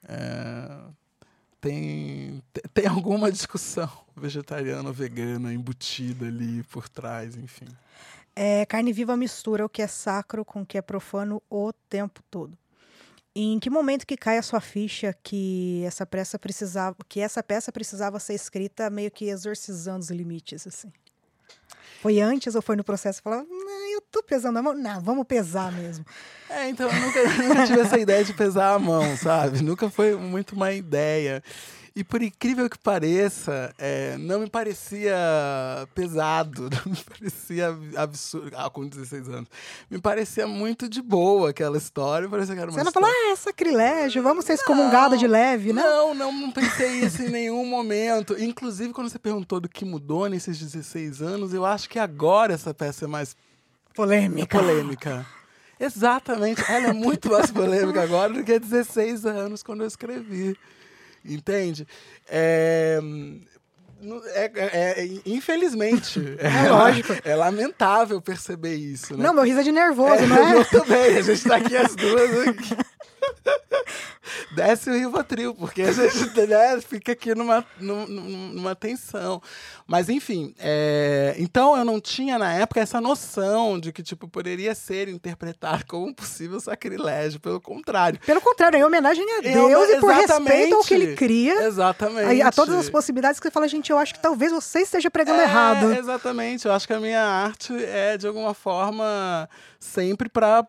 É, 0.07 0.79
tem, 1.61 2.41
tem 2.73 2.87
alguma 2.87 3.31
discussão 3.31 3.89
vegetariana 4.17 4.91
vegana 4.91 5.53
embutida 5.53 6.25
ali 6.25 6.63
por 6.63 6.89
trás, 6.89 7.35
enfim. 7.35 7.67
É, 8.35 8.65
carne 8.65 8.93
viva 8.93 9.17
mistura 9.17 9.65
o 9.65 9.69
que 9.69 9.81
é 9.81 9.87
sacro 9.87 10.45
com 10.45 10.61
o 10.61 10.65
que 10.65 10.77
é 10.77 10.81
profano 10.81 11.41
o 11.49 11.71
tempo 11.89 12.21
todo. 12.29 12.57
Em 13.33 13.59
que 13.59 13.69
momento 13.69 14.05
que 14.05 14.17
cai 14.17 14.37
a 14.37 14.41
sua 14.41 14.59
ficha 14.59 15.15
que 15.23 15.83
essa 15.85 16.05
peça 16.05 16.37
precisava, 16.37 16.95
que 17.07 17.21
essa 17.21 17.41
peça 17.41 17.71
precisava 17.71 18.19
ser 18.19 18.33
escrita 18.33 18.89
meio 18.89 19.09
que 19.09 19.25
exorcizando 19.25 19.99
os 19.99 20.09
limites 20.09 20.67
assim? 20.67 20.91
Foi 22.01 22.19
antes 22.19 22.55
ou 22.55 22.61
foi 22.61 22.75
no 22.75 22.83
processo? 22.83 23.21
Falava, 23.21 23.45
eu 23.93 24.01
tô 24.01 24.23
pesando 24.23 24.57
a 24.57 24.61
mão. 24.61 24.73
Não, 24.73 24.99
vamos 25.01 25.25
pesar 25.25 25.71
mesmo. 25.71 26.05
É, 26.49 26.67
então 26.67 26.89
eu 26.89 26.99
nunca, 26.99 27.23
nunca 27.43 27.65
tive 27.65 27.79
essa 27.79 27.97
ideia 27.97 28.25
de 28.25 28.33
pesar 28.33 28.73
a 28.73 28.77
mão, 28.77 29.15
sabe? 29.15 29.63
Nunca 29.63 29.89
foi 29.89 30.17
muito 30.17 30.53
uma 30.53 30.73
ideia. 30.73 31.41
E 31.93 32.05
por 32.05 32.21
incrível 32.21 32.69
que 32.69 32.79
pareça, 32.79 33.73
é, 33.77 34.15
não 34.17 34.39
me 34.39 34.49
parecia 34.49 35.13
pesado, 35.93 36.69
não 36.85 36.93
me 36.93 37.03
parecia 37.03 37.77
absurdo. 37.97 38.51
Ah, 38.55 38.69
com 38.69 38.87
16 38.87 39.27
anos. 39.27 39.49
Me 39.89 39.99
parecia 39.99 40.47
muito 40.47 40.87
de 40.87 41.01
boa 41.01 41.49
aquela 41.49 41.77
história. 41.77 42.29
Parecia 42.29 42.55
que 42.55 42.61
era 42.61 42.71
uma 42.71 42.77
Você 42.77 42.83
não 42.83 42.89
história... 42.89 43.09
falou, 43.09 43.29
ah, 43.29 43.33
é 43.33 43.35
sacrilégio, 43.35 44.23
vamos 44.23 44.45
ser 44.45 44.53
excomungada 44.53 45.17
de 45.17 45.27
leve, 45.27 45.73
né? 45.73 45.81
Não, 45.81 46.13
não, 46.13 46.31
não 46.31 46.51
pensei 46.51 47.01
isso 47.01 47.23
em 47.23 47.29
nenhum 47.29 47.65
momento. 47.65 48.41
Inclusive, 48.41 48.93
quando 48.93 49.09
você 49.09 49.19
perguntou 49.19 49.59
do 49.59 49.67
que 49.67 49.83
mudou 49.83 50.29
nesses 50.29 50.57
16 50.57 51.21
anos, 51.21 51.53
eu 51.53 51.65
acho 51.65 51.89
que 51.89 51.99
agora 51.99 52.53
essa 52.53 52.73
peça 52.73 53.03
é 53.03 53.07
mais 53.07 53.35
polêmica. 53.93 54.57
polêmica. 54.57 55.25
Exatamente. 55.77 56.63
Ela 56.69 56.87
é 56.87 56.93
muito 56.93 57.29
mais 57.29 57.51
polêmica 57.51 58.01
agora 58.01 58.31
do 58.31 58.45
que 58.45 58.57
16 58.57 59.25
anos 59.25 59.61
quando 59.61 59.81
eu 59.81 59.87
escrevi. 59.87 60.55
Entende? 61.23 61.87
É, 62.27 62.99
é, 64.33 64.51
é, 64.55 65.03
é, 65.03 65.09
infelizmente. 65.25 66.19
É, 66.39 66.69
lógico. 66.69 67.13
É 67.23 67.35
lamentável 67.35 68.21
perceber 68.21 68.75
isso. 68.75 69.15
Né? 69.15 69.23
Não, 69.23 69.33
meu 69.33 69.43
riso 69.43 69.59
é 69.59 69.63
de 69.63 69.71
nervoso, 69.71 70.23
é, 70.23 70.27
não 70.27 70.37
é? 70.37 70.55
Eu 70.55 70.65
também. 70.65 71.17
A 71.17 71.21
gente 71.21 71.43
tá 71.43 71.57
aqui 71.57 71.77
as 71.77 71.95
duas. 71.95 72.47
Aqui. 72.47 72.75
Desce 74.51 74.89
o 74.89 74.93
Rivotril, 74.93 75.53
porque 75.55 75.81
a 75.81 75.91
gente 75.91 76.47
né, 76.47 76.81
fica 76.81 77.13
aqui 77.13 77.33
numa, 77.33 77.65
numa 77.79 78.75
tensão. 78.75 79.41
Mas, 79.87 80.09
enfim, 80.09 80.53
é... 80.59 81.35
então 81.37 81.75
eu 81.77 81.85
não 81.85 81.99
tinha 81.99 82.37
na 82.37 82.53
época 82.53 82.79
essa 82.79 82.99
noção 82.99 83.79
de 83.79 83.91
que 83.91 84.03
tipo, 84.03 84.27
poderia 84.27 84.75
ser 84.75 85.07
interpretado 85.07 85.85
como 85.85 86.07
um 86.07 86.13
possível 86.13 86.59
sacrilégio. 86.59 87.39
Pelo 87.39 87.59
contrário. 87.59 88.19
Pelo 88.25 88.41
contrário, 88.41 88.77
em 88.77 88.83
homenagem 88.83 89.25
a 89.37 89.41
Deus 89.41 89.71
eu, 89.71 89.97
e 89.97 89.99
por 89.99 90.13
respeito 90.13 90.75
ao 90.75 90.83
que 90.83 90.93
ele 90.93 91.15
cria. 91.15 91.63
Exatamente. 91.63 92.41
A, 92.41 92.47
a, 92.47 92.51
todas 92.51 92.75
as 92.75 92.89
possibilidades 92.89 93.39
que 93.39 93.47
você 93.47 93.51
fala, 93.51 93.67
gente, 93.67 93.89
eu 93.89 93.97
acho 93.97 94.13
que 94.13 94.21
talvez 94.21 94.51
você 94.51 94.79
esteja 94.79 95.09
pregando 95.09 95.41
é, 95.41 95.43
errado. 95.43 95.93
Exatamente. 95.93 96.65
Eu 96.65 96.73
acho 96.73 96.87
que 96.87 96.93
a 96.93 96.99
minha 96.99 97.23
arte 97.23 97.73
é, 97.85 98.17
de 98.17 98.27
alguma 98.27 98.53
forma, 98.53 99.49
sempre 99.79 100.29
para 100.29 100.65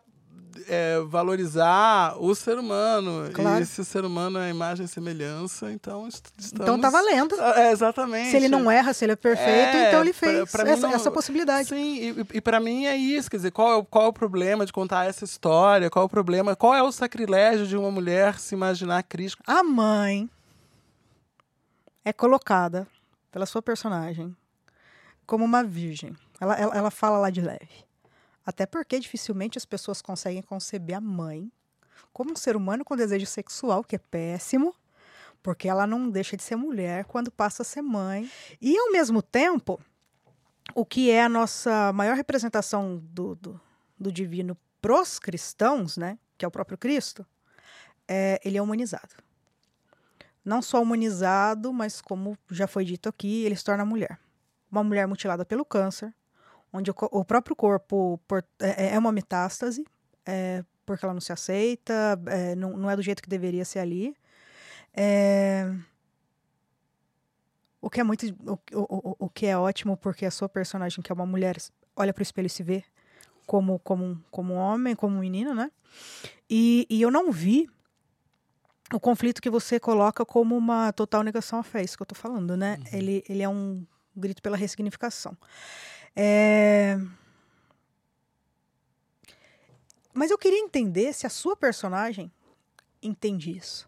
é, 0.67 0.99
valorizar 1.07 2.15
o 2.19 2.33
ser 2.35 2.57
humano. 2.57 3.29
Claro. 3.33 3.59
E 3.59 3.63
esse 3.63 3.83
ser 3.83 4.05
humano 4.05 4.39
é 4.39 4.49
imagem 4.49 4.85
e 4.85 4.89
semelhança, 4.89 5.71
então 5.71 6.07
estamos... 6.07 6.51
Então 6.53 6.79
tá 6.79 6.89
valendo. 6.89 7.39
É, 7.39 7.71
exatamente. 7.71 8.31
Se 8.31 8.37
ele 8.37 8.49
não 8.49 8.69
erra, 8.69 8.93
se 8.93 9.05
ele 9.05 9.13
é 9.13 9.15
perfeito, 9.15 9.77
é, 9.77 9.87
então 9.87 10.01
ele 10.01 10.13
fez 10.13 10.49
pra, 10.51 10.63
pra 10.63 10.71
essa, 10.73 10.87
não... 10.87 10.95
essa, 10.95 11.11
possibilidade. 11.11 11.69
Sim, 11.69 11.95
e, 11.95 12.37
e 12.37 12.41
para 12.41 12.59
mim 12.59 12.85
é 12.85 12.95
isso, 12.95 13.29
quer 13.29 13.37
dizer, 13.37 13.51
qual 13.51 13.79
é, 13.79 13.85
qual 13.89 14.05
é 14.05 14.07
o 14.07 14.13
problema 14.13 14.65
de 14.65 14.73
contar 14.73 15.05
essa 15.05 15.23
história? 15.23 15.89
Qual 15.89 16.03
é 16.03 16.05
o 16.05 16.09
problema, 16.09 16.55
qual 16.55 16.73
é 16.73 16.81
o 16.81 16.91
sacrilégio 16.91 17.67
de 17.67 17.77
uma 17.77 17.91
mulher 17.91 18.39
se 18.39 18.55
imaginar 18.55 19.03
crítica? 19.03 19.43
A 19.47 19.63
mãe 19.63 20.29
é 22.05 22.11
colocada 22.11 22.87
pela 23.31 23.45
sua 23.45 23.61
personagem 23.61 24.35
como 25.25 25.45
uma 25.45 25.63
virgem. 25.63 26.15
Ela, 26.39 26.55
ela, 26.55 26.75
ela 26.75 26.91
fala 26.91 27.17
lá 27.17 27.29
de 27.29 27.41
leve. 27.41 27.85
Até 28.45 28.65
porque 28.65 28.99
dificilmente 28.99 29.57
as 29.57 29.65
pessoas 29.65 30.01
conseguem 30.01 30.41
conceber 30.41 30.97
a 30.97 31.01
mãe 31.01 31.51
como 32.11 32.31
um 32.31 32.35
ser 32.35 32.55
humano 32.55 32.85
com 32.85 32.95
desejo 32.95 33.25
sexual, 33.25 33.83
que 33.83 33.95
é 33.95 33.99
péssimo, 33.99 34.75
porque 35.41 35.67
ela 35.67 35.87
não 35.87 36.09
deixa 36.09 36.37
de 36.37 36.43
ser 36.43 36.55
mulher 36.55 37.05
quando 37.05 37.31
passa 37.31 37.63
a 37.63 37.65
ser 37.65 37.81
mãe. 37.81 38.29
E, 38.61 38.77
ao 38.77 38.91
mesmo 38.91 39.21
tempo, 39.21 39.79
o 40.75 40.85
que 40.85 41.09
é 41.09 41.23
a 41.23 41.29
nossa 41.29 41.91
maior 41.93 42.15
representação 42.15 43.01
do, 43.11 43.35
do, 43.35 43.61
do 43.99 44.11
divino 44.11 44.57
pros 44.81 45.19
cristãos, 45.19 45.97
né, 45.97 46.17
que 46.37 46.45
é 46.45 46.47
o 46.47 46.51
próprio 46.51 46.77
Cristo, 46.77 47.25
é, 48.07 48.39
ele 48.43 48.57
é 48.57 48.61
humanizado. 48.61 49.15
Não 50.43 50.61
só 50.61 50.81
humanizado, 50.81 51.71
mas 51.71 52.01
como 52.01 52.37
já 52.49 52.67
foi 52.67 52.83
dito 52.83 53.07
aqui, 53.07 53.45
ele 53.45 53.55
se 53.55 53.63
torna 53.63 53.85
mulher. 53.85 54.19
Uma 54.69 54.83
mulher 54.83 55.07
mutilada 55.07 55.45
pelo 55.45 55.63
câncer, 55.63 56.13
onde 56.73 56.89
o, 56.89 56.95
o 57.11 57.23
próprio 57.23 57.55
corpo 57.55 58.19
por, 58.27 58.43
é, 58.59 58.95
é, 58.95 58.99
uma 58.99 59.11
metástase, 59.11 59.85
é, 60.25 60.65
porque 60.85 61.05
ela 61.05 61.13
não 61.13 61.21
se 61.21 61.31
aceita, 61.31 62.19
é, 62.25 62.55
não, 62.55 62.75
não 62.75 62.89
é 62.89 62.95
do 62.95 63.01
jeito 63.01 63.21
que 63.21 63.29
deveria 63.29 63.63
ser 63.63 63.79
ali. 63.79 64.15
É, 64.93 65.71
o 67.79 67.89
que 67.89 68.01
é 68.01 68.03
muito. 68.03 68.25
O, 68.45 68.59
o, 68.73 69.15
o 69.25 69.29
que 69.29 69.45
é 69.45 69.57
ótimo, 69.57 69.95
porque 69.95 70.25
a 70.25 70.31
sua 70.31 70.49
personagem, 70.49 71.01
que 71.01 71.11
é 71.11 71.15
uma 71.15 71.25
mulher, 71.25 71.57
olha 71.95 72.13
pro 72.13 72.23
espelho 72.23 72.47
e 72.47 72.49
se 72.49 72.63
vê 72.63 72.83
como, 73.45 73.79
como, 73.79 74.21
como 74.31 74.53
homem, 74.53 74.95
como 74.95 75.19
menino, 75.19 75.53
né? 75.53 75.71
E, 76.49 76.87
e 76.89 77.01
eu 77.01 77.11
não 77.11 77.31
vi 77.31 77.69
o 78.91 78.99
conflito 78.99 79.41
que 79.41 79.49
você 79.49 79.79
coloca 79.79 80.25
como 80.25 80.55
uma 80.55 80.91
total 80.93 81.23
negação 81.23 81.59
à 81.59 81.63
fé, 81.63 81.83
isso 81.83 81.97
que 81.97 82.03
eu 82.03 82.07
tô 82.07 82.15
falando, 82.15 82.55
né? 82.55 82.77
Uhum. 82.79 82.97
Ele, 82.97 83.23
ele 83.27 83.43
é 83.43 83.49
um 83.49 83.85
grito 84.15 84.41
pela 84.41 84.55
ressignificação. 84.55 85.37
É... 86.15 86.97
Mas 90.13 90.29
eu 90.29 90.37
queria 90.37 90.59
entender 90.59 91.11
se 91.13 91.25
a 91.25 91.29
sua 91.29 91.55
personagem 91.55 92.31
entende 93.01 93.55
isso. 93.57 93.87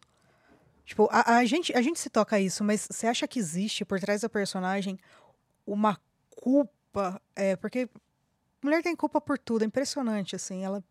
Tipo, 0.85 1.07
a, 1.11 1.37
a, 1.37 1.45
gente, 1.45 1.73
a 1.73 1.81
gente 1.81 1.99
se 1.99 2.09
toca 2.09 2.39
isso, 2.39 2.63
mas 2.63 2.87
você 2.89 3.07
acha 3.07 3.27
que 3.27 3.39
existe 3.39 3.83
por 3.85 3.99
trás 3.99 4.21
da 4.21 4.29
personagem 4.29 4.99
uma 5.65 5.99
culpa? 6.29 7.21
É, 7.35 7.55
porque 7.55 7.89
mulher 8.63 8.83
tem 8.83 8.95
culpa 8.95 9.21
por 9.21 9.37
tudo, 9.37 9.63
é 9.63 9.65
impressionante, 9.65 10.35
assim. 10.35 10.63
Ela, 10.63 10.83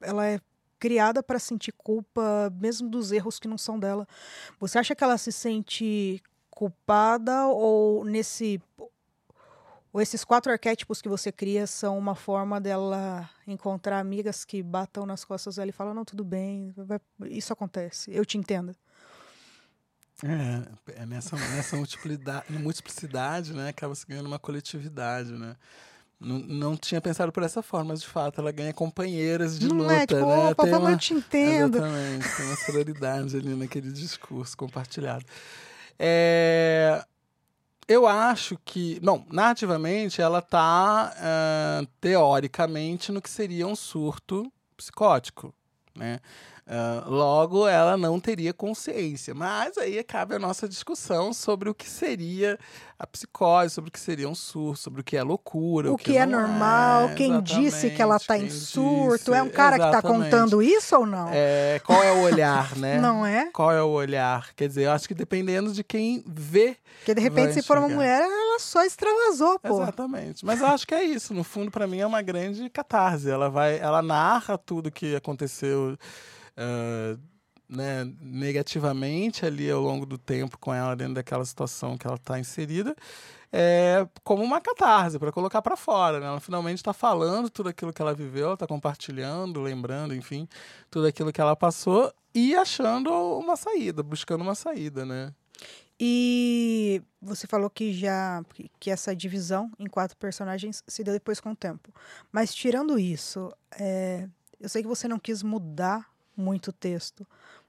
ela 0.00 0.26
é 0.26 0.40
criada 0.78 1.22
para 1.22 1.38
sentir 1.38 1.72
culpa, 1.72 2.52
mesmo 2.60 2.88
dos 2.88 3.12
erros 3.12 3.38
que 3.38 3.48
não 3.48 3.58
são 3.58 3.78
dela. 3.78 4.06
Você 4.58 4.78
acha 4.78 4.94
que 4.94 5.04
ela 5.04 5.18
se 5.18 5.30
sente 5.30 6.22
culpada 6.48 7.46
ou 7.46 8.04
nesse 8.04 8.60
ou 9.92 10.00
esses 10.00 10.24
quatro 10.24 10.52
arquétipos 10.52 11.02
que 11.02 11.08
você 11.08 11.32
cria 11.32 11.66
são 11.66 11.98
uma 11.98 12.14
forma 12.14 12.60
dela 12.60 13.28
encontrar 13.46 13.98
amigas 13.98 14.44
que 14.44 14.62
batam 14.62 15.04
nas 15.04 15.24
costas 15.24 15.56
dela 15.56 15.70
e 15.70 15.72
falam: 15.72 15.94
não, 15.94 16.04
tudo 16.04 16.24
bem, 16.24 16.74
isso 17.26 17.52
acontece, 17.52 18.12
eu 18.12 18.24
te 18.24 18.38
entendo. 18.38 18.74
É, 20.22 21.00
é 21.02 21.06
nessa, 21.06 21.34
nessa 21.36 21.76
multiplicidade, 21.76 22.52
multiplicidade, 22.52 23.52
né, 23.54 23.70
acaba 23.70 23.94
se 23.94 24.06
ganhando 24.06 24.26
uma 24.26 24.38
coletividade, 24.38 25.32
né? 25.32 25.56
Não, 26.20 26.38
não 26.38 26.76
tinha 26.76 27.00
pensado 27.00 27.32
por 27.32 27.42
essa 27.42 27.62
forma, 27.62 27.92
mas 27.92 28.02
de 28.02 28.06
fato 28.06 28.42
ela 28.42 28.52
ganha 28.52 28.74
companheiras 28.74 29.58
de 29.58 29.66
não 29.66 29.78
luta, 29.78 29.94
é, 29.94 30.06
tipo, 30.06 30.20
né? 30.20 30.50
Opa, 30.50 30.64
tem 30.64 30.74
uma, 30.74 30.90
eu 30.90 30.98
te 30.98 31.14
entendo. 31.14 31.78
Exatamente, 31.78 32.36
tem 32.36 32.46
uma 32.46 32.56
sororidade 32.60 33.36
ali 33.38 33.54
naquele 33.54 33.90
discurso 33.90 34.54
compartilhado. 34.54 35.24
É, 35.98 37.02
eu 37.90 38.06
acho 38.06 38.56
que, 38.64 39.00
não, 39.02 39.26
narrativamente 39.32 40.22
ela 40.22 40.38
está 40.38 41.12
uh, 41.12 41.86
teoricamente 42.00 43.10
no 43.10 43.20
que 43.20 43.28
seria 43.28 43.66
um 43.66 43.74
surto 43.74 44.50
psicótico, 44.76 45.52
né? 45.96 46.20
Uh, 46.70 47.10
logo, 47.10 47.66
ela 47.66 47.96
não 47.96 48.20
teria 48.20 48.54
consciência. 48.54 49.34
Mas 49.34 49.76
aí 49.76 50.00
cabe 50.04 50.36
a 50.36 50.38
nossa 50.38 50.68
discussão 50.68 51.32
sobre 51.32 51.68
o 51.68 51.74
que 51.74 51.90
seria 51.90 52.56
a 52.96 53.04
psicose, 53.04 53.74
sobre 53.74 53.88
o 53.88 53.92
que 53.92 53.98
seria 53.98 54.28
um 54.28 54.36
surto, 54.36 54.78
sobre 54.78 55.00
o 55.00 55.04
que 55.04 55.16
é 55.16 55.22
loucura. 55.24 55.90
O, 55.90 55.94
o 55.94 55.98
que, 55.98 56.12
que, 56.12 56.16
é 56.16 56.24
normal, 56.24 57.08
é, 57.08 57.14
quem 57.14 57.42
disse 57.42 57.90
que 57.90 58.00
ela 58.00 58.18
está 58.18 58.38
em 58.38 58.48
surto. 58.48 59.18
Disse, 59.18 59.34
é 59.34 59.42
um 59.42 59.48
cara 59.48 59.78
tá 59.78 59.88
exatamente. 59.88 60.20
que 60.20 60.26
está 60.26 60.38
contando 60.38 60.62
isso 60.62 60.96
ou 60.96 61.06
não? 61.06 61.28
É, 61.32 61.80
qual 61.84 62.04
é 62.04 62.12
o 62.12 62.22
olhar, 62.22 62.72
né? 62.78 63.00
não 63.00 63.26
é? 63.26 63.50
Qual 63.52 63.72
é 63.72 63.82
o 63.82 63.88
olhar? 63.88 64.54
Quer 64.54 64.68
dizer, 64.68 64.84
eu 64.84 64.92
acho 64.92 65.08
que 65.08 65.14
dependendo 65.14 65.72
de 65.72 65.82
quem 65.82 66.22
vê. 66.24 66.76
Porque 66.98 67.14
de 67.16 67.20
repente, 67.20 67.54
se 67.54 67.62
for 67.64 67.78
uma 67.78 67.88
mulher, 67.88 68.22
ela 68.22 68.60
só 68.60 68.84
extravasou, 68.84 69.58
pô. 69.58 69.82
Exatamente. 69.82 70.46
Mas 70.46 70.60
eu 70.60 70.68
acho 70.68 70.86
que 70.86 70.94
é 70.94 71.02
isso. 71.02 71.34
No 71.34 71.42
fundo, 71.42 71.68
para 71.68 71.88
mim, 71.88 71.98
é 71.98 72.06
uma 72.06 72.22
grande 72.22 72.70
catarse. 72.70 73.28
Ela 73.28 73.50
vai, 73.50 73.80
ela 73.80 74.02
narra 74.02 74.56
tudo 74.56 74.88
que 74.88 75.16
aconteceu 75.16 75.98
uh, 76.60 77.18
né, 77.68 78.04
negativamente 78.20 79.46
ali 79.46 79.70
ao 79.70 79.80
longo 79.80 80.04
do 80.04 80.18
tempo 80.18 80.58
com 80.58 80.74
ela 80.74 80.96
dentro 80.96 81.14
daquela 81.14 81.44
situação 81.44 81.96
que 81.96 82.06
ela 82.06 82.16
está 82.16 82.38
inserida, 82.38 82.96
é, 83.52 84.06
como 84.24 84.42
uma 84.42 84.60
catarse 84.60 85.18
para 85.18 85.30
colocar 85.30 85.62
para 85.62 85.76
fora. 85.76 86.18
Né? 86.18 86.26
Ela 86.26 86.40
finalmente 86.40 86.78
está 86.78 86.92
falando 86.92 87.48
tudo 87.48 87.68
aquilo 87.68 87.92
que 87.92 88.02
ela 88.02 88.12
viveu, 88.12 88.54
está 88.54 88.66
compartilhando, 88.66 89.60
lembrando, 89.60 90.14
enfim, 90.14 90.48
tudo 90.90 91.06
aquilo 91.06 91.32
que 91.32 91.40
ela 91.40 91.54
passou 91.54 92.12
e 92.34 92.54
achando 92.56 93.10
uma 93.38 93.56
saída, 93.56 94.02
buscando 94.02 94.42
uma 94.42 94.54
saída, 94.54 95.04
né? 95.04 95.32
E 96.02 97.02
você 97.20 97.46
falou 97.46 97.68
que 97.68 97.92
já 97.92 98.42
que 98.78 98.90
essa 98.90 99.14
divisão 99.14 99.70
em 99.78 99.86
quatro 99.86 100.16
personagens 100.16 100.82
se 100.86 101.04
deu 101.04 101.12
depois 101.12 101.40
com 101.40 101.50
o 101.50 101.56
tempo. 101.56 101.92
Mas 102.32 102.54
tirando 102.54 102.98
isso, 102.98 103.52
é, 103.78 104.26
eu 104.58 104.68
sei 104.68 104.80
que 104.80 104.88
você 104.88 105.06
não 105.06 105.18
quis 105.18 105.42
mudar 105.42 106.10
muito 106.36 106.72
texto. 106.72 107.26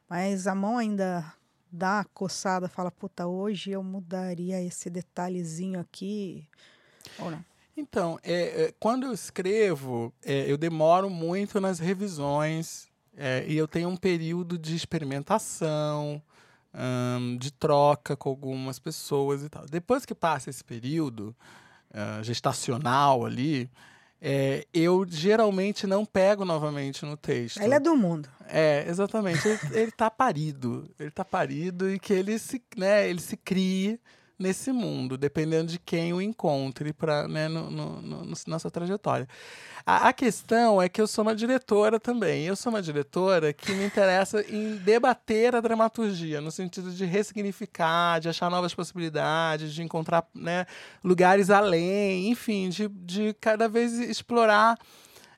Mas 0.10 0.47
a 0.47 0.56
mão 0.56 0.78
ainda 0.78 1.34
dá 1.71 2.02
a 2.02 2.06
coçada, 2.06 2.67
fala, 2.67 2.91
puta, 2.91 3.28
hoje 3.28 3.71
eu 3.71 3.82
mudaria 3.82 4.62
esse 4.62 4.89
detalhezinho 4.89 5.80
aqui, 5.80 6.47
ou 7.17 7.32
não? 7.32 7.43
Então, 7.76 8.19
é, 8.21 8.63
é, 8.63 8.74
quando 8.80 9.06
eu 9.06 9.13
escrevo, 9.13 10.13
é, 10.24 10.52
eu 10.52 10.58
demoro 10.58 11.10
muito 11.10 11.62
nas 11.62 11.80
revisões 11.80 12.89
é, 13.15 13.45
e 13.47 13.56
eu 13.56 13.67
tenho 13.67 13.89
um 13.89 13.95
período 13.95 14.58
de 14.58 14.76
experimentação, 14.76 16.21
de 17.38 17.52
troca 17.52 18.15
com 18.15 18.30
algumas 18.30 18.80
pessoas 18.80 19.43
e 19.43 19.50
tal. 19.50 19.65
Depois 19.65 20.06
que 20.06 20.15
passa 20.15 20.50
esse 20.50 20.63
período 20.63 21.36
uh, 21.93 22.24
gestacional 22.24 23.26
ali, 23.26 23.69
é, 24.21 24.67
eu 24.71 25.03
geralmente 25.10 25.88
não 25.88 26.05
pego 26.05 26.45
novamente 26.45 27.03
no 27.03 27.17
texto. 27.17 27.60
Ele 27.60 27.73
é 27.73 27.79
do 27.79 27.95
mundo. 27.95 28.29
É, 28.47 28.86
exatamente. 28.88 29.47
ele, 29.47 29.60
ele 29.71 29.91
tá 29.91 30.12
parido. 30.12 30.88
Ele 30.99 31.10
tá 31.10 31.25
parido 31.25 31.89
e 31.89 31.97
que 31.97 32.13
ele 32.13 32.38
se, 32.38 32.62
né, 32.77 33.10
ele 33.10 33.19
se 33.19 33.36
crie 33.36 33.99
nesse 34.41 34.71
mundo, 34.71 35.17
dependendo 35.17 35.71
de 35.71 35.80
quem 35.80 36.12
o 36.13 36.21
encontre 36.21 36.91
pra, 36.91 37.27
né, 37.27 37.47
no, 37.47 37.69
no, 37.69 38.01
no, 38.01 38.34
na 38.47 38.60
sua 38.60 38.71
trajetória. 38.71 39.27
A, 39.86 40.10
a, 40.10 40.13
questão 40.13 40.82
é 40.82 40.89
que 40.89 40.99
eu 41.01 41.08
sou 41.08 41.23
uma 41.23 41.36
diretora 41.36 41.99
também. 41.99 42.43
Eu 42.43 42.56
sou 42.56 42.71
uma 42.71 42.82
diretora 42.82 43.54
que 43.54 43.71
me 43.73 43.86
interessa 43.86 44.43
em 44.49 44.75
debater 44.77 45.56
a 45.56 45.62
dramaturgia, 45.62 46.41
no 46.41 46.51
sentido 46.51 46.91
de 46.91 47.06
ressignificar, 47.06 48.19
de 48.19 48.30
achar 48.30 48.49
novas 48.49 48.73
possibilidades, 48.73 49.73
de 49.73 49.82
encontrar 49.84 50.25
né, 50.36 50.65
lugares 51.04 51.49
além, 51.49 52.30
enfim, 52.30 52.69
de, 52.69 52.88
de 52.88 53.34
cada 53.39 53.67
vez 53.67 53.93
explorar. 53.93 54.77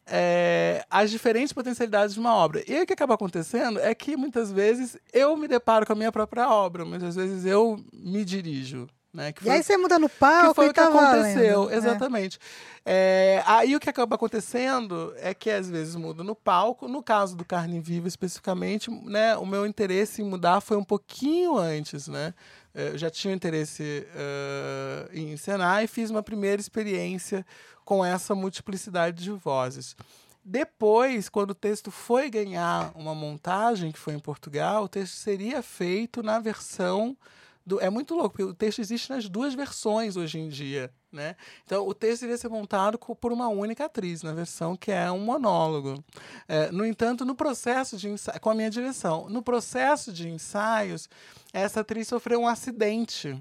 É, 0.05 0.85
as 0.89 1.09
diferentes 1.09 1.53
potencialidades 1.53 2.13
de 2.13 2.19
uma 2.19 2.35
obra. 2.35 2.63
E 2.67 2.81
o 2.81 2.85
que 2.85 2.93
acaba 2.93 3.13
acontecendo 3.13 3.79
é 3.79 3.95
que 3.95 4.17
muitas 4.17 4.51
vezes 4.51 4.97
eu 5.13 5.35
me 5.37 5.47
deparo 5.47 5.85
com 5.85 5.93
a 5.93 5.95
minha 5.95 6.11
própria 6.11 6.49
obra, 6.49 6.83
muitas 6.83 7.15
vezes 7.15 7.45
eu 7.45 7.79
me 7.93 8.25
dirijo 8.25 8.87
né? 9.13 9.31
Foi, 9.37 9.47
e 9.47 9.51
aí 9.51 9.61
você 9.63 9.77
muda 9.77 9.99
no 9.99 10.09
palco 10.09 10.49
que 10.49 10.55
foi 10.55 10.65
e 10.65 10.69
o 10.69 10.73
que 10.73 10.81
tá 10.81 10.87
aconteceu, 10.87 11.59
valendo. 11.59 11.71
É. 11.71 11.77
exatamente. 11.77 12.39
É. 12.83 12.83
É, 12.85 13.43
aí 13.45 13.75
o 13.75 13.79
que 13.79 13.89
acaba 13.89 14.15
acontecendo 14.15 15.13
é 15.17 15.33
que 15.33 15.49
às 15.51 15.69
vezes 15.69 15.95
muda 15.95 16.23
no 16.23 16.35
palco. 16.35 16.87
No 16.87 17.03
caso 17.03 17.35
do 17.35 17.45
Carne 17.45 17.79
Viva 17.79 18.07
especificamente, 18.07 18.89
né, 19.05 19.37
o 19.37 19.45
meu 19.45 19.67
interesse 19.67 20.21
em 20.21 20.25
mudar 20.25 20.61
foi 20.61 20.77
um 20.77 20.83
pouquinho 20.83 21.57
antes, 21.57 22.07
né? 22.07 22.33
É, 22.73 22.89
eu 22.89 22.97
já 22.97 23.09
tinha 23.09 23.33
interesse 23.33 24.07
uh, 24.09 25.09
em 25.13 25.33
encenar 25.33 25.83
e 25.83 25.87
fiz 25.87 26.09
uma 26.09 26.23
primeira 26.23 26.59
experiência 26.59 27.45
com 27.85 28.03
essa 28.03 28.33
multiplicidade 28.33 29.23
de 29.23 29.31
vozes. 29.31 29.95
Depois, 30.43 31.29
quando 31.29 31.51
o 31.51 31.55
texto 31.55 31.89
foi 31.89 32.29
ganhar 32.29 32.91
uma 32.95 33.15
montagem, 33.15 33.91
que 33.91 33.99
foi 33.99 34.13
em 34.13 34.19
Portugal, 34.19 34.83
o 34.83 34.89
texto 34.89 35.13
seria 35.13 35.61
feito 35.61 36.21
na 36.21 36.39
versão 36.39 37.15
do, 37.65 37.79
é 37.79 37.89
muito 37.89 38.13
louco, 38.13 38.31
porque 38.31 38.43
o 38.43 38.53
texto 38.53 38.79
existe 38.79 39.09
nas 39.09 39.29
duas 39.29 39.53
versões 39.53 40.15
hoje 40.15 40.39
em 40.39 40.49
dia. 40.49 40.91
Né? 41.11 41.35
Então, 41.63 41.87
o 41.87 41.93
texto 41.93 42.23
iria 42.23 42.37
ser 42.37 42.49
montado 42.49 42.97
por 42.97 43.31
uma 43.31 43.47
única 43.47 43.85
atriz, 43.85 44.23
na 44.23 44.33
versão 44.33 44.75
que 44.75 44.91
é 44.91 45.11
um 45.11 45.19
monólogo. 45.19 46.03
É, 46.47 46.71
no 46.71 46.85
entanto, 46.85 47.23
no 47.23 47.35
processo 47.35 47.97
de 47.97 48.09
com 48.41 48.49
a 48.49 48.55
minha 48.55 48.69
direção, 48.69 49.29
no 49.29 49.43
processo 49.43 50.11
de 50.11 50.27
ensaios, 50.27 51.07
essa 51.53 51.81
atriz 51.81 52.07
sofreu 52.07 52.41
um 52.41 52.47
acidente 52.47 53.39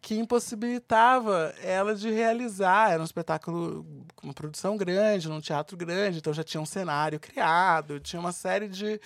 que 0.00 0.16
impossibilitava 0.16 1.54
ela 1.62 1.94
de 1.94 2.10
realizar. 2.10 2.92
Era 2.92 3.02
um 3.02 3.04
espetáculo 3.04 3.84
com 4.14 4.28
uma 4.28 4.34
produção 4.34 4.76
grande, 4.76 5.28
num 5.28 5.40
teatro 5.40 5.76
grande, 5.76 6.18
então 6.18 6.32
já 6.32 6.42
tinha 6.42 6.60
um 6.60 6.66
cenário 6.66 7.18
criado, 7.20 8.00
tinha 8.00 8.20
uma 8.20 8.32
série 8.32 8.68
de 8.68 9.00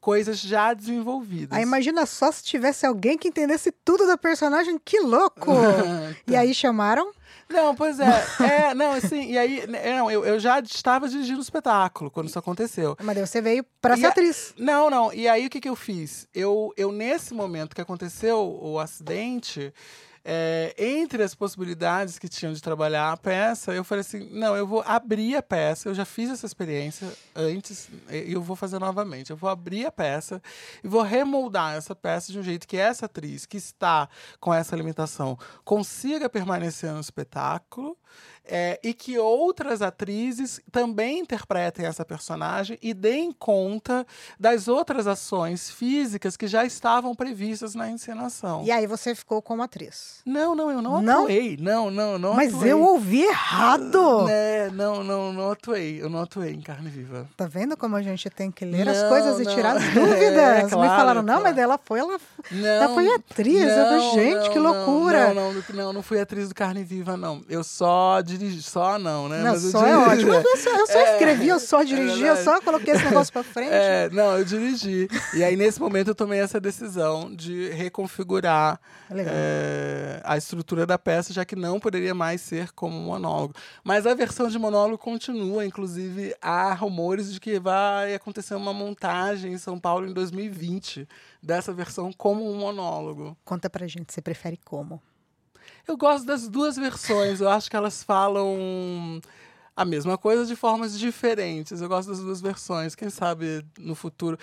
coisas 0.00 0.38
já 0.38 0.72
desenvolvidas. 0.74 1.56
Aí 1.56 1.62
imagina 1.62 2.06
só 2.06 2.30
se 2.32 2.42
tivesse 2.42 2.86
alguém 2.86 3.18
que 3.18 3.28
entendesse 3.28 3.72
tudo 3.84 4.06
da 4.06 4.16
personagem, 4.16 4.78
que 4.82 5.00
louco! 5.00 5.52
e 6.26 6.36
aí 6.36 6.54
chamaram? 6.54 7.12
Não, 7.48 7.74
pois 7.74 7.98
é. 7.98 8.26
é, 8.40 8.74
não, 8.74 8.92
assim, 8.92 9.30
e 9.30 9.38
aí, 9.38 9.66
né, 9.66 9.96
não, 9.96 10.10
eu, 10.10 10.24
eu 10.24 10.38
já 10.38 10.60
estava 10.60 11.08
dirigindo 11.08 11.38
o 11.38 11.42
espetáculo 11.42 12.10
quando 12.10 12.28
isso 12.28 12.38
aconteceu. 12.38 12.96
Mas 13.02 13.16
daí 13.16 13.26
você 13.26 13.40
veio 13.40 13.64
para 13.80 13.96
ser 13.96 14.06
a, 14.06 14.08
atriz. 14.10 14.54
Não, 14.58 14.90
não. 14.90 15.12
E 15.12 15.26
aí 15.26 15.46
o 15.46 15.50
que, 15.50 15.60
que 15.60 15.68
eu 15.68 15.76
fiz? 15.76 16.28
Eu, 16.34 16.72
eu, 16.76 16.92
nesse 16.92 17.32
momento 17.32 17.74
que 17.74 17.80
aconteceu 17.80 18.38
o 18.38 18.78
acidente, 18.78 19.72
é, 20.30 20.74
entre 20.76 21.22
as 21.22 21.34
possibilidades 21.34 22.18
que 22.18 22.28
tinham 22.28 22.52
de 22.52 22.60
trabalhar 22.60 23.10
a 23.10 23.16
peça, 23.16 23.72
eu 23.72 23.82
falei 23.82 24.02
assim: 24.02 24.28
não, 24.30 24.54
eu 24.54 24.66
vou 24.66 24.82
abrir 24.86 25.34
a 25.36 25.42
peça. 25.42 25.88
Eu 25.88 25.94
já 25.94 26.04
fiz 26.04 26.28
essa 26.28 26.44
experiência 26.44 27.10
antes 27.34 27.88
e 28.10 28.34
eu 28.34 28.42
vou 28.42 28.54
fazer 28.54 28.78
novamente. 28.78 29.30
Eu 29.30 29.38
vou 29.38 29.48
abrir 29.48 29.86
a 29.86 29.90
peça 29.90 30.42
e 30.84 30.88
vou 30.88 31.00
remoldar 31.00 31.76
essa 31.76 31.96
peça 31.96 32.30
de 32.30 32.38
um 32.38 32.42
jeito 32.42 32.68
que 32.68 32.76
essa 32.76 33.06
atriz 33.06 33.46
que 33.46 33.56
está 33.56 34.06
com 34.38 34.52
essa 34.52 34.76
limitação 34.76 35.38
consiga 35.64 36.28
permanecer 36.28 36.92
no 36.92 37.00
espetáculo 37.00 37.96
é, 38.48 38.80
e 38.82 38.94
que 38.94 39.18
outras 39.18 39.82
atrizes 39.82 40.60
também 40.72 41.20
interpretem 41.20 41.86
essa 41.86 42.04
personagem 42.04 42.78
e 42.82 42.94
deem 42.94 43.30
conta 43.32 44.06
das 44.38 44.68
outras 44.68 45.06
ações 45.06 45.70
físicas 45.70 46.36
que 46.36 46.46
já 46.46 46.64
estavam 46.64 47.14
previstas 47.14 47.74
na 47.74 47.90
encenação. 47.90 48.64
E 48.64 48.70
aí 48.70 48.86
você 48.86 49.14
ficou 49.14 49.42
como 49.42 49.62
atriz? 49.62 50.22
Não, 50.24 50.54
não, 50.54 50.70
eu 50.70 50.80
não, 50.80 51.02
não? 51.02 51.22
atuei. 51.24 51.56
Não, 51.60 51.90
não, 51.90 52.18
não 52.18 52.34
Mas 52.34 52.54
atuei. 52.54 52.72
eu 52.72 52.82
ouvi 52.82 53.22
errado! 53.22 54.28
É, 54.28 54.70
não, 54.72 55.04
não, 55.04 55.32
não 55.32 55.50
atuei. 55.50 56.00
Eu 56.00 56.08
não 56.08 56.22
atuei 56.22 56.52
em 56.52 56.60
carne 56.60 56.88
viva. 56.88 57.28
Tá 57.36 57.46
vendo 57.46 57.76
como 57.76 57.96
a 57.96 58.02
gente 58.02 58.28
tem 58.30 58.50
que 58.50 58.64
ler 58.64 58.86
não, 58.86 58.92
as 58.92 59.02
coisas 59.08 59.38
não. 59.38 59.42
e 59.42 59.54
tirar 59.54 59.76
as 59.76 59.84
dúvidas? 59.92 60.38
É, 60.38 60.68
claro, 60.68 60.80
Me 60.80 60.96
falaram, 60.96 61.22
não, 61.22 61.40
claro. 61.40 61.42
mas 61.42 61.58
ela 61.58 61.78
foi, 61.78 62.00
ela, 62.00 62.18
não, 62.50 62.66
ela 62.66 62.94
foi 62.94 63.14
atriz. 63.14 63.64
Não, 63.64 63.70
eu 63.70 63.84
falei, 63.84 64.10
gente, 64.14 64.50
que 64.50 64.58
loucura! 64.58 65.34
Não, 65.34 65.52
não, 65.52 65.64
não, 65.74 65.92
não 65.92 66.02
fui 66.02 66.20
atriz 66.20 66.48
do 66.48 66.54
carne 66.54 66.82
viva, 66.82 67.16
não. 67.16 67.42
Eu 67.48 67.62
só 67.62 68.20
dirigi, 68.38 68.62
só 68.62 68.98
não 68.98 69.28
né? 69.28 69.42
Não, 69.42 69.52
Mas 69.52 69.62
só 69.62 69.86
é 69.86 69.96
ótimo. 69.96 70.32
Eu 70.32 70.56
só, 70.56 70.70
eu 70.70 70.86
só 70.86 70.98
é, 70.98 71.12
escrevi, 71.12 71.48
eu 71.48 71.60
só 71.60 71.82
dirigi, 71.82 72.24
é 72.24 72.30
eu 72.30 72.36
só 72.36 72.60
coloquei 72.60 72.94
esse 72.94 73.04
negócio 73.04 73.32
pra 73.32 73.42
frente. 73.42 73.72
É, 73.72 74.08
não, 74.10 74.38
eu 74.38 74.44
dirigi. 74.44 75.08
E 75.34 75.44
aí, 75.44 75.56
nesse 75.56 75.80
momento, 75.80 76.08
eu 76.08 76.14
tomei 76.14 76.40
essa 76.40 76.60
decisão 76.60 77.34
de 77.34 77.68
reconfigurar 77.70 78.80
é, 79.10 80.20
a 80.24 80.36
estrutura 80.36 80.86
da 80.86 80.98
peça, 80.98 81.32
já 81.32 81.44
que 81.44 81.56
não 81.56 81.80
poderia 81.80 82.14
mais 82.14 82.40
ser 82.40 82.72
como 82.72 82.98
monólogo. 82.98 83.54
Mas 83.82 84.06
a 84.06 84.14
versão 84.14 84.48
de 84.48 84.58
monólogo 84.58 84.98
continua, 84.98 85.64
inclusive 85.64 86.34
há 86.40 86.72
rumores 86.74 87.32
de 87.32 87.40
que 87.40 87.58
vai 87.58 88.14
acontecer 88.14 88.54
uma 88.54 88.72
montagem 88.72 89.52
em 89.52 89.58
São 89.58 89.78
Paulo 89.78 90.06
em 90.06 90.12
2020 90.12 91.08
dessa 91.42 91.72
versão 91.72 92.12
como 92.12 92.50
um 92.50 92.56
monólogo. 92.56 93.36
Conta 93.44 93.68
pra 93.68 93.86
gente, 93.86 94.12
você 94.12 94.20
prefere 94.20 94.58
como? 94.64 95.00
Eu 95.88 95.96
gosto 95.96 96.26
das 96.26 96.46
duas 96.46 96.76
versões. 96.76 97.40
Eu 97.40 97.48
acho 97.48 97.70
que 97.70 97.74
elas 97.74 98.02
falam 98.02 99.22
a 99.74 99.86
mesma 99.86 100.18
coisa 100.18 100.44
de 100.44 100.54
formas 100.54 100.98
diferentes. 100.98 101.80
Eu 101.80 101.88
gosto 101.88 102.10
das 102.10 102.20
duas 102.20 102.42
versões. 102.42 102.94
Quem 102.94 103.08
sabe 103.08 103.64
no 103.78 103.94
futuro 103.94 104.38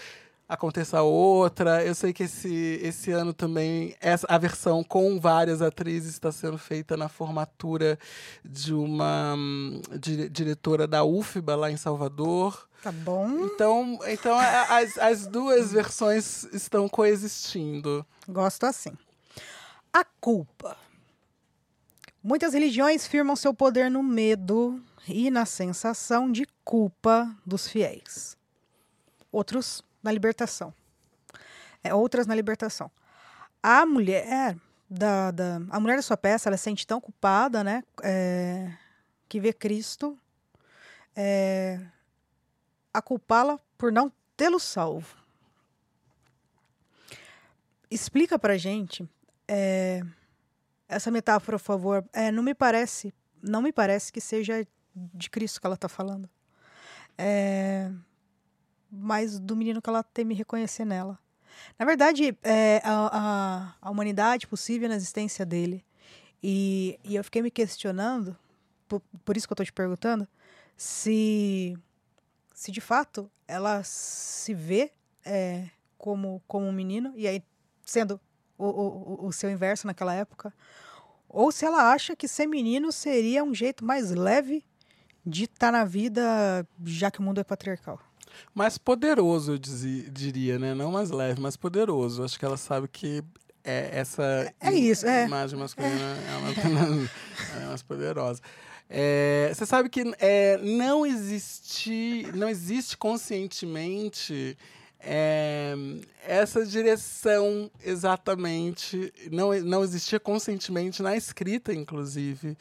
aconteça 0.49 1.03
outra. 1.03 1.86
Eu 1.86 1.93
sei 1.93 2.13
que 2.13 2.23
esse, 2.23 2.79
esse 2.81 3.12
ano 3.12 3.31
também 3.31 3.95
essa, 4.01 4.25
a 4.27 4.39
versão 4.39 4.84
com 4.84 5.19
várias 5.19 5.62
atrizes 5.62 6.13
está 6.13 6.31
sendo 6.31 6.58
feita 6.58 6.97
na 6.97 7.08
formatura 7.08 7.99
de 8.43 8.73
uma 8.73 9.36
um, 9.38 9.81
di, 9.99 10.27
diretora 10.27 10.88
da 10.88 11.03
UFBA 11.03 11.55
lá 11.55 11.69
em 11.69 11.77
Salvador. 11.77 12.67
Tá 12.81 12.91
bom. 12.91 13.45
Então, 13.45 13.99
então 14.08 14.36
as, 14.36 14.97
as 14.97 15.27
duas 15.27 15.71
versões 15.71 16.43
estão 16.45 16.89
coexistindo. 16.89 18.03
Gosto 18.27 18.65
assim. 18.65 18.93
A 19.93 20.03
culpa. 20.03 20.85
Muitas 22.28 22.56
religiões 22.56 23.06
firmam 23.06 23.36
seu 23.36 23.54
poder 23.54 23.92
no 23.92 24.02
medo 24.02 24.84
e 25.08 25.30
na 25.30 25.46
sensação 25.46 26.32
de 26.32 26.48
culpa 26.64 27.32
dos 27.46 27.68
fiéis. 27.68 28.36
Outros 29.32 29.84
na 30.02 30.12
libertação. 30.12 30.74
É, 31.84 31.94
outras 31.94 32.26
na 32.26 32.34
libertação. 32.34 32.90
A 33.62 33.86
mulher 33.86 34.58
da, 34.90 35.30
da, 35.30 35.58
a 35.70 35.80
mulher 35.80 35.98
da 35.98 36.02
sua 36.02 36.18
peça, 36.18 36.50
ela 36.50 36.58
se 36.58 36.64
sente 36.64 36.88
tão 36.88 37.00
culpada, 37.00 37.64
né? 37.64 37.84
É, 38.02 38.74
que 39.30 39.40
vê 39.40 39.54
Cristo 39.54 40.18
é, 41.16 41.80
a 42.92 43.04
culpá-la 43.04 43.60
por 43.78 43.92
não 43.92 44.12
tê-lo 44.36 44.60
salvo. 44.60 45.16
Explica 47.92 48.40
pra 48.40 48.58
gente 48.58 49.08
é, 49.48 50.02
essa 50.88 51.12
metáfora, 51.12 51.58
por 51.58 51.63
favor, 51.63 52.06
é, 52.13 52.32
não 52.32 52.43
me 52.43 52.54
parece, 52.54 53.13
não 53.41 53.62
me 53.62 53.71
parece 53.71 54.12
que 54.12 54.21
seja 54.21 54.65
de 54.95 55.30
Cristo 55.30 55.60
que 55.60 55.67
ela 55.67 55.76
está 55.76 55.89
falando. 55.89 56.30
É, 57.17 57.91
mas 58.91 59.39
do 59.39 59.56
menino 59.56 59.82
que 59.82 59.89
ela 59.89 60.04
teme 60.04 60.34
reconhecer 60.34 60.86
nela. 60.86 61.19
Na 61.80 61.86
verdade, 61.86 62.38
é, 62.43 62.82
a, 62.84 63.10
a, 63.12 63.76
a, 63.82 63.89
humanidade 63.89 64.48
possível 64.48 64.89
na 64.89 64.95
existência 64.95 65.45
dele. 65.45 65.84
E, 66.43 67.00
e 67.04 67.15
eu 67.15 67.24
fiquei 67.24 67.41
me 67.41 67.50
questionando, 67.50 68.38
por, 68.88 69.02
por 69.24 69.36
isso 69.36 69.48
que 69.48 69.54
eu 69.54 69.56
estou 69.56 69.65
te 69.65 69.74
perguntando, 69.74 70.28
se, 70.76 71.78
se 72.54 72.71
de 72.71 72.82
fato 72.82 73.32
ela 73.48 73.82
se 73.84 74.54
vê 74.54 74.91
é, 75.24 75.69
como, 75.98 76.41
como 76.48 76.67
um 76.67 76.71
menino, 76.71 77.13
e 77.15 77.28
aí 77.28 77.43
sendo 77.86 78.19
o, 78.58 78.65
o, 78.65 79.28
o 79.28 79.32
seu 79.34 79.50
inverso 79.50 79.88
naquela 79.88 80.13
época, 80.13 80.54
ou 81.28 81.52
se 81.52 81.65
ela 81.65 81.91
acha 81.91 82.15
que 82.15 82.28
ser 82.28 82.48
menino 82.48 82.91
seria 82.91 83.44
um 83.44 83.54
jeito 83.54 83.84
mais 83.84 84.12
leve 84.12 84.63
de 85.26 85.46
estar 85.46 85.68
tá 85.68 85.72
na 85.72 85.84
vida, 85.84 86.65
já 86.84 87.10
que 87.10 87.20
o 87.20 87.24
mundo 87.24 87.39
é 87.39 87.44
patriarcal. 87.44 88.00
Mais 88.54 88.78
poderoso, 88.78 89.54
eu 89.54 89.58
dizia, 89.58 90.10
diria, 90.10 90.60
né? 90.60 90.74
Não 90.74 90.91
mais 90.91 91.10
leve, 91.10 91.39
mas 91.41 91.56
poderoso. 91.56 92.24
Acho 92.24 92.38
que 92.38 92.46
ela 92.46 92.58
sabe 92.58 92.88
que 92.88 93.24
é 93.63 93.89
essa 93.94 94.54
é 94.62 94.74
isso, 94.74 95.08
é. 95.08 95.26
imagem 95.26 95.58
masculina 95.58 95.96
é, 95.96 97.63
é 97.63 97.65
mais 97.65 97.82
poderosa. 97.82 98.41
É, 98.88 99.52
você 99.54 99.65
sabe 99.65 99.89
que 99.89 100.04
é, 100.20 100.58
não 100.58 101.06
existe, 101.06 102.28
não 102.36 102.48
existe 102.48 102.96
conscientemente 102.96 104.56
é, 104.99 105.75
essa 106.25 106.65
direção 106.65 107.69
exatamente 107.84 109.13
não, 109.31 109.53
não 109.62 109.84
existia 109.84 110.19
conscientemente 110.19 111.01
na 111.01 111.15
escrita, 111.15 111.73
inclusive, 111.73 112.58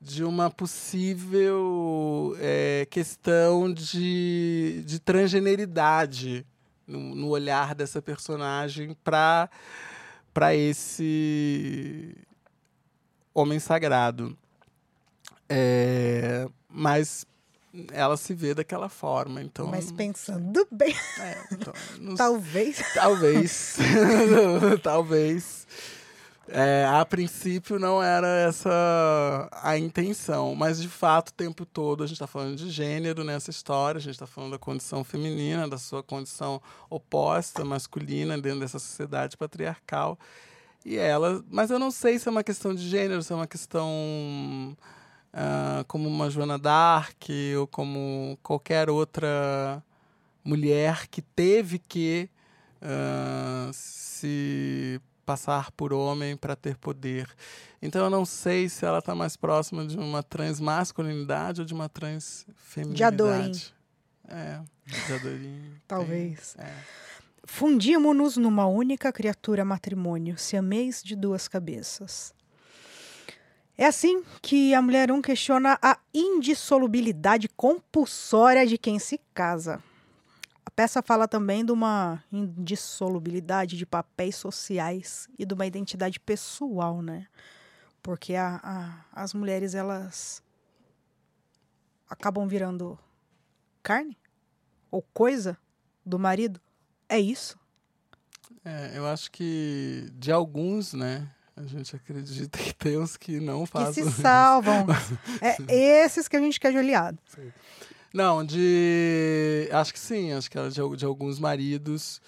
de 0.00 0.24
uma 0.24 0.50
possível 0.50 2.36
é, 2.38 2.86
questão 2.90 3.72
de, 3.72 4.82
de 4.84 4.98
transgeneridade 4.98 6.46
no, 6.86 7.14
no 7.14 7.28
olhar 7.28 7.74
dessa 7.74 8.00
personagem 8.02 8.96
para 9.02 9.48
para 10.32 10.52
esse 10.52 12.12
homem 13.32 13.60
sagrado. 13.60 14.36
É, 15.48 16.48
mas 16.68 17.24
ela 17.92 18.16
se 18.16 18.34
vê 18.34 18.54
daquela 18.54 18.88
forma. 18.88 19.42
Então, 19.42 19.66
Mas 19.66 19.90
pensando 19.90 20.66
bem. 20.70 20.94
É, 21.18 21.44
então, 21.52 21.72
nos... 22.00 22.18
Talvez. 22.18 22.82
Talvez. 22.94 23.76
Talvez. 24.82 25.66
É, 26.46 26.84
a 26.86 27.04
princípio 27.06 27.78
não 27.78 28.02
era 28.02 28.28
essa 28.28 29.48
a 29.50 29.78
intenção, 29.78 30.54
mas 30.54 30.80
de 30.80 30.88
fato 30.88 31.30
o 31.30 31.32
tempo 31.32 31.64
todo 31.64 32.04
a 32.04 32.06
gente 32.06 32.16
está 32.16 32.26
falando 32.26 32.56
de 32.56 32.68
gênero 32.68 33.24
nessa 33.24 33.50
história, 33.50 33.98
a 33.98 34.00
gente 34.00 34.12
está 34.12 34.26
falando 34.26 34.50
da 34.50 34.58
condição 34.58 35.02
feminina, 35.02 35.66
da 35.66 35.78
sua 35.78 36.02
condição 36.02 36.60
oposta, 36.90 37.64
masculina, 37.64 38.38
dentro 38.38 38.60
dessa 38.60 38.78
sociedade 38.78 39.38
patriarcal. 39.38 40.18
E 40.84 40.98
ela, 40.98 41.42
mas 41.50 41.70
eu 41.70 41.78
não 41.78 41.90
sei 41.90 42.18
se 42.18 42.28
é 42.28 42.30
uma 42.30 42.44
questão 42.44 42.74
de 42.74 42.86
gênero, 42.86 43.22
se 43.22 43.32
é 43.32 43.36
uma 43.36 43.46
questão 43.46 44.76
uh, 45.34 45.84
como 45.86 46.08
uma 46.08 46.30
Joana 46.30 46.58
d'Arc 46.58 47.28
ou 47.58 47.66
como 47.66 48.38
qualquer 48.42 48.88
outra 48.88 49.82
mulher 50.44 51.08
que 51.08 51.20
teve 51.20 51.78
que 51.78 52.30
uh, 52.80 53.70
se 53.72 55.00
passar 55.26 55.72
por 55.72 55.92
homem 55.92 56.36
para 56.36 56.54
ter 56.54 56.76
poder. 56.76 57.28
Então 57.82 58.04
eu 58.04 58.10
não 58.10 58.24
sei 58.24 58.68
se 58.68 58.84
ela 58.84 58.98
está 58.98 59.14
mais 59.14 59.36
próxima 59.36 59.86
de 59.86 59.98
uma 59.98 60.22
transmasculinidade 60.22 61.60
ou 61.60 61.66
de 61.66 61.74
uma 61.74 61.88
transfeminidade. 61.88 62.96
De 62.96 63.04
Adorim. 63.04 63.52
É, 64.28 64.60
de 64.86 65.12
Adorim. 65.12 65.72
Talvez. 65.88 66.56
é. 66.58 66.72
Fundimos-nos 67.46 68.38
numa 68.38 68.66
única 68.66 69.12
criatura 69.12 69.66
matrimônio, 69.66 70.38
se 70.38 70.56
ameis 70.56 71.02
de 71.02 71.14
duas 71.14 71.46
cabeças. 71.46 72.34
É 73.76 73.86
assim 73.86 74.22
que 74.40 74.72
a 74.72 74.80
mulher 74.80 75.10
1 75.10 75.20
questiona 75.20 75.76
a 75.82 75.98
indissolubilidade 76.12 77.48
compulsória 77.48 78.64
de 78.64 78.78
quem 78.78 79.00
se 79.00 79.20
casa. 79.34 79.82
A 80.64 80.70
peça 80.70 81.02
fala 81.02 81.26
também 81.26 81.64
de 81.64 81.72
uma 81.72 82.22
indissolubilidade 82.30 83.76
de 83.76 83.84
papéis 83.84 84.36
sociais 84.36 85.28
e 85.36 85.44
de 85.44 85.52
uma 85.54 85.66
identidade 85.66 86.20
pessoal, 86.20 87.02
né? 87.02 87.26
Porque 88.00 88.34
a, 88.34 88.60
a, 88.62 89.22
as 89.22 89.34
mulheres, 89.34 89.74
elas 89.74 90.40
acabam 92.08 92.46
virando 92.46 92.98
carne 93.82 94.16
ou 94.88 95.02
coisa 95.02 95.58
do 96.06 96.18
marido. 96.18 96.60
É 97.08 97.18
isso? 97.18 97.58
É, 98.64 98.96
eu 98.96 99.06
acho 99.06 99.30
que 99.32 100.08
de 100.14 100.30
alguns, 100.30 100.94
né? 100.94 101.28
A 101.56 101.62
gente 101.62 101.94
acredita 101.94 102.58
que 102.58 102.74
tem 102.74 102.98
uns 102.98 103.16
que 103.16 103.38
não 103.38 103.64
fazem. 103.64 104.04
Que 104.04 104.10
se 104.10 104.22
salvam. 104.22 104.86
é 105.68 106.04
esses 106.04 106.26
que 106.26 106.36
a 106.36 106.40
gente 106.40 106.58
quer 106.58 106.72
de 106.72 106.78
aliado. 106.78 107.18
Não, 108.12 108.44
de. 108.44 109.68
Acho 109.72 109.92
que 109.92 109.98
sim, 109.98 110.32
acho 110.32 110.50
que 110.50 110.58
de, 110.68 110.96
de 110.96 111.04
alguns 111.04 111.38
maridos 111.38 112.20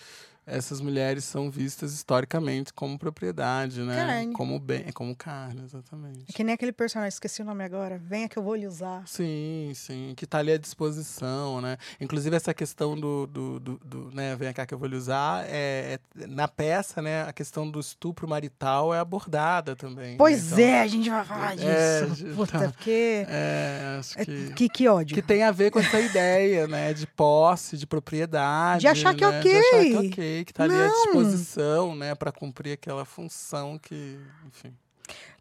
essas 0.46 0.80
mulheres 0.80 1.24
são 1.24 1.50
vistas 1.50 1.92
historicamente 1.92 2.72
como 2.72 2.96
propriedade, 2.96 3.80
né? 3.82 3.96
Carne. 3.96 4.32
Como 4.32 4.60
bem, 4.60 4.92
como 4.92 5.14
carne, 5.16 5.62
exatamente. 5.64 6.24
É 6.28 6.32
que 6.32 6.44
nem 6.44 6.54
aquele 6.54 6.72
personagem, 6.72 7.08
esqueci 7.08 7.42
o 7.42 7.44
nome 7.44 7.64
agora. 7.64 7.98
Venha 7.98 8.28
que 8.28 8.38
eu 8.38 8.42
vou 8.44 8.54
lhe 8.54 8.66
usar. 8.66 9.02
Sim, 9.08 9.72
sim, 9.74 10.14
que 10.16 10.24
está 10.24 10.38
ali 10.38 10.52
à 10.52 10.56
disposição, 10.56 11.60
né? 11.60 11.76
Inclusive 12.00 12.36
essa 12.36 12.54
questão 12.54 12.94
do, 12.94 13.26
do, 13.26 13.58
do, 13.58 13.78
do 13.84 14.10
né, 14.14 14.36
venha 14.36 14.54
cá 14.54 14.64
que 14.64 14.72
eu 14.72 14.78
vou 14.78 14.86
lhe 14.86 14.94
usar, 14.94 15.44
é, 15.48 15.98
é, 16.16 16.26
na 16.28 16.46
peça, 16.46 17.02
né, 17.02 17.24
a 17.24 17.32
questão 17.32 17.68
do 17.68 17.80
estupro 17.80 18.28
marital 18.28 18.94
é 18.94 19.00
abordada 19.00 19.74
também. 19.74 20.16
Pois 20.16 20.52
né? 20.52 20.62
então, 20.62 20.64
é, 20.64 20.80
a 20.80 20.86
gente 20.86 21.10
vai 21.10 21.24
falar 21.24 21.52
é, 21.54 21.56
disso. 21.56 22.26
É, 22.26 22.34
Puta, 22.34 22.56
então, 22.56 22.70
porque... 22.70 23.26
É, 23.28 23.96
acho 23.98 24.20
é, 24.20 24.24
que, 24.24 24.52
que... 24.54 24.68
Que 24.76 24.88
ódio. 24.88 25.14
Que 25.14 25.22
tem 25.22 25.42
a 25.42 25.50
ver 25.50 25.70
com 25.70 25.80
essa 25.80 25.98
ideia, 25.98 26.68
né, 26.68 26.92
de 26.92 27.06
posse, 27.06 27.76
de 27.76 27.86
propriedade. 27.86 28.82
De 28.82 28.86
achar 28.86 29.14
que 29.14 29.24
é 29.24 29.30
né, 29.30 29.38
ok. 29.38 29.50
De 29.50 29.58
achar 29.58 29.80
que 29.80 29.94
é 29.94 29.98
ok 29.98 30.35
que 30.44 30.52
está 30.52 30.64
ali 30.64 30.74
à 30.74 30.88
disposição, 30.88 31.94
né, 31.94 32.14
para 32.14 32.32
cumprir 32.32 32.72
aquela 32.72 33.04
função 33.04 33.78
que, 33.78 34.18
enfim. 34.46 34.74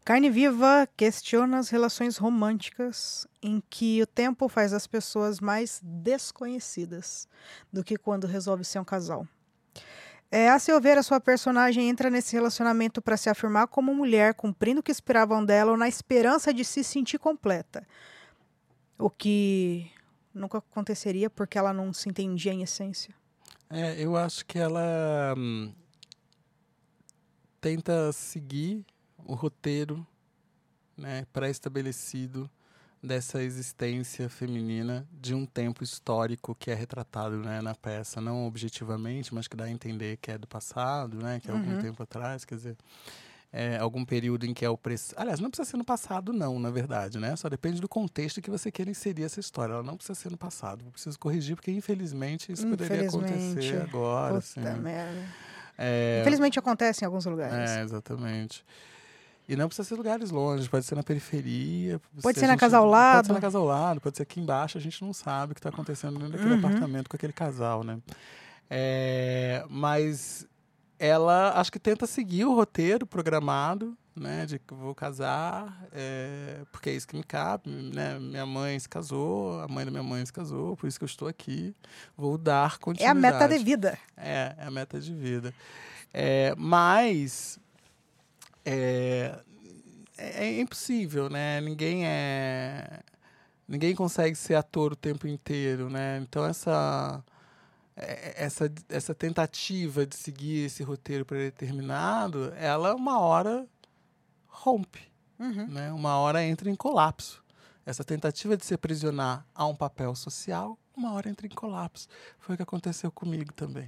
Carne 0.04 0.30
Viva 0.30 0.88
questiona 0.96 1.58
as 1.58 1.68
relações 1.68 2.16
românticas 2.16 3.26
em 3.42 3.60
que 3.68 4.00
o 4.00 4.06
tempo 4.06 4.48
faz 4.48 4.72
as 4.72 4.86
pessoas 4.86 5.40
mais 5.40 5.80
desconhecidas 5.82 7.26
do 7.72 7.82
que 7.82 7.96
quando 7.96 8.26
resolve 8.26 8.64
ser 8.64 8.78
um 8.78 8.84
casal. 8.84 9.26
É, 10.30 10.48
a 10.48 10.58
seu 10.58 10.80
ver, 10.80 10.98
a 10.98 11.02
sua 11.02 11.20
personagem 11.20 11.88
entra 11.88 12.10
nesse 12.10 12.34
relacionamento 12.34 13.00
para 13.00 13.16
se 13.16 13.28
afirmar 13.28 13.68
como 13.68 13.94
mulher, 13.94 14.34
cumprindo 14.34 14.80
o 14.80 14.82
que 14.82 14.90
esperavam 14.90 15.44
dela 15.44 15.72
ou 15.72 15.76
na 15.76 15.88
esperança 15.88 16.52
de 16.52 16.64
se 16.64 16.82
sentir 16.82 17.18
completa. 17.18 17.86
O 18.98 19.08
que 19.10 19.90
nunca 20.34 20.58
aconteceria 20.58 21.30
porque 21.30 21.58
ela 21.58 21.72
não 21.72 21.92
se 21.92 22.08
entendia 22.08 22.52
em 22.52 22.62
essência. 22.62 23.14
É, 23.68 24.00
eu 24.00 24.16
acho 24.16 24.46
que 24.46 24.58
ela 24.58 25.34
hum, 25.36 25.72
tenta 27.60 28.12
seguir 28.12 28.84
o 29.24 29.34
roteiro 29.34 30.06
né, 30.96 31.26
pré-estabelecido 31.32 32.48
dessa 33.02 33.42
existência 33.42 34.28
feminina 34.28 35.06
de 35.12 35.34
um 35.34 35.44
tempo 35.44 35.84
histórico 35.84 36.54
que 36.54 36.70
é 36.70 36.74
retratado 36.74 37.36
né, 37.38 37.60
na 37.60 37.74
peça, 37.74 38.20
não 38.20 38.46
objetivamente, 38.46 39.34
mas 39.34 39.46
que 39.46 39.56
dá 39.56 39.64
a 39.64 39.70
entender 39.70 40.16
que 40.18 40.30
é 40.30 40.38
do 40.38 40.46
passado, 40.46 41.18
né, 41.18 41.40
que 41.40 41.50
é 41.50 41.52
algum 41.52 41.74
uhum. 41.74 41.82
tempo 41.82 42.02
atrás, 42.02 42.44
quer 42.44 42.54
dizer, 42.54 42.76
é, 43.56 43.78
algum 43.78 44.04
período 44.04 44.44
em 44.44 44.52
que 44.52 44.66
é 44.66 44.68
opressão. 44.68 45.18
Aliás, 45.18 45.40
não 45.40 45.48
precisa 45.48 45.70
ser 45.70 45.78
no 45.78 45.84
passado, 45.84 46.30
não, 46.30 46.58
na 46.58 46.68
verdade, 46.68 47.18
né? 47.18 47.34
Só 47.36 47.48
depende 47.48 47.80
do 47.80 47.88
contexto 47.88 48.42
que 48.42 48.50
você 48.50 48.70
queira 48.70 48.90
inserir 48.90 49.22
essa 49.22 49.40
história. 49.40 49.72
Ela 49.72 49.82
não 49.82 49.96
precisa 49.96 50.14
ser 50.14 50.30
no 50.30 50.36
passado. 50.36 50.84
Eu 50.84 50.92
preciso 50.92 51.18
corrigir, 51.18 51.56
porque 51.56 51.70
infelizmente 51.70 52.52
isso 52.52 52.66
poderia 52.68 53.08
acontecer 53.08 53.80
agora. 53.80 54.34
Puta 54.34 54.38
assim. 54.38 54.80
merda. 54.80 55.24
É... 55.78 56.18
Infelizmente 56.20 56.58
acontece 56.58 57.02
em 57.02 57.06
alguns 57.06 57.24
lugares. 57.24 57.70
É, 57.70 57.82
exatamente. 57.82 58.62
E 59.48 59.56
não 59.56 59.68
precisa 59.68 59.88
ser 59.88 59.94
lugares 59.94 60.30
longe, 60.30 60.68
pode 60.68 60.84
ser 60.84 60.94
na 60.94 61.02
periferia. 61.02 61.98
Pode 62.20 62.38
ser 62.38 62.48
na 62.48 62.58
casa 62.58 62.76
ao 62.76 62.84
lado. 62.84 63.16
Pode 63.16 63.26
ser 63.28 63.32
na 63.32 63.40
casa 63.40 63.56
ao 63.56 63.64
lado, 63.64 64.00
pode 64.02 64.16
ser 64.18 64.24
aqui 64.24 64.38
embaixo, 64.38 64.76
a 64.76 64.80
gente 64.82 65.02
não 65.02 65.14
sabe 65.14 65.52
o 65.52 65.54
que 65.54 65.60
está 65.60 65.70
acontecendo 65.70 66.18
dentro 66.18 66.32
daquele 66.32 66.54
uhum. 66.54 66.58
apartamento 66.58 67.08
com 67.08 67.16
aquele 67.16 67.32
casal, 67.32 67.82
né? 67.82 67.98
É, 68.68 69.64
mas 69.70 70.46
ela 70.98 71.58
acho 71.58 71.70
que 71.70 71.78
tenta 71.78 72.06
seguir 72.06 72.44
o 72.44 72.54
roteiro 72.54 73.06
programado, 73.06 73.96
né, 74.14 74.46
de 74.46 74.58
que 74.58 74.72
vou 74.72 74.94
casar, 74.94 75.86
é, 75.92 76.62
porque 76.72 76.88
é 76.88 76.94
isso 76.94 77.06
que 77.06 77.16
me 77.16 77.22
cabe, 77.22 77.68
né? 77.68 78.18
Minha 78.18 78.46
mãe 78.46 78.78
se 78.78 78.88
casou, 78.88 79.60
a 79.60 79.68
mãe 79.68 79.84
da 79.84 79.90
minha 79.90 80.02
mãe 80.02 80.24
se 80.24 80.32
casou, 80.32 80.74
por 80.74 80.86
isso 80.86 80.98
que 80.98 81.04
eu 81.04 81.06
estou 81.06 81.28
aqui. 81.28 81.74
Vou 82.16 82.38
dar 82.38 82.78
continuidade. 82.78 83.24
É 83.24 83.28
a 83.28 83.32
meta 83.32 83.48
de 83.48 83.64
vida. 83.64 83.98
É, 84.16 84.54
é 84.58 84.64
a 84.64 84.70
meta 84.70 84.98
de 84.98 85.14
vida. 85.14 85.54
É, 86.14 86.54
mas 86.56 87.58
é, 88.64 89.38
é, 90.16 90.46
é 90.46 90.60
impossível, 90.60 91.28
né? 91.28 91.60
Ninguém 91.60 92.06
é 92.06 93.00
ninguém 93.68 93.94
consegue 93.94 94.34
ser 94.34 94.54
ator 94.54 94.92
o 94.92 94.96
tempo 94.96 95.26
inteiro, 95.26 95.90
né? 95.90 96.18
Então 96.22 96.44
essa 96.46 97.22
essa, 97.96 98.70
essa 98.88 99.14
tentativa 99.14 100.06
de 100.06 100.14
seguir 100.14 100.66
esse 100.66 100.82
roteiro 100.82 101.24
predeterminado, 101.24 102.52
ela 102.56 102.94
uma 102.94 103.18
hora 103.18 103.66
rompe, 104.46 105.00
uhum. 105.38 105.66
né? 105.66 105.92
uma 105.92 106.18
hora 106.18 106.44
entra 106.44 106.68
em 106.70 106.74
colapso. 106.74 107.42
Essa 107.86 108.04
tentativa 108.04 108.56
de 108.56 108.66
se 108.66 108.74
aprisionar 108.74 109.46
a 109.54 109.66
um 109.66 109.74
papel 109.74 110.14
social, 110.14 110.78
uma 110.94 111.12
hora 111.12 111.30
entra 111.30 111.46
em 111.46 111.50
colapso. 111.50 112.08
Foi 112.38 112.54
o 112.54 112.56
que 112.56 112.62
aconteceu 112.62 113.10
comigo 113.10 113.52
também. 113.52 113.86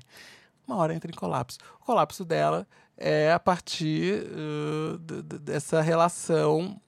Uma 0.66 0.76
hora 0.76 0.94
entra 0.94 1.11
em 1.11 1.14
colapso. 1.14 1.59
O 1.80 1.84
colapso 1.84 2.24
dela 2.24 2.66
é 2.96 3.32
a 3.32 3.38
partir 3.38 4.24
uh, 4.24 4.98
dessa 5.22 5.80
relação 5.80 6.80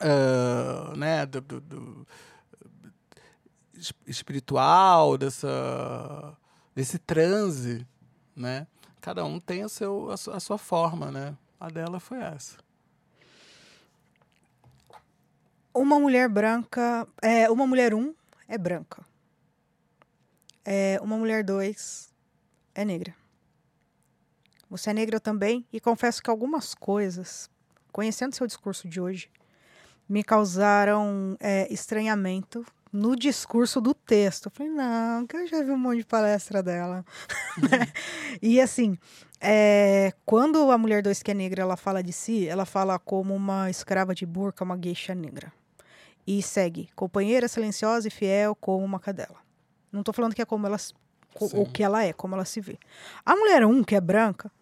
uh, 0.00 0.96
né, 0.96 1.24
do, 1.24 1.40
do, 1.40 1.60
do 1.60 2.06
espiritual, 4.06 5.18
dessa, 5.18 6.36
desse 6.74 6.98
transe, 6.98 7.86
né? 8.36 8.66
Cada 9.00 9.24
um 9.24 9.38
tem 9.38 9.64
o 9.64 9.68
seu, 9.68 10.10
a, 10.10 10.16
sua, 10.16 10.36
a 10.36 10.40
sua 10.40 10.58
forma, 10.58 11.10
né? 11.10 11.36
A 11.60 11.68
dela 11.68 12.00
foi 12.00 12.18
essa. 12.18 12.56
Uma 15.72 15.98
mulher 15.98 16.28
branca, 16.28 17.06
é, 17.20 17.50
uma 17.50 17.66
mulher 17.66 17.94
um 17.94 18.14
é 18.48 18.56
branca. 18.56 19.04
É, 20.64 20.98
uma 21.02 21.16
mulher 21.16 21.44
dois 21.44 22.12
é 22.74 22.84
negra. 22.84 23.14
Você 24.70 24.90
é 24.90 24.94
negra 24.94 25.20
também 25.20 25.66
e 25.72 25.80
confesso 25.80 26.22
que 26.22 26.30
algumas 26.30 26.74
coisas, 26.74 27.50
conhecendo 27.92 28.34
seu 28.34 28.46
discurso 28.46 28.88
de 28.88 29.00
hoje, 29.00 29.30
me 30.08 30.22
causaram 30.22 31.36
é, 31.40 31.72
estranhamento 31.72 32.64
no 32.94 33.16
discurso 33.16 33.80
do 33.80 33.92
texto. 33.92 34.46
Eu 34.46 34.52
falei, 34.52 34.72
não, 34.72 35.26
que 35.26 35.36
eu 35.36 35.44
já 35.48 35.60
vi 35.64 35.72
um 35.72 35.76
monte 35.76 35.98
de 35.98 36.06
palestra 36.06 36.62
dela. 36.62 37.04
Uhum. 37.58 37.68
e 38.40 38.60
assim, 38.60 38.96
é, 39.40 40.12
quando 40.24 40.70
a 40.70 40.78
mulher 40.78 41.02
dois 41.02 41.20
que 41.20 41.32
é 41.32 41.34
negra 41.34 41.62
ela 41.62 41.76
fala 41.76 42.04
de 42.04 42.12
si, 42.12 42.46
ela 42.46 42.64
fala 42.64 42.96
como 42.96 43.34
uma 43.34 43.68
escrava 43.68 44.14
de 44.14 44.24
burca, 44.24 44.62
uma 44.62 44.76
gueixa 44.76 45.12
negra. 45.12 45.52
E 46.24 46.40
segue, 46.40 46.88
companheira 46.94 47.48
silenciosa 47.48 48.06
e 48.06 48.12
fiel 48.12 48.54
como 48.54 48.84
uma 48.84 49.00
cadela. 49.00 49.38
Não 49.90 50.00
estou 50.00 50.14
falando 50.14 50.32
que 50.32 50.40
é 50.42 50.44
como 50.44 50.64
ela, 50.64 50.78
o 51.40 51.66
que 51.66 51.82
ela 51.82 52.04
é, 52.04 52.12
como 52.12 52.36
ela 52.36 52.44
se 52.44 52.60
vê. 52.60 52.78
A 53.26 53.34
mulher 53.34 53.66
um, 53.66 53.82
que 53.82 53.96
é 53.96 54.00
branca, 54.00 54.52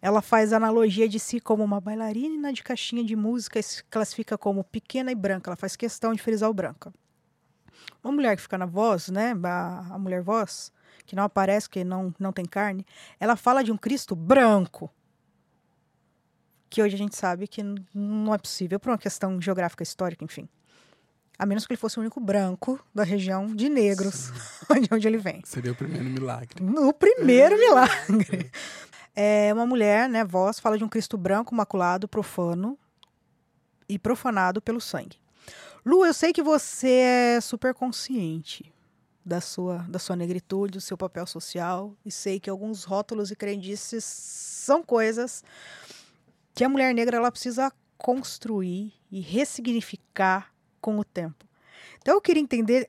ela 0.00 0.22
faz 0.22 0.54
analogia 0.54 1.06
de 1.06 1.20
si 1.20 1.38
como 1.38 1.62
uma 1.62 1.82
bailarina 1.82 2.50
de 2.50 2.62
caixinha 2.62 3.04
de 3.04 3.14
música 3.14 3.58
e 3.58 3.62
se 3.62 3.84
classifica 3.84 4.38
como 4.38 4.64
pequena 4.64 5.12
e 5.12 5.14
branca. 5.14 5.50
Ela 5.50 5.56
faz 5.56 5.76
questão 5.76 6.14
de 6.14 6.22
frisar 6.22 6.48
o 6.48 6.54
branca. 6.54 6.90
Uma 8.02 8.12
mulher 8.12 8.36
que 8.36 8.42
fica 8.42 8.58
na 8.58 8.66
voz, 8.66 9.08
né, 9.08 9.34
a, 9.44 9.94
a 9.94 9.98
mulher 9.98 10.22
voz, 10.22 10.72
que 11.06 11.16
não 11.16 11.24
aparece, 11.24 11.68
que 11.68 11.84
não, 11.84 12.14
não 12.18 12.32
tem 12.32 12.44
carne, 12.44 12.86
ela 13.18 13.36
fala 13.36 13.62
de 13.62 13.72
um 13.72 13.76
Cristo 13.76 14.14
branco. 14.14 14.90
Que 16.68 16.82
hoje 16.82 16.94
a 16.94 16.98
gente 16.98 17.16
sabe 17.16 17.46
que 17.46 17.62
não 17.94 18.34
é 18.34 18.38
possível 18.38 18.80
por 18.80 18.90
uma 18.90 18.98
questão 18.98 19.40
geográfica, 19.40 19.82
histórica, 19.82 20.24
enfim. 20.24 20.48
A 21.38 21.46
menos 21.46 21.66
que 21.66 21.72
ele 21.72 21.80
fosse 21.80 21.98
o 21.98 22.00
único 22.00 22.20
branco 22.20 22.78
da 22.94 23.02
região 23.02 23.46
de 23.54 23.68
negros, 23.68 24.30
de 24.82 24.94
onde 24.94 25.06
ele 25.06 25.18
vem. 25.18 25.42
Seria 25.44 25.72
o 25.72 25.74
primeiro 25.74 26.04
milagre. 26.04 26.62
O 26.62 26.92
primeiro 26.92 27.58
milagre. 27.58 28.50
É 29.16 29.52
uma 29.54 29.64
mulher, 29.64 30.08
né, 30.08 30.24
voz, 30.24 30.58
fala 30.58 30.76
de 30.76 30.84
um 30.84 30.88
Cristo 30.88 31.16
branco, 31.16 31.54
maculado, 31.54 32.08
profano 32.08 32.76
e 33.88 33.98
profanado 33.98 34.60
pelo 34.60 34.80
sangue. 34.80 35.18
Lu, 35.84 36.04
eu 36.04 36.14
sei 36.14 36.32
que 36.32 36.42
você 36.42 36.88
é 36.88 37.40
super 37.42 37.74
consciente 37.74 38.72
da 39.24 39.40
sua, 39.40 39.78
da 39.88 39.98
sua 39.98 40.16
negritude, 40.16 40.78
do 40.78 40.80
seu 40.80 40.96
papel 40.96 41.26
social, 41.26 41.94
e 42.04 42.10
sei 42.10 42.40
que 42.40 42.48
alguns 42.48 42.84
rótulos 42.84 43.30
e 43.30 43.36
crendices 43.36 44.02
são 44.04 44.82
coisas 44.82 45.44
que 46.54 46.64
a 46.64 46.68
mulher 46.68 46.94
negra 46.94 47.18
ela 47.18 47.30
precisa 47.30 47.70
construir 47.98 48.94
e 49.10 49.20
ressignificar 49.20 50.54
com 50.80 50.98
o 50.98 51.04
tempo. 51.04 51.46
Então 51.98 52.14
eu 52.14 52.20
queria 52.20 52.42
entender 52.42 52.88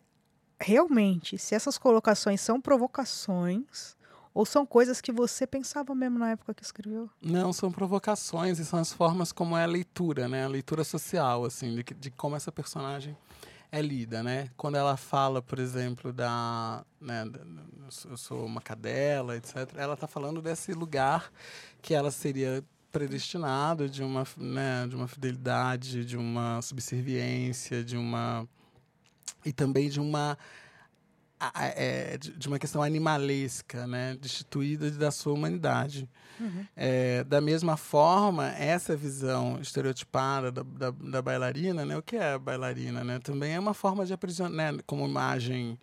realmente 0.59 1.37
se 1.37 1.53
essas 1.53 1.77
colocações 1.77 2.39
são 2.39 2.61
provocações 2.61 3.94
ou 4.35 4.45
são 4.45 4.65
coisas 4.65 4.99
que 4.99 5.13
você 5.13 5.47
pensava 5.47 5.95
mesmo 5.95 6.19
na 6.19 6.31
época 6.31 6.53
que 6.53 6.61
escreveu? 6.61 7.09
Não, 7.21 7.53
são 7.53 7.71
provocações 7.71 8.59
e 8.59 8.65
são 8.65 8.77
as 8.77 8.91
formas 8.91 9.31
como 9.31 9.55
é 9.55 9.63
a 9.63 9.67
leitura, 9.67 10.27
né? 10.27 10.43
A 10.43 10.49
leitura 10.49 10.83
social, 10.83 11.45
assim, 11.45 11.73
de, 11.73 11.83
de 11.97 12.11
como 12.11 12.35
essa 12.35 12.51
personagem 12.51 13.15
é 13.71 13.81
lida, 13.81 14.21
né? 14.21 14.49
Quando 14.57 14.75
ela 14.75 14.97
fala, 14.97 15.41
por 15.41 15.57
exemplo, 15.57 16.11
da, 16.11 16.85
né, 16.99 17.23
eu 18.09 18.17
sou 18.17 18.45
uma 18.45 18.59
cadela, 18.59 19.37
etc. 19.37 19.55
Ela 19.77 19.93
está 19.93 20.05
falando 20.05 20.41
desse 20.41 20.73
lugar 20.73 21.31
que 21.81 21.93
ela 21.93 22.11
seria 22.11 22.61
predestinado 22.91 23.89
de 23.89 24.03
uma, 24.03 24.27
né, 24.35 24.85
de 24.87 24.97
uma 24.97 25.07
fidelidade, 25.07 26.03
de 26.03 26.17
uma 26.17 26.61
subserviência, 26.61 27.85
de 27.85 27.95
uma 27.95 28.45
e 29.45 29.53
também 29.53 29.89
de 29.89 29.99
uma 29.99 30.37
é, 31.75 32.17
de 32.17 32.47
uma 32.47 32.57
questão 32.57 32.81
animalesca, 32.81 33.85
né, 33.85 34.17
destituída 34.19 34.89
da 34.91 35.11
sua 35.11 35.33
humanidade. 35.33 36.09
Uhum. 36.39 36.65
É, 36.75 37.23
da 37.23 37.39
mesma 37.39 37.77
forma, 37.77 38.49
essa 38.51 38.95
visão 38.95 39.59
estereotipada 39.61 40.51
da, 40.51 40.63
da, 40.63 40.91
da, 40.91 41.21
bailarina, 41.21 41.85
né, 41.85 41.97
o 41.97 42.01
que 42.01 42.15
é 42.15 42.33
a 42.33 42.39
bailarina, 42.39 43.03
né, 43.03 43.19
também 43.19 43.53
é 43.53 43.59
uma 43.59 43.73
forma 43.73 44.05
de 44.05 44.13
aprisionar, 44.13 44.73
né, 44.73 44.79
como 44.85 45.05
imagem 45.05 45.79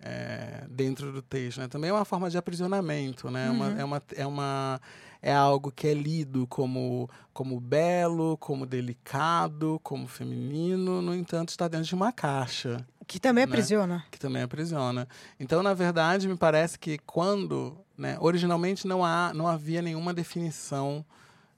é, 0.00 0.64
dentro 0.68 1.12
do 1.12 1.22
texto, 1.22 1.58
né, 1.58 1.68
também 1.68 1.90
é 1.90 1.92
uma 1.92 2.04
forma 2.04 2.30
de 2.30 2.38
aprisionamento, 2.38 3.30
né, 3.30 3.48
uhum. 3.50 3.56
uma, 3.56 3.80
é 3.80 3.84
uma, 3.84 4.02
é 4.16 4.26
uma 4.26 4.80
é 5.22 5.34
algo 5.34 5.72
que 5.72 5.88
é 5.88 5.94
lido 5.94 6.46
como, 6.46 7.10
como 7.32 7.58
belo, 7.58 8.36
como 8.38 8.64
delicado, 8.64 9.80
como 9.82 10.06
feminino, 10.06 11.02
no 11.02 11.12
entanto, 11.12 11.48
está 11.48 11.66
dentro 11.66 11.86
de 11.88 11.94
uma 11.96 12.12
caixa. 12.12 12.86
Que 13.06 13.20
também 13.20 13.46
né? 13.46 13.50
aprisiona. 13.50 14.04
Que 14.10 14.18
também 14.18 14.42
aprisiona. 14.42 15.08
Então, 15.38 15.62
na 15.62 15.72
verdade, 15.72 16.28
me 16.28 16.36
parece 16.36 16.78
que 16.78 16.98
quando. 16.98 17.78
Né, 17.96 18.18
originalmente 18.20 18.86
não, 18.86 19.02
há, 19.02 19.32
não 19.34 19.48
havia 19.48 19.80
nenhuma 19.80 20.12
definição 20.12 21.04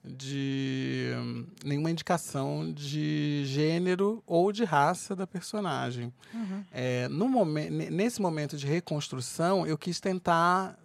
de. 0.04 1.10
nenhuma 1.64 1.90
indicação 1.90 2.70
de 2.72 3.42
gênero 3.46 4.22
ou 4.26 4.52
de 4.52 4.64
raça 4.64 5.16
da 5.16 5.26
personagem. 5.26 6.12
Uhum. 6.34 6.64
É, 6.70 7.08
no 7.08 7.28
momen 7.28 7.70
nesse 7.70 8.20
momento 8.20 8.56
de 8.56 8.66
reconstrução, 8.66 9.66
eu 9.66 9.78
quis 9.78 10.00
tentar 10.00 10.78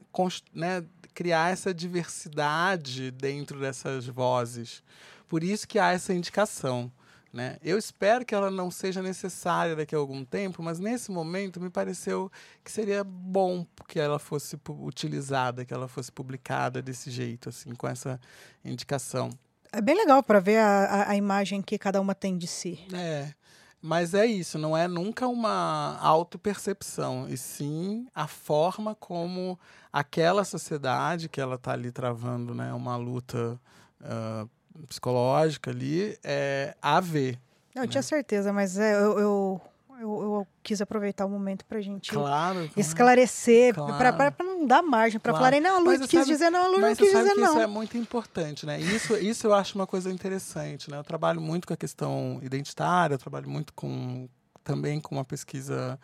né, 0.53 0.83
criar 1.13 1.51
essa 1.51 1.73
diversidade 1.73 3.11
dentro 3.11 3.59
dessas 3.59 4.07
vozes. 4.07 4.81
Por 5.27 5.43
isso 5.43 5.67
que 5.67 5.77
há 5.77 5.91
essa 5.91 6.13
indicação. 6.13 6.91
Né? 7.33 7.57
Eu 7.63 7.79
espero 7.79 8.23
que 8.23 8.35
ela 8.35 8.51
não 8.51 8.69
seja 8.69 9.01
necessária 9.01 9.75
daqui 9.75 9.95
a 9.95 9.97
algum 9.97 10.23
tempo, 10.23 10.61
mas 10.61 10.77
nesse 10.77 11.09
momento 11.09 11.59
me 11.59 11.67
pareceu 11.67 12.31
que 12.63 12.71
seria 12.71 13.03
bom 13.03 13.65
que 13.87 13.99
ela 13.99 14.19
fosse 14.19 14.55
utilizada, 14.69 15.65
que 15.65 15.73
ela 15.73 15.87
fosse 15.87 16.11
publicada 16.11 16.79
desse 16.79 17.09
jeito, 17.09 17.49
assim, 17.49 17.73
com 17.73 17.87
essa 17.87 18.19
indicação. 18.63 19.31
É 19.71 19.81
bem 19.81 19.95
legal 19.95 20.21
para 20.21 20.39
ver 20.39 20.59
a, 20.59 21.09
a, 21.09 21.15
imagem 21.15 21.59
que 21.59 21.79
cada 21.79 21.99
uma 21.99 22.13
tem 22.13 22.37
de 22.37 22.45
si. 22.45 22.79
É. 22.93 23.33
Mas 23.81 24.13
é 24.13 24.27
isso, 24.27 24.59
não 24.59 24.77
é 24.77 24.87
nunca 24.87 25.27
uma 25.27 25.97
autopercepção, 25.99 27.27
e 27.27 27.35
sim 27.35 28.07
a 28.13 28.27
forma 28.27 28.93
como 28.95 29.59
aquela 29.91 30.45
sociedade 30.45 31.27
que 31.27 31.41
ela 31.41 31.55
está 31.55 31.73
ali 31.73 31.91
travando, 31.91 32.53
né, 32.53 32.71
uma 32.73 32.95
luta 32.95 33.59
uh, 33.99 34.49
psicológica 34.87 35.71
ali 35.71 36.17
é 36.23 36.75
a 36.81 36.99
ver. 36.99 37.39
Eu 37.75 37.83
né? 37.83 37.87
tinha 37.87 38.03
certeza, 38.03 38.53
mas 38.53 38.77
é, 38.77 38.93
eu, 38.93 39.19
eu, 39.19 39.61
eu, 39.99 40.21
eu, 40.21 40.47
quis 40.61 40.81
aproveitar 40.81 41.25
o 41.25 41.29
momento 41.29 41.65
para 41.65 41.79
a 41.79 41.81
gente 41.81 42.11
claro, 42.11 42.69
esclarecer, 42.77 43.73
claro. 43.73 44.15
para 44.15 44.33
não 44.39 44.65
dar 44.65 44.83
margem 44.83 45.19
para 45.19 45.33
claro. 45.33 45.45
falar, 45.45 45.61
não, 45.61 45.77
a 45.77 45.79
Lu 45.79 45.99
quis 45.99 46.09
sabe, 46.09 46.25
dizer 46.25 46.49
não, 46.49 46.65
a 46.65 46.67
Lu 46.67 46.79
não 46.79 46.95
quis 46.95 47.11
dizer 47.11 47.33
não. 47.35 47.53
Isso 47.53 47.59
é 47.59 47.67
muito 47.67 47.97
importante, 47.97 48.65
né? 48.65 48.79
Isso, 48.79 49.15
isso 49.17 49.47
eu 49.47 49.53
acho 49.53 49.75
uma 49.75 49.87
coisa 49.87 50.11
interessante, 50.11 50.89
né? 50.89 50.97
Eu 50.97 51.03
trabalho 51.03 51.41
muito 51.41 51.67
com 51.67 51.73
a 51.73 51.77
questão 51.77 52.39
identitária, 52.41 53.15
eu 53.15 53.19
trabalho 53.19 53.49
muito 53.49 53.73
com 53.73 54.27
também 54.63 54.99
com 55.01 55.15
uma 55.15 55.25
pesquisa 55.25 55.99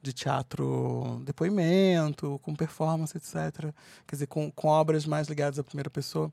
de 0.00 0.12
teatro 0.12 1.20
depoimento, 1.24 2.38
com 2.42 2.54
performance, 2.54 3.16
etc. 3.16 3.72
Quer 4.06 4.16
dizer, 4.16 4.26
com, 4.26 4.50
com 4.52 4.68
obras 4.68 5.06
mais 5.06 5.28
ligadas 5.28 5.58
à 5.58 5.64
primeira 5.64 5.88
pessoa. 5.88 6.30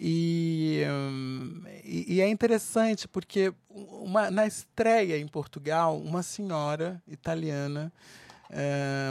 E, 0.00 0.84
e, 1.84 2.14
e, 2.14 2.20
é 2.20 2.28
interessante 2.28 3.08
porque 3.08 3.52
uma, 3.68 4.30
na 4.30 4.46
estreia 4.46 5.18
em 5.18 5.26
Portugal, 5.26 5.98
uma 5.98 6.22
senhora 6.22 7.02
italiana 7.08 7.92
é, 8.48 9.10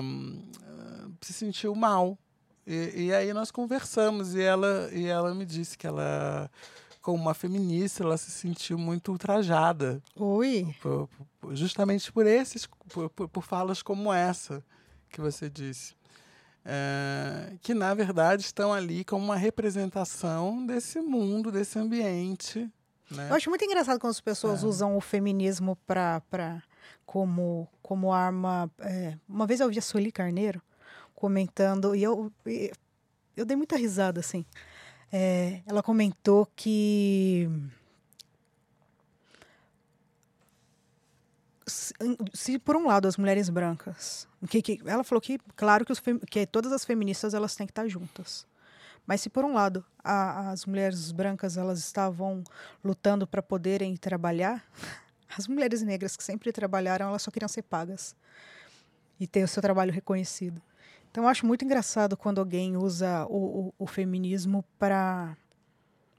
se 1.22 1.34
sentiu 1.34 1.76
mal. 1.76 2.18
E, 2.66 3.08
e, 3.08 3.14
aí 3.14 3.34
nós 3.34 3.52
conversamos 3.52 4.34
e 4.34 4.42
ela, 4.42 4.90
e 4.94 5.08
ela 5.08 5.36
me 5.36 5.46
disse 5.46 5.78
que 5.78 5.86
ela, 5.86 6.50
como 7.02 7.22
uma 7.22 7.34
feminista, 7.34 8.04
ela 8.04 8.16
se 8.16 8.32
sentiu 8.32 8.78
muito 8.78 9.12
ultrajada. 9.12 10.02
Oi! 10.16 10.74
Por, 10.82 11.10
por, 11.38 11.54
justamente 11.54 12.10
por 12.14 12.26
esses, 12.26 12.66
por, 12.88 13.10
por 13.10 13.44
falas 13.44 13.82
como 13.82 14.14
essa 14.14 14.64
que 15.10 15.20
você 15.20 15.50
disse 15.50 15.97
é, 16.70 17.54
que 17.62 17.74
na 17.74 17.94
verdade 17.94 18.42
estão 18.44 18.74
ali 18.74 19.06
como 19.06 19.24
uma 19.24 19.38
representação 19.38 20.66
desse 20.66 21.00
mundo, 21.00 21.50
desse 21.50 21.80
ambiente. 21.80 22.70
Né? 23.10 23.30
Eu 23.30 23.36
acho 23.36 23.50
muito 23.50 23.64
engraçado 23.64 23.98
quando 24.00 24.12
as 24.12 24.20
pessoas 24.20 24.64
é. 24.64 24.68
usam 24.68 24.98
o 24.98 25.02
feminismo 25.02 25.78
pra, 25.88 26.22
pra, 26.30 26.62
como, 27.06 27.70
como 27.82 28.12
arma. 28.12 28.70
É, 28.80 29.18
uma 29.30 29.48
vez 29.48 29.62
eu 29.62 29.68
ouvi 29.68 29.80
a 29.80 29.82
Sueli 29.82 30.12
Carneiro 30.12 30.62
comentando, 31.16 31.96
e 31.96 32.04
eu, 32.04 32.32
eu 33.36 33.46
dei 33.46 33.56
muita 33.56 33.78
risada 33.78 34.20
assim. 34.20 34.46
É, 35.12 35.62
ela 35.66 35.82
comentou 35.82 36.46
que 36.54 37.50
se, 41.68 42.58
por 42.60 42.76
um 42.76 42.88
lado 42.88 43.08
as 43.08 43.18
mulheres 43.18 43.50
brancas, 43.50 44.28
que, 44.50 44.62
que 44.62 44.82
ela 44.86 45.04
falou 45.04 45.22
que 45.22 45.38
claro 45.56 45.86
que, 45.86 45.92
os, 45.92 46.02
que 46.30 46.46
todas 46.48 46.72
as 46.72 46.86
feministas 46.86 47.34
elas 47.34 47.56
têm 47.56 47.68
que 47.68 47.72
estar 47.72 47.88
juntas, 47.88 48.48
mas 49.06 49.22
se 49.22 49.30
por 49.30 49.44
um 49.44 49.54
lado 49.54 49.84
a, 50.04 50.52
as 50.52 50.66
mulheres 50.66 51.12
brancas 51.12 51.58
elas 51.58 51.80
estavam 51.80 52.44
lutando 52.84 53.28
para 53.28 53.44
poderem 53.44 53.96
trabalhar, 53.98 54.64
as 55.38 55.48
mulheres 55.48 55.82
negras 55.82 56.16
que 56.16 56.24
sempre 56.24 56.52
trabalharam 56.52 57.10
elas 57.10 57.22
só 57.22 57.30
queriam 57.30 57.50
ser 57.50 57.64
pagas 57.64 58.16
e 59.20 59.28
ter 59.28 59.44
o 59.44 59.48
seu 59.48 59.62
trabalho 59.62 59.92
reconhecido. 59.92 60.62
Então 61.12 61.24
eu 61.24 61.30
acho 61.30 61.46
muito 61.46 61.66
engraçado 61.66 62.16
quando 62.16 62.40
alguém 62.40 62.78
usa 62.78 63.26
o, 63.26 63.68
o, 63.68 63.74
o 63.80 63.88
feminismo 63.88 64.64
para 64.78 65.36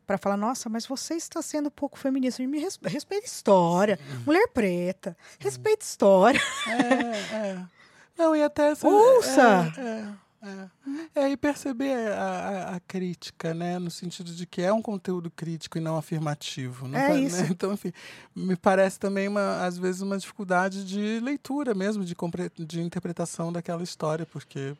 para 0.09 0.17
falar, 0.17 0.39
nossa, 0.39 0.71
mas 0.71 0.87
você 0.87 1.17
está 1.17 1.43
sendo 1.43 1.67
um 1.67 1.71
pouco 1.71 1.99
feminista. 1.99 2.43
Me 2.43 2.59
res, 2.59 2.79
respeita 2.83 3.27
história. 3.27 3.99
Sim. 3.99 4.23
Mulher 4.25 4.49
preta. 4.49 5.15
Respeita 5.39 5.85
história. 5.85 6.41
É, 6.67 7.35
é. 7.35 7.67
Não, 8.17 8.35
e 8.35 8.43
até 8.43 8.71
essa. 8.71 8.89
Ouça! 8.89 9.71
É, 9.77 10.49
é, 10.49 10.69
é. 11.15 11.27
é 11.27 11.31
e 11.31 11.37
perceber 11.37 12.11
a, 12.13 12.23
a, 12.23 12.77
a, 12.77 12.81
crítica, 12.81 13.53
né? 13.53 13.79
No 13.79 13.91
sentido 13.91 14.33
de 14.33 14.47
que 14.47 14.63
é 14.63 14.73
um 14.73 14.81
conteúdo 14.81 15.31
crítico 15.31 15.77
e 15.77 15.81
não 15.81 15.99
afirmativo. 15.99 16.89
Não 16.89 16.99
é 16.99 17.09
tá, 17.09 17.15
isso. 17.15 17.43
Né? 17.43 17.49
Então, 17.53 17.75
enfim, 17.75 17.93
me 18.35 18.57
parece 18.57 18.99
também, 18.99 19.29
uma, 19.29 19.63
às 19.63 19.77
vezes, 19.77 20.01
uma 20.01 20.17
dificuldade 20.17 20.87
de 20.87 21.21
leitura 21.21 21.75
mesmo, 21.75 22.03
de, 22.03 22.17
de 22.57 22.81
interpretação 22.81 23.53
daquela 23.53 23.83
história, 23.83 24.25
porque 24.25 24.75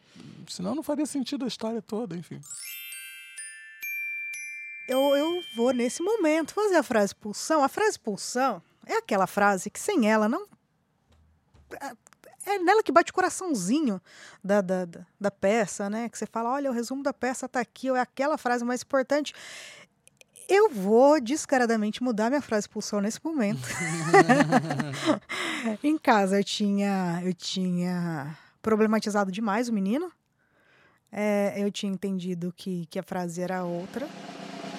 senão 0.49 0.75
não 0.75 0.83
faria 0.83 1.05
sentido 1.05 1.45
a 1.45 1.49
história 1.49 1.83
toda, 1.83 2.17
enfim 2.17 2.41
eu, 4.89 5.15
eu 5.15 5.45
vou, 5.55 5.73
nesse 5.73 6.03
momento, 6.03 6.55
fazer 6.55 6.77
a 6.77 6.83
frase 6.83 7.15
pulsão. 7.15 7.63
A 7.63 7.69
frase 7.69 7.99
pulsão 7.99 8.63
é 8.87 8.95
aquela 8.95 9.27
frase 9.27 9.71
que 9.71 9.79
sem 9.79 10.11
ela 10.11 10.29
não. 10.29 10.49
É 12.47 12.59
nela 12.59 12.83
que 12.83 12.91
bate 12.91 13.13
o 13.13 13.15
coraçãozinho 13.15 14.01
da, 14.43 14.63
da, 14.63 14.87
da, 14.87 15.01
da 15.21 15.31
peça, 15.31 15.91
né? 15.91 16.09
Que 16.09 16.17
você 16.17 16.25
fala, 16.25 16.51
olha, 16.51 16.71
o 16.71 16.73
resumo 16.73 17.03
da 17.03 17.13
peça 17.13 17.47
tá 17.47 17.61
aqui, 17.61 17.91
ou 17.91 17.97
é 17.97 18.01
aquela 18.01 18.39
frase 18.39 18.65
mais 18.65 18.83
importante. 18.83 19.35
Eu 20.49 20.71
vou 20.71 21.21
descaradamente 21.21 22.03
mudar 22.03 22.31
minha 22.31 22.41
frase 22.41 22.67
pulsão 22.67 23.03
nesse 23.03 23.23
momento. 23.23 23.61
em 25.85 25.99
casa 25.99 26.41
eu 26.41 26.45
tinha, 26.45 27.21
eu 27.23 27.35
tinha 27.35 28.35
problematizado 28.63 29.31
demais 29.31 29.69
o 29.69 29.73
menino. 29.75 30.11
É, 31.13 31.55
eu 31.59 31.71
tinha 31.71 31.93
entendido 31.93 32.53
que, 32.57 32.87
que 32.87 32.99
a 32.99 33.03
frase 33.03 33.43
era 33.43 33.63
outra. 33.63 34.09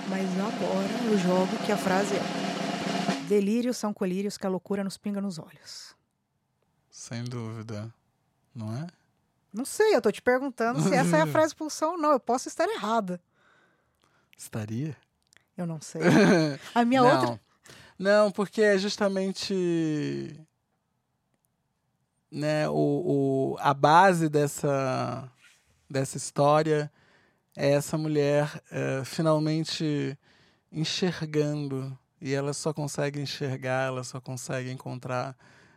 Mas 0.09 0.27
agora 0.39 0.89
eu 1.05 1.17
jogo 1.17 1.65
que 1.65 1.71
a 1.71 1.77
frase 1.77 2.15
é: 2.15 3.27
Delírios 3.27 3.77
são 3.77 3.93
colírios 3.93 4.37
que 4.37 4.45
a 4.45 4.49
loucura 4.49 4.83
nos 4.83 4.97
pinga 4.97 5.21
nos 5.21 5.37
olhos. 5.37 5.95
Sem 6.89 7.23
dúvida. 7.23 7.93
Não 8.53 8.75
é? 8.75 8.87
Não 9.53 9.65
sei, 9.65 9.95
eu 9.95 10.01
tô 10.01 10.11
te 10.11 10.21
perguntando 10.21 10.81
se 10.81 10.93
essa 10.93 11.17
é 11.17 11.21
a 11.21 11.27
frase 11.31 11.55
pulsão 11.55 11.91
ou 11.91 11.97
não. 11.97 12.11
Eu 12.11 12.19
posso 12.19 12.47
estar 12.47 12.67
errada. 12.67 13.21
Estaria? 14.37 14.97
Eu 15.55 15.67
não 15.67 15.79
sei. 15.79 16.01
A 16.73 16.83
minha 16.83 17.01
não. 17.01 17.21
outra. 17.21 17.41
Não, 17.97 18.31
porque 18.31 18.61
é 18.61 18.77
justamente 18.77 20.39
né, 22.31 22.67
o, 22.69 22.73
o, 22.73 23.57
a 23.59 23.73
base 23.73 24.29
dessa, 24.29 25.29
dessa 25.89 26.15
história 26.15 26.91
é 27.59 27.71
essa 27.71 27.97
mulher 27.97 28.63
é, 28.71 29.03
finalmente 29.03 30.17
enxergando 30.71 31.97
e 32.21 32.33
ela 32.33 32.53
só 32.53 32.73
consegue 32.73 33.19
enxergar, 33.19 33.87
ela 33.87 34.03
só 34.05 34.21
consegue 34.21 34.71
encontrar 34.71 35.35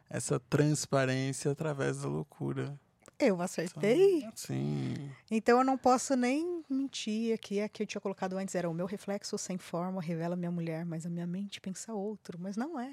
essa 0.09 0.39
transparência 0.39 1.51
através 1.51 2.03
da 2.03 2.09
loucura. 2.09 2.79
Eu 3.19 3.43
acertei? 3.43 4.19
Então, 4.19 4.33
sim. 4.37 5.11
Então 5.29 5.59
eu 5.59 5.65
não 5.65 5.77
posso 5.77 6.15
nem 6.15 6.63
mentia, 6.71 7.37
que 7.37 7.59
é 7.59 7.69
que 7.69 7.83
eu 7.83 7.87
tinha 7.87 8.01
colocado 8.01 8.37
antes 8.37 8.55
era 8.55 8.71
o 8.71 8.75
meu 8.75 8.87
reflexo 8.87 9.37
sem 9.37 9.59
forma 9.59 10.01
revela 10.01 10.37
minha 10.37 10.51
mulher, 10.53 10.85
mas 10.85 11.05
a 11.05 11.11
minha 11.11 11.27
mente 11.27 11.61
pensa 11.61 11.93
outro, 11.93 12.39
mas 12.41 12.57
não 12.57 12.79
é. 12.79 12.93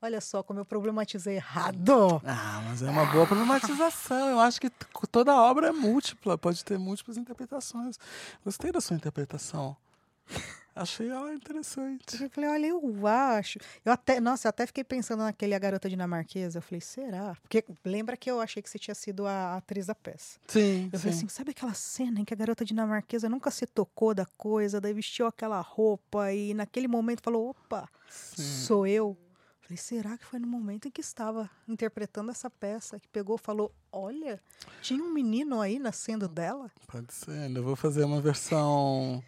Olha 0.00 0.20
só 0.20 0.44
como 0.44 0.60
eu 0.60 0.64
problematizei 0.64 1.36
errado. 1.36 2.22
Ah, 2.24 2.62
mas 2.68 2.82
é 2.82 2.88
uma 2.90 3.04
boa 3.06 3.26
problematização. 3.26 4.30
Eu 4.30 4.40
acho 4.40 4.60
que 4.60 4.70
toda 5.10 5.34
obra 5.34 5.68
é 5.68 5.72
múltipla, 5.72 6.38
pode 6.38 6.64
ter 6.64 6.78
múltiplas 6.78 7.16
interpretações. 7.16 7.98
Gostei 8.44 8.70
da 8.70 8.80
sua 8.80 8.96
interpretação. 8.96 9.76
Achei 10.72 11.08
ela 11.10 11.34
interessante. 11.34 12.22
Eu 12.22 12.30
falei, 12.30 12.50
olha, 12.50 12.66
eu 12.68 13.06
acho. 13.06 13.58
Eu 13.84 13.92
até, 13.92 14.20
nossa, 14.20 14.46
eu 14.46 14.50
até 14.50 14.64
fiquei 14.64 14.84
pensando 14.84 15.24
naquele 15.24 15.52
A 15.52 15.58
Garota 15.58 15.88
Dinamarquesa. 15.88 16.58
Eu 16.58 16.62
falei, 16.62 16.80
será? 16.80 17.36
Porque 17.42 17.64
lembra 17.84 18.16
que 18.16 18.30
eu 18.30 18.40
achei 18.40 18.62
que 18.62 18.70
você 18.70 18.78
tinha 18.78 18.94
sido 18.94 19.26
a 19.26 19.56
atriz 19.56 19.86
da 19.86 19.94
peça. 19.96 20.38
Sim. 20.46 20.88
Eu 20.92 20.98
sim. 20.98 21.02
falei 21.02 21.16
assim, 21.16 21.28
sabe 21.28 21.50
aquela 21.50 21.74
cena 21.74 22.20
em 22.20 22.24
que 22.24 22.32
a 22.32 22.36
garota 22.36 22.64
dinamarquesa 22.64 23.28
nunca 23.28 23.50
se 23.50 23.66
tocou 23.66 24.14
da 24.14 24.26
coisa, 24.36 24.80
daí 24.80 24.92
vestiu 24.94 25.26
aquela 25.26 25.60
roupa 25.60 26.32
e 26.32 26.54
naquele 26.54 26.86
momento 26.86 27.22
falou, 27.24 27.50
opa, 27.50 27.88
sim. 28.08 28.42
sou 28.42 28.86
eu. 28.86 29.18
Falei, 29.68 29.76
será 29.76 30.16
que 30.16 30.24
foi 30.24 30.38
no 30.38 30.46
momento 30.46 30.88
em 30.88 30.90
que 30.90 31.02
estava 31.02 31.50
interpretando 31.68 32.30
essa 32.30 32.48
peça 32.48 32.98
que 32.98 33.06
pegou 33.06 33.36
falou, 33.36 33.70
olha, 33.92 34.40
tinha 34.80 35.04
um 35.04 35.12
menino 35.12 35.60
aí 35.60 35.78
nascendo 35.78 36.26
dela? 36.26 36.70
Pode 36.86 37.12
ser, 37.12 37.32
ainda 37.32 37.60
vou 37.60 37.76
fazer 37.76 38.02
uma 38.04 38.18
versão 38.18 39.22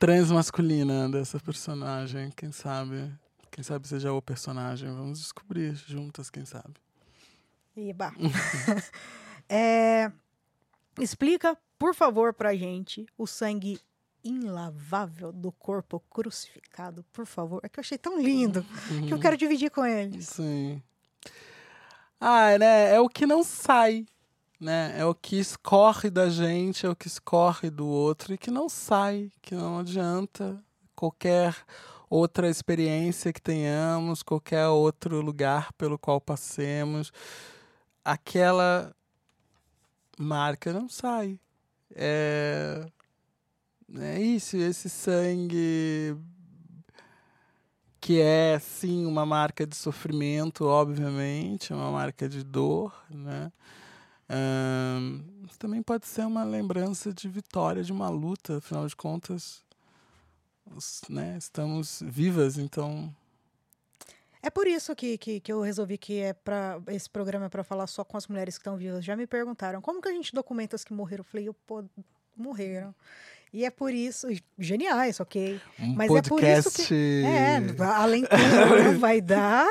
transmasculina 0.00 1.08
dessa 1.08 1.38
personagem, 1.38 2.32
quem 2.32 2.50
sabe? 2.50 3.12
Quem 3.48 3.62
sabe 3.62 3.86
seja 3.86 4.12
o 4.12 4.20
personagem. 4.20 4.88
Vamos 4.88 5.20
descobrir 5.20 5.76
juntas, 5.76 6.28
quem 6.28 6.44
sabe. 6.44 6.74
Eba. 7.76 8.12
é, 9.48 10.10
explica, 10.98 11.56
por 11.78 11.94
favor, 11.94 12.34
pra 12.34 12.56
gente 12.56 13.06
o 13.16 13.24
sangue 13.24 13.80
inlavável 14.24 15.32
do 15.32 15.50
corpo 15.52 16.00
crucificado, 16.10 17.04
por 17.12 17.26
favor. 17.26 17.60
É 17.62 17.68
que 17.68 17.78
eu 17.78 17.82
achei 17.82 17.98
tão 17.98 18.20
lindo 18.20 18.64
uhum. 18.90 19.06
que 19.06 19.14
eu 19.14 19.18
quero 19.18 19.36
dividir 19.36 19.70
com 19.70 19.84
eles. 19.84 20.28
Sim. 20.28 20.82
Ah, 22.20 22.58
né? 22.58 22.94
É 22.94 23.00
o 23.00 23.08
que 23.08 23.26
não 23.26 23.42
sai 23.42 24.06
né? 24.60 24.94
É 24.96 25.04
o 25.06 25.14
que 25.14 25.38
escorre 25.38 26.10
da 26.10 26.28
gente, 26.28 26.84
é 26.84 26.88
o 26.88 26.94
que 26.94 27.06
escorre 27.06 27.70
do 27.70 27.86
outro 27.86 28.34
e 28.34 28.38
que 28.38 28.50
não 28.50 28.68
sai, 28.68 29.30
que 29.40 29.54
não 29.54 29.78
adianta 29.78 30.62
qualquer 30.94 31.56
outra 32.10 32.50
experiência 32.50 33.32
que 33.32 33.40
tenhamos, 33.40 34.22
qualquer 34.22 34.66
outro 34.66 35.22
lugar 35.22 35.72
pelo 35.74 35.98
qual 35.98 36.20
passemos, 36.20 37.10
aquela 38.04 38.94
marca 40.18 40.72
não 40.72 40.88
sai. 40.88 41.40
É, 41.94 42.86
é 43.98 44.20
isso, 44.20 44.56
esse 44.56 44.88
sangue 44.88 46.16
que 48.00 48.20
é 48.20 48.58
sim 48.58 49.04
uma 49.04 49.26
marca 49.26 49.66
de 49.66 49.76
sofrimento, 49.76 50.64
obviamente, 50.64 51.72
uma 51.72 51.90
marca 51.90 52.28
de 52.28 52.42
dor, 52.42 52.94
né? 53.10 53.52
também 55.60 55.82
pode 55.82 56.06
ser 56.06 56.24
uma 56.24 56.42
lembrança 56.42 57.12
de 57.12 57.28
vitória 57.28 57.84
de 57.84 57.92
uma 57.92 58.08
luta, 58.08 58.56
afinal 58.56 58.86
de 58.86 58.96
contas, 58.96 59.62
os, 60.74 61.02
né, 61.08 61.36
estamos 61.36 62.02
vivas, 62.02 62.56
então. 62.56 63.14
É 64.42 64.48
por 64.48 64.66
isso 64.66 64.96
que, 64.96 65.18
que, 65.18 65.38
que 65.38 65.52
eu 65.52 65.60
resolvi 65.60 65.98
que 65.98 66.18
é 66.18 66.32
para 66.32 66.80
esse 66.88 67.10
programa 67.10 67.46
é 67.46 67.48
para 67.50 67.62
falar 67.62 67.86
só 67.86 68.02
com 68.02 68.16
as 68.16 68.26
mulheres 68.26 68.56
que 68.56 68.62
estão 68.62 68.78
vivas. 68.78 69.04
Já 69.04 69.14
me 69.14 69.26
perguntaram 69.26 69.82
como 69.82 70.00
que 70.00 70.08
a 70.08 70.12
gente 70.12 70.32
documenta 70.32 70.76
as 70.76 70.82
que 70.82 70.94
morreram. 70.94 71.20
Eu 71.20 71.24
falei, 71.24 71.48
eu, 71.48 71.54
pô, 71.54 71.84
morreram. 72.34 72.94
E 73.52 73.64
é 73.64 73.70
por 73.70 73.92
isso, 73.92 74.28
geniais, 74.58 75.18
ok. 75.18 75.60
Um 75.78 75.94
Mas 75.94 76.08
podcast... 76.08 76.44
é 76.44 76.62
por 76.62 76.68
isso 76.68 76.88
que. 76.88 77.22
É, 77.24 77.82
além 77.84 78.22
de 78.22 78.28
vai 78.98 79.20
dar. 79.20 79.68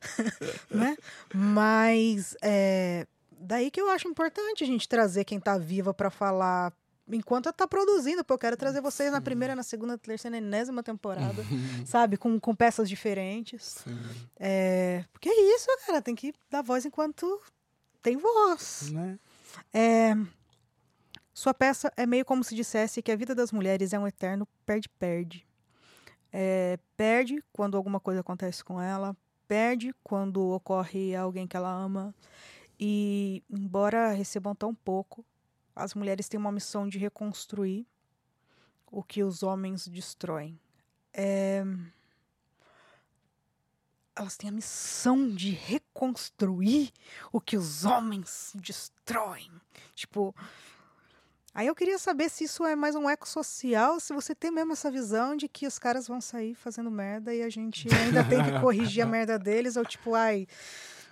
né? 0.70 0.96
Mas 1.34 2.36
é, 2.42 3.06
daí 3.30 3.70
que 3.70 3.80
eu 3.80 3.88
acho 3.90 4.08
importante 4.08 4.64
a 4.64 4.66
gente 4.66 4.88
trazer 4.88 5.24
quem 5.24 5.38
está 5.38 5.58
viva 5.58 5.92
para 5.92 6.10
falar 6.10 6.72
enquanto 7.08 7.50
está 7.50 7.68
produzindo, 7.68 8.24
porque 8.24 8.32
eu 8.32 8.38
quero 8.38 8.56
trazer 8.56 8.80
vocês 8.80 9.12
na 9.12 9.20
primeira, 9.20 9.54
na 9.54 9.62
segunda, 9.62 9.92
na 9.92 9.98
terceira, 9.98 10.38
enésima 10.38 10.82
temporada, 10.82 11.44
sabe? 11.84 12.16
Com, 12.16 12.40
com 12.40 12.54
peças 12.54 12.88
diferentes. 12.88 13.84
É, 14.38 15.04
porque 15.12 15.28
é 15.28 15.54
isso, 15.54 15.66
cara, 15.86 16.00
tem 16.00 16.14
que 16.14 16.32
dar 16.50 16.62
voz 16.62 16.86
enquanto 16.86 17.40
tem 18.02 18.16
voz. 18.16 18.90
Né? 18.90 19.18
É, 19.72 20.16
sua 21.34 21.52
peça 21.52 21.92
é 21.96 22.06
meio 22.06 22.24
como 22.24 22.44
se 22.44 22.54
dissesse 22.54 23.02
que 23.02 23.10
a 23.10 23.16
vida 23.16 23.34
das 23.34 23.50
mulheres 23.50 23.92
é 23.92 23.98
um 23.98 24.06
eterno 24.06 24.46
perde-perde. 24.64 25.44
É, 26.32 26.78
perde 26.96 27.42
quando 27.52 27.76
alguma 27.76 27.98
coisa 27.98 28.20
acontece 28.20 28.64
com 28.64 28.80
ela, 28.80 29.16
perde 29.48 29.92
quando 30.04 30.48
ocorre 30.50 31.14
alguém 31.14 31.46
que 31.46 31.56
ela 31.56 31.70
ama, 31.70 32.14
e, 32.78 33.42
embora 33.50 34.12
recebam 34.12 34.54
tão 34.54 34.72
pouco, 34.72 35.24
as 35.74 35.92
mulheres 35.94 36.28
têm 36.28 36.38
uma 36.38 36.52
missão 36.52 36.88
de 36.88 36.98
reconstruir 36.98 37.84
o 38.86 39.02
que 39.02 39.24
os 39.24 39.42
homens 39.42 39.88
destroem. 39.88 40.58
É... 41.12 41.64
Elas 44.14 44.36
têm 44.36 44.50
a 44.50 44.52
missão 44.52 45.28
de 45.28 45.50
reconstruir 45.50 46.92
o 47.32 47.40
que 47.40 47.56
os 47.56 47.84
homens 47.84 48.52
destroem. 48.54 49.50
Tipo. 49.96 50.32
Aí 51.54 51.68
eu 51.68 51.74
queria 51.74 51.98
saber 51.98 52.28
se 52.28 52.44
isso 52.44 52.64
é 52.64 52.74
mais 52.74 52.96
um 52.96 53.08
eco 53.08 53.28
social, 53.28 54.00
se 54.00 54.12
você 54.12 54.34
tem 54.34 54.50
mesmo 54.50 54.72
essa 54.72 54.90
visão 54.90 55.36
de 55.36 55.46
que 55.46 55.68
os 55.68 55.78
caras 55.78 56.08
vão 56.08 56.20
sair 56.20 56.54
fazendo 56.56 56.90
merda 56.90 57.32
e 57.32 57.42
a 57.42 57.48
gente 57.48 57.88
ainda 57.94 58.24
tem 58.24 58.42
que 58.42 58.58
corrigir 58.60 59.04
a 59.04 59.06
merda 59.06 59.38
deles, 59.38 59.76
ou 59.76 59.84
tipo, 59.84 60.14
ai. 60.14 60.48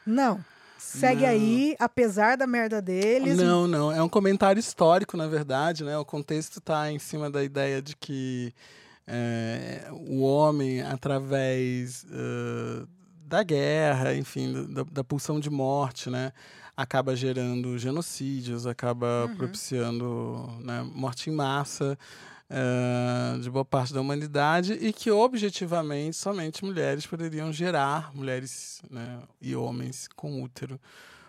Não, 0.05 0.45
segue 0.76 1.22
não. 1.22 1.28
aí, 1.28 1.76
apesar 1.78 2.36
da 2.36 2.45
merda 2.45 2.82
deles. 2.82 3.36
Não, 3.36 3.68
não. 3.68 3.93
É 3.93 4.03
um 4.03 4.09
comentário 4.09 4.59
histórico, 4.59 5.16
na 5.16 5.28
verdade, 5.28 5.84
né? 5.84 5.97
O 5.97 6.05
contexto 6.05 6.59
está 6.59 6.90
em 6.90 6.99
cima 6.99 7.30
da 7.30 7.45
ideia 7.45 7.80
de 7.80 7.95
que 7.95 8.53
é, 9.07 9.86
o 9.93 10.22
homem, 10.22 10.82
através 10.82 12.05
uh, 12.05 12.88
da 13.26 13.43
guerra, 13.43 14.14
enfim, 14.14 14.66
da, 14.72 14.82
da, 14.82 15.05
pulsão 15.05 15.38
de 15.38 15.51
morte, 15.51 16.11
né? 16.11 16.32
Acaba 16.77 17.14
gerando 17.14 17.79
genocídios, 17.79 18.66
acaba 18.66 19.27
uhum. 19.27 19.37
propiciando 19.37 20.49
né, 20.61 20.83
morte 20.95 21.31
em 21.31 21.33
massa. 21.33 21.99
Uh, 22.51 23.41
de 23.41 23.49
boa 23.49 23.64
parte 23.64 23.95
da 23.95 24.01
humanidade 24.03 24.75
e 24.75 24.93
que 24.93 25.11
objetivamente 25.11 26.14
somente 26.14 26.62
mulheres 26.62 27.07
poderiam 27.07 27.51
gerar, 27.51 28.14
mulheres 28.14 28.83
né, 28.91 29.20
e 29.41 29.57
homens 29.57 30.07
com 30.14 30.43
útero, 30.43 30.79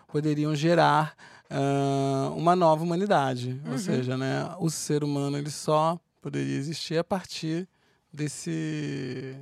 poderiam 0.06 0.54
gerar 0.54 1.16
uh, 1.50 2.34
uma 2.34 2.54
nova 2.54 2.84
humanidade. 2.84 3.60
Uhum. 3.64 3.72
Ou 3.72 3.78
seja, 3.78 4.18
né, 4.18 4.54
o 4.58 4.70
ser 4.70 5.02
humano 5.02 5.38
ele 5.38 5.50
só 5.50 5.98
poderia 6.20 6.56
existir 6.56 6.98
a 6.98 7.04
partir 7.04 7.68
desse, 8.12 9.36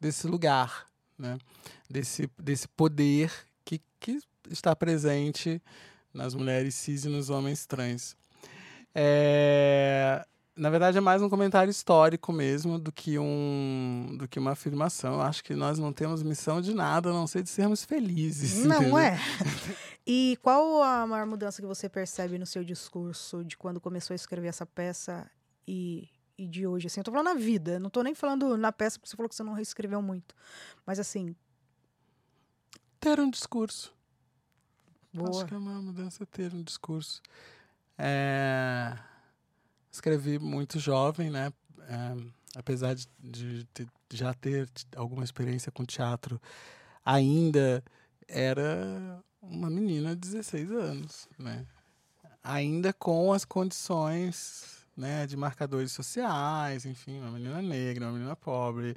desse 0.00 0.26
lugar, 0.26 0.86
né, 1.18 1.36
desse, 1.90 2.28
desse 2.38 2.66
poder 2.68 3.30
que, 3.64 3.80
que 4.00 4.18
está 4.50 4.74
presente 4.74 5.60
nas 6.12 6.34
mulheres 6.34 6.74
cis 6.74 7.04
e 7.04 7.08
nos 7.08 7.30
homens 7.30 7.66
trans. 7.66 8.16
É, 8.94 10.24
na 10.56 10.70
verdade, 10.70 10.96
é 10.98 11.00
mais 11.00 11.20
um 11.20 11.28
comentário 11.28 11.70
histórico 11.70 12.32
mesmo 12.32 12.78
do 12.78 12.92
que, 12.92 13.18
um, 13.18 14.14
do 14.16 14.28
que 14.28 14.38
uma 14.38 14.52
afirmação. 14.52 15.14
Eu 15.14 15.22
acho 15.22 15.42
que 15.42 15.54
nós 15.54 15.78
não 15.78 15.92
temos 15.92 16.22
missão 16.22 16.60
de 16.60 16.72
nada, 16.72 17.10
a 17.10 17.12
não 17.12 17.26
ser 17.26 17.42
de 17.42 17.50
sermos 17.50 17.84
felizes. 17.84 18.64
Não 18.64 18.76
entendeu? 18.76 18.98
é? 18.98 19.18
E 20.06 20.38
qual 20.42 20.82
a 20.82 21.06
maior 21.06 21.26
mudança 21.26 21.62
que 21.62 21.66
você 21.66 21.88
percebe 21.88 22.38
no 22.38 22.44
seu 22.44 22.62
discurso 22.62 23.42
de 23.42 23.56
quando 23.56 23.80
começou 23.80 24.12
a 24.12 24.16
escrever 24.16 24.48
essa 24.48 24.66
peça 24.66 25.30
e, 25.66 26.10
e 26.36 26.46
de 26.46 26.66
hoje? 26.66 26.88
Assim, 26.88 27.00
eu 27.00 27.04
tô 27.04 27.10
falando 27.10 27.28
na 27.28 27.34
vida, 27.34 27.78
não 27.78 27.88
tô 27.88 28.02
nem 28.02 28.14
falando 28.14 28.54
na 28.58 28.70
peça, 28.70 28.98
porque 28.98 29.08
você 29.08 29.16
falou 29.16 29.30
que 29.30 29.34
você 29.34 29.42
não 29.42 29.54
reescreveu 29.54 30.02
muito. 30.02 30.34
Mas 30.84 30.98
assim. 30.98 31.34
Ter 33.00 33.18
um 33.18 33.30
discurso. 33.30 33.93
Boa. 35.14 35.30
Acho 35.30 35.46
que 35.46 35.54
a 35.54 35.60
maior 35.60 35.80
mudança 35.80 36.24
é 36.24 36.26
ter 36.26 36.52
um 36.52 36.62
discurso. 36.62 37.22
É 37.96 38.98
escrevi 39.94 40.38
muito 40.38 40.78
jovem, 40.80 41.30
né? 41.30 41.52
É, 41.88 42.16
apesar 42.56 42.94
de, 42.94 43.06
de, 43.18 43.64
de, 43.74 43.88
já 44.12 44.34
ter 44.34 44.68
alguma 44.96 45.22
experiência 45.22 45.70
com 45.70 45.84
teatro, 45.84 46.40
ainda 47.04 47.82
era 48.26 49.22
uma 49.40 49.70
menina 49.70 50.16
de 50.16 50.20
16 50.20 50.72
anos, 50.72 51.28
né? 51.38 51.64
Ainda 52.42 52.92
com 52.92 53.32
as 53.32 53.44
condições 53.44 54.84
né, 54.96 55.26
de 55.26 55.36
marcadores 55.36 55.92
sociais, 55.92 56.84
enfim, 56.84 57.20
uma 57.20 57.30
menina 57.30 57.62
negra, 57.62 58.06
uma 58.06 58.12
menina 58.12 58.36
pobre, 58.36 58.96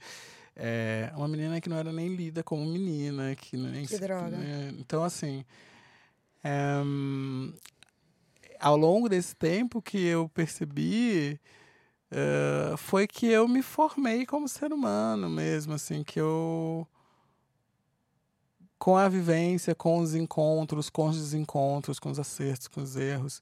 é, 0.55 1.11
uma 1.15 1.27
menina 1.27 1.61
que 1.61 1.69
não 1.69 1.77
era 1.77 1.91
nem 1.93 2.13
lida 2.13 2.43
como 2.43 2.65
menina, 2.65 3.35
que 3.35 3.55
nem 3.55 3.85
que 3.85 3.97
droga. 3.97 4.35
Né, 4.35 4.73
então 4.79 5.03
assim, 5.03 5.45
é, 6.43 6.81
ao 8.59 8.77
longo 8.77 9.09
desse 9.09 9.35
tempo 9.35 9.81
que 9.81 10.03
eu 10.05 10.29
percebi 10.29 11.39
uh, 12.11 12.77
foi 12.77 13.07
que 13.07 13.27
eu 13.27 13.47
me 13.47 13.61
formei 13.61 14.25
como 14.25 14.47
ser 14.47 14.73
humano 14.73 15.29
mesmo, 15.29 15.73
assim, 15.73 16.03
que 16.03 16.19
eu 16.19 16.87
com 18.77 18.95
a 18.95 19.09
vivência, 19.09 19.73
com 19.73 19.97
os 19.99 20.13
encontros, 20.13 20.89
com 20.89 21.07
os 21.07 21.17
desencontros, 21.17 21.99
com 21.99 22.11
os 22.11 22.19
acertos, 22.19 22.67
com 22.67 22.81
os 22.81 22.95
erros. 22.95 23.41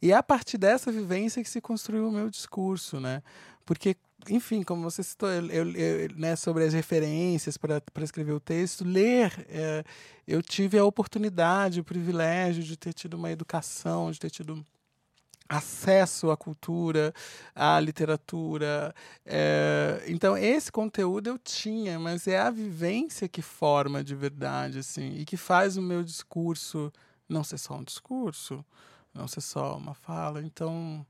E 0.00 0.12
é 0.12 0.14
a 0.14 0.22
partir 0.22 0.58
dessa 0.58 0.92
vivência 0.92 1.42
que 1.42 1.50
se 1.50 1.60
construiu 1.60 2.08
o 2.08 2.12
meu 2.12 2.30
discurso, 2.30 3.00
né? 3.00 3.20
Porque, 3.64 3.96
enfim, 4.30 4.62
como 4.62 4.82
você 4.82 5.02
citou, 5.02 5.28
eu, 5.28 5.46
eu, 5.50 5.70
eu 5.70 6.08
né, 6.16 6.36
sobre 6.36 6.64
as 6.64 6.72
referências 6.72 7.56
para 7.56 7.82
escrever 8.02 8.32
o 8.32 8.40
texto, 8.40 8.84
ler, 8.84 9.46
é, 9.48 9.84
eu 10.26 10.42
tive 10.42 10.78
a 10.78 10.84
oportunidade, 10.84 11.80
o 11.80 11.84
privilégio 11.84 12.62
de 12.62 12.76
ter 12.76 12.92
tido 12.92 13.14
uma 13.14 13.30
educação, 13.30 14.10
de 14.10 14.18
ter 14.18 14.30
tido 14.30 14.64
acesso 15.48 16.30
à 16.30 16.36
cultura, 16.36 17.14
à 17.54 17.78
literatura. 17.78 18.94
É, 19.24 20.02
então, 20.08 20.36
esse 20.36 20.70
conteúdo 20.70 21.28
eu 21.28 21.38
tinha, 21.38 21.98
mas 21.98 22.26
é 22.26 22.38
a 22.38 22.50
vivência 22.50 23.28
que 23.28 23.42
forma 23.42 24.02
de 24.02 24.14
verdade, 24.14 24.80
assim, 24.80 25.16
e 25.18 25.24
que 25.24 25.36
faz 25.36 25.76
o 25.76 25.82
meu 25.82 26.02
discurso 26.02 26.92
não 27.28 27.42
ser 27.42 27.58
só 27.58 27.74
um 27.74 27.84
discurso, 27.84 28.64
não 29.14 29.26
ser 29.26 29.40
só 29.40 29.76
uma 29.76 29.94
fala. 29.94 30.42
Então, 30.42 31.04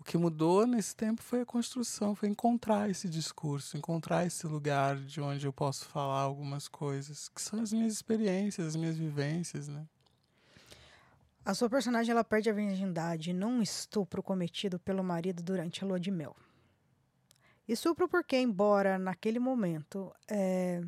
o 0.00 0.04
que 0.04 0.16
mudou 0.16 0.66
nesse 0.66 0.96
tempo 0.96 1.22
foi 1.22 1.42
a 1.42 1.46
construção, 1.46 2.14
foi 2.14 2.30
encontrar 2.30 2.88
esse 2.88 3.06
discurso, 3.06 3.76
encontrar 3.76 4.26
esse 4.26 4.46
lugar 4.46 4.96
de 4.96 5.20
onde 5.20 5.46
eu 5.46 5.52
posso 5.52 5.84
falar 5.84 6.22
algumas 6.22 6.66
coisas, 6.66 7.28
que 7.28 7.40
são 7.40 7.60
as 7.60 7.70
minhas 7.70 7.92
experiências, 7.92 8.68
as 8.68 8.76
minhas 8.76 8.96
vivências, 8.96 9.68
né? 9.68 9.84
A 11.44 11.52
sua 11.52 11.68
personagem 11.68 12.12
ela 12.12 12.24
perde 12.24 12.48
a 12.48 12.52
virgindade 12.52 13.34
num 13.34 13.60
estupro 13.60 14.22
cometido 14.22 14.78
pelo 14.78 15.04
marido 15.04 15.42
durante 15.42 15.84
a 15.84 15.86
lua 15.86 16.00
de 16.00 16.10
mel. 16.10 16.34
Estupro 17.68 18.08
porque, 18.08 18.38
embora 18.38 18.98
naquele 18.98 19.38
momento, 19.38 20.12
é, 20.26 20.82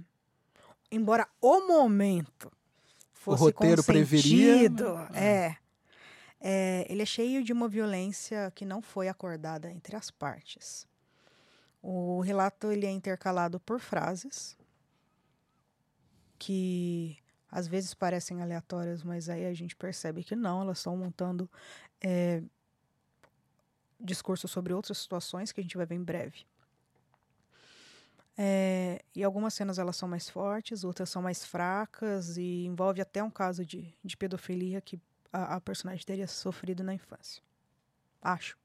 embora 0.90 1.28
o 1.40 1.66
momento 1.66 2.50
fosse 3.12 3.42
o 3.42 3.46
roteiro 3.46 3.84
preveria, 3.84 4.70
é, 5.14 5.56
é, 6.44 6.84
ele 6.88 7.02
é 7.02 7.06
cheio 7.06 7.44
de 7.44 7.52
uma 7.52 7.68
violência 7.68 8.50
que 8.50 8.64
não 8.64 8.82
foi 8.82 9.08
acordada 9.08 9.70
entre 9.70 9.94
as 9.94 10.10
partes. 10.10 10.88
O 11.80 12.20
relato 12.20 12.72
ele 12.72 12.84
é 12.84 12.90
intercalado 12.90 13.60
por 13.60 13.78
frases 13.78 14.56
que 16.38 17.16
às 17.48 17.68
vezes 17.68 17.94
parecem 17.94 18.42
aleatórias, 18.42 19.04
mas 19.04 19.28
aí 19.28 19.46
a 19.46 19.54
gente 19.54 19.76
percebe 19.76 20.24
que 20.24 20.34
não, 20.34 20.62
elas 20.62 20.78
estão 20.78 20.96
montando 20.96 21.48
é, 22.00 22.42
discursos 24.00 24.50
sobre 24.50 24.72
outras 24.72 24.98
situações 24.98 25.52
que 25.52 25.60
a 25.60 25.62
gente 25.62 25.76
vai 25.76 25.86
ver 25.86 25.94
em 25.94 26.02
breve. 26.02 26.44
É, 28.36 29.04
e 29.14 29.22
algumas 29.22 29.54
cenas 29.54 29.78
elas 29.78 29.94
são 29.96 30.08
mais 30.08 30.28
fortes, 30.28 30.82
outras 30.82 31.08
são 31.08 31.22
mais 31.22 31.44
fracas 31.44 32.36
e 32.36 32.64
envolve 32.64 33.00
até 33.00 33.22
um 33.22 33.30
caso 33.30 33.64
de, 33.64 33.94
de 34.02 34.16
pedofilia 34.16 34.80
que 34.80 35.00
a, 35.32 35.56
a 35.56 35.60
personagem 35.60 36.04
teria 36.04 36.26
sofrido 36.26 36.84
na 36.84 36.94
infância. 36.94 37.42
Acho. 38.20 38.56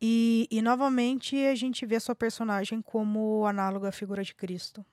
E, 0.00 0.46
e 0.50 0.60
novamente 0.60 1.36
a 1.46 1.54
gente 1.54 1.86
vê 1.86 1.96
a 1.96 2.00
sua 2.00 2.14
personagem 2.14 2.82
como 2.82 3.46
análoga 3.46 3.88
à 3.88 3.92
figura 3.92 4.22
de 4.22 4.34
Cristo 4.34 4.84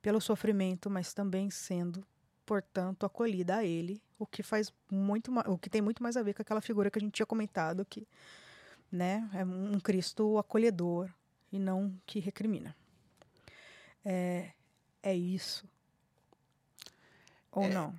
pelo 0.00 0.20
sofrimento, 0.20 0.88
mas 0.88 1.12
também 1.12 1.50
sendo, 1.50 2.02
portanto, 2.46 3.04
acolhida 3.04 3.56
a 3.56 3.64
ele, 3.64 4.00
o 4.18 4.26
que 4.26 4.42
faz 4.42 4.72
muito, 4.90 5.30
o 5.46 5.58
que 5.58 5.68
tem 5.68 5.82
muito 5.82 6.02
mais 6.02 6.16
a 6.16 6.22
ver 6.22 6.32
com 6.32 6.40
aquela 6.40 6.62
figura 6.62 6.90
que 6.90 6.98
a 6.98 7.02
gente 7.02 7.12
tinha 7.12 7.26
comentado 7.26 7.84
que, 7.84 8.08
né, 8.90 9.28
é 9.34 9.44
um 9.44 9.78
Cristo 9.78 10.38
acolhedor 10.38 11.10
e 11.52 11.58
não 11.58 11.94
que 12.06 12.18
recrimina. 12.18 12.74
É, 14.02 14.52
é 15.02 15.14
isso. 15.14 15.68
Ou 17.52 17.64
é, 17.64 17.68
não? 17.68 17.94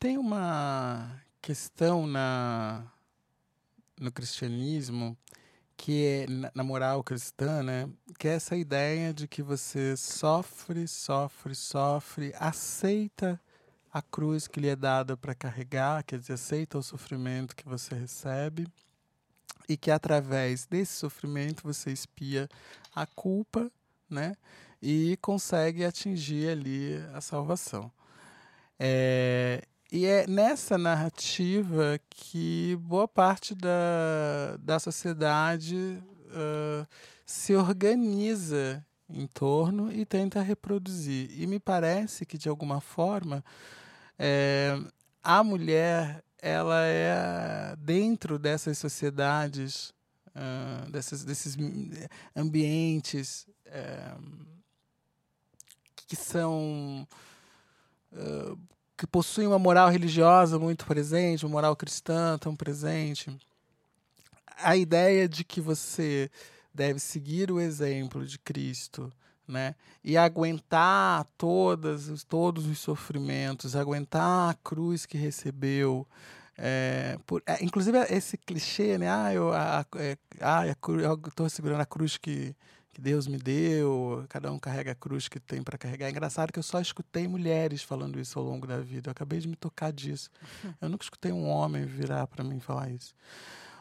Tem 0.00 0.16
uma 0.16 1.20
questão 1.42 2.06
na 2.06 2.90
no 4.00 4.10
cristianismo 4.10 5.14
que 5.76 6.06
é 6.06 6.26
na 6.54 6.64
moral 6.64 7.04
cristã, 7.04 7.62
né, 7.62 7.86
que 8.18 8.26
é 8.26 8.32
essa 8.32 8.56
ideia 8.56 9.12
de 9.12 9.28
que 9.28 9.42
você 9.42 9.94
sofre, 9.98 10.88
sofre, 10.88 11.54
sofre, 11.54 12.34
aceita 12.38 13.38
a 13.92 14.00
cruz 14.00 14.48
que 14.48 14.58
lhe 14.58 14.68
é 14.68 14.76
dada 14.76 15.18
para 15.18 15.34
carregar, 15.34 16.02
quer 16.02 16.18
dizer, 16.18 16.32
aceita 16.32 16.78
o 16.78 16.82
sofrimento 16.82 17.54
que 17.54 17.68
você 17.68 17.94
recebe 17.94 18.66
e 19.68 19.76
que 19.76 19.90
através 19.90 20.64
desse 20.64 20.94
sofrimento 20.94 21.62
você 21.62 21.92
espia 21.92 22.48
a 22.94 23.04
culpa, 23.04 23.70
né, 24.08 24.34
e 24.80 25.18
consegue 25.20 25.84
atingir 25.84 26.48
ali 26.48 26.96
a 27.12 27.20
salvação. 27.20 27.92
É, 28.78 29.62
e 29.92 30.06
é 30.06 30.26
nessa 30.26 30.78
narrativa 30.78 31.98
que 32.08 32.76
boa 32.80 33.08
parte 33.08 33.54
da, 33.54 34.56
da 34.60 34.78
sociedade 34.78 36.00
uh, 36.26 36.86
se 37.26 37.54
organiza 37.54 38.84
em 39.08 39.26
torno 39.26 39.92
e 39.92 40.06
tenta 40.06 40.40
reproduzir. 40.40 41.30
E 41.32 41.46
me 41.46 41.58
parece 41.58 42.24
que, 42.24 42.38
de 42.38 42.48
alguma 42.48 42.80
forma, 42.80 43.44
é, 44.16 44.78
a 45.22 45.42
mulher 45.42 46.22
ela 46.38 46.82
é 46.84 47.74
dentro 47.76 48.38
dessas 48.38 48.78
sociedades, 48.78 49.92
uh, 50.28 50.90
dessas, 50.90 51.24
desses 51.24 51.56
ambientes 52.34 53.46
uh, 53.66 54.46
que 56.06 56.16
são 56.16 57.06
uh, 58.12 58.58
que 59.00 59.06
possuem 59.06 59.46
uma 59.46 59.58
moral 59.58 59.88
religiosa 59.88 60.58
muito 60.58 60.84
presente, 60.84 61.46
uma 61.46 61.52
moral 61.52 61.74
cristã 61.74 62.36
tão 62.36 62.54
presente. 62.54 63.34
A 64.58 64.76
ideia 64.76 65.26
de 65.26 65.42
que 65.42 65.58
você 65.58 66.30
deve 66.74 67.00
seguir 67.00 67.50
o 67.50 67.58
exemplo 67.58 68.26
de 68.26 68.38
Cristo, 68.38 69.10
né? 69.48 69.74
E 70.04 70.18
aguentar 70.18 71.26
todas, 71.38 72.22
todos 72.24 72.66
os 72.66 72.78
sofrimentos, 72.78 73.74
aguentar 73.74 74.50
a 74.50 74.54
cruz 74.62 75.06
que 75.06 75.16
recebeu. 75.16 76.06
É, 76.58 77.18
por, 77.26 77.42
é, 77.46 77.64
inclusive 77.64 77.96
esse 78.10 78.36
clichê, 78.36 78.98
né? 78.98 79.08
Ah, 79.10 79.32
eu, 79.32 79.50
a, 79.50 79.86
é, 79.96 80.18
ah, 80.42 80.66
eu 80.66 80.74
estou 81.26 81.48
segurando 81.48 81.80
a 81.80 81.86
cruz 81.86 82.18
que, 82.18 82.54
que 82.92 83.00
Deus 83.00 83.26
me 83.26 83.38
deu, 83.38 84.24
cada 84.28 84.50
um 84.52 84.58
carrega 84.58 84.92
a 84.92 84.94
cruz 84.94 85.28
que 85.28 85.38
tem 85.38 85.62
para 85.62 85.78
carregar. 85.78 86.06
É 86.06 86.10
engraçado 86.10 86.52
que 86.52 86.58
eu 86.58 86.62
só 86.62 86.80
escutei 86.80 87.28
mulheres 87.28 87.82
falando 87.82 88.18
isso 88.18 88.38
ao 88.38 88.44
longo 88.44 88.66
da 88.66 88.78
vida. 88.80 89.08
Eu 89.08 89.12
acabei 89.12 89.38
de 89.38 89.48
me 89.48 89.56
tocar 89.56 89.92
disso. 89.92 90.30
Eu 90.80 90.88
nunca 90.88 91.04
escutei 91.04 91.32
um 91.32 91.48
homem 91.48 91.84
virar 91.84 92.26
para 92.26 92.42
mim 92.42 92.58
falar 92.58 92.90
isso. 92.90 93.14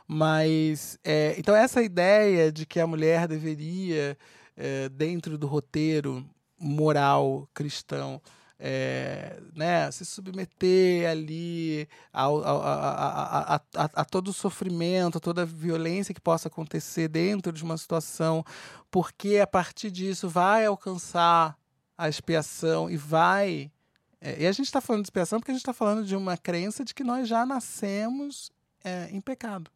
Mas, 0.08 0.98
é, 1.04 1.36
então, 1.38 1.56
essa 1.56 1.82
ideia 1.82 2.52
de 2.52 2.66
que 2.66 2.80
a 2.80 2.88
mulher 2.88 3.28
deveria, 3.28 4.18
é, 4.58 4.90
dentro 4.90 5.38
do 5.38 5.48
roteiro 5.48 6.26
moral 6.58 7.48
cristão, 7.54 8.22
é, 8.60 9.40
né, 9.56 9.90
se 9.90 10.06
submeter 10.06 11.10
ali 11.10 11.88
ao, 12.12 12.44
ao, 12.44 12.62
a, 12.62 12.74
a, 12.74 13.56
a, 13.56 13.62
a, 13.94 14.06
todo 14.06 14.28
o 14.28 14.34
sofrimento, 14.34 15.18
a 15.18 15.22
toda 15.22 15.44
a 15.44 15.46
violência 15.46 16.14
que 16.14 16.20
possa 16.20 16.50
acontecer 16.50 17.08
dentro 17.08 17.54
de 17.54 17.64
uma 17.64 17.78
situação, 17.78 18.44
porque 18.92 19.38
a 19.38 19.48
partir 19.48 19.90
disso 19.90 20.28
vai 20.28 20.66
alcançar 20.66 21.58
a 21.98 22.10
expiação 22.10 22.90
e 22.90 22.98
vai. 22.98 23.72
É, 24.20 24.44
e 24.44 24.48
a 24.48 24.52
gente 24.52 24.66
está 24.66 24.82
falando 24.82 25.04
de 25.04 25.08
expiação 25.08 25.40
porque 25.40 25.52
a 25.52 25.54
gente 25.54 25.62
está 25.62 25.74
falando 25.74 26.06
de 26.06 26.16
uma 26.16 26.36
crença 26.36 26.84
de 26.84 26.94
que 26.94 27.04
nós 27.04 27.30
já 27.30 27.46
nascemos 27.46 28.52
é, 28.84 29.10
em 29.12 29.22
pecado. 29.22 29.72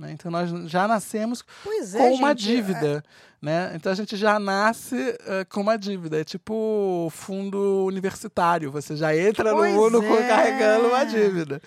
Né? 0.00 0.12
Então 0.12 0.30
nós 0.30 0.50
já 0.70 0.88
nascemos 0.88 1.44
é, 1.66 1.98
com 1.98 2.14
uma 2.14 2.30
gente, 2.30 2.42
dívida. 2.42 3.04
É... 3.06 3.30
Né? 3.42 3.72
Então 3.74 3.92
a 3.92 3.94
gente 3.94 4.16
já 4.16 4.38
nasce 4.38 4.96
uh, 4.96 5.46
com 5.50 5.60
uma 5.60 5.76
dívida. 5.76 6.18
É 6.18 6.24
tipo 6.24 7.08
fundo 7.12 7.84
universitário. 7.84 8.70
Você 8.70 8.96
já 8.96 9.14
entra 9.14 9.52
pois 9.52 9.74
no 9.74 9.82
mundo 9.82 10.02
é. 10.02 10.26
carregando 10.26 10.88
uma 10.88 11.04
dívida. 11.04 11.60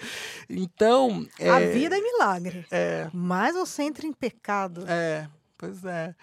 Então. 0.49 1.27
A 1.39 1.59
vida 1.59 1.95
é 1.95 2.01
milagre. 2.01 2.65
É. 2.71 3.07
Mas 3.13 3.53
você 3.53 3.84
entra 3.84 4.07
em 4.07 4.13
pecado. 4.13 4.84
É, 4.88 5.27
pois 5.55 5.86
é. 5.86 6.15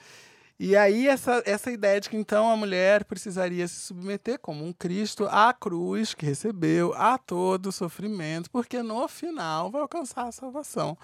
E 0.62 0.76
aí, 0.76 1.08
essa, 1.08 1.42
essa 1.46 1.70
ideia 1.70 1.98
de 1.98 2.10
que 2.10 2.18
então 2.18 2.50
a 2.50 2.54
mulher 2.54 3.06
precisaria 3.06 3.66
se 3.66 3.76
submeter 3.76 4.38
como 4.38 4.62
um 4.62 4.74
Cristo 4.74 5.26
à 5.30 5.54
cruz 5.54 6.12
que 6.12 6.26
recebeu, 6.26 6.92
a 6.92 7.16
todo 7.16 7.70
o 7.70 7.72
sofrimento, 7.72 8.50
porque 8.50 8.82
no 8.82 9.08
final 9.08 9.70
vai 9.70 9.80
alcançar 9.80 10.26
a 10.26 10.32
salvação. 10.32 10.98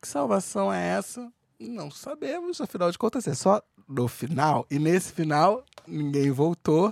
Que 0.00 0.08
salvação 0.08 0.72
é 0.72 0.96
essa? 0.96 1.30
Não 1.60 1.90
sabemos, 1.90 2.58
afinal 2.58 2.90
de 2.90 2.96
contas, 2.96 3.28
é 3.28 3.34
só 3.34 3.62
no 3.86 4.08
final. 4.08 4.66
E 4.70 4.78
nesse 4.78 5.12
final, 5.12 5.62
ninguém 5.86 6.30
voltou, 6.30 6.90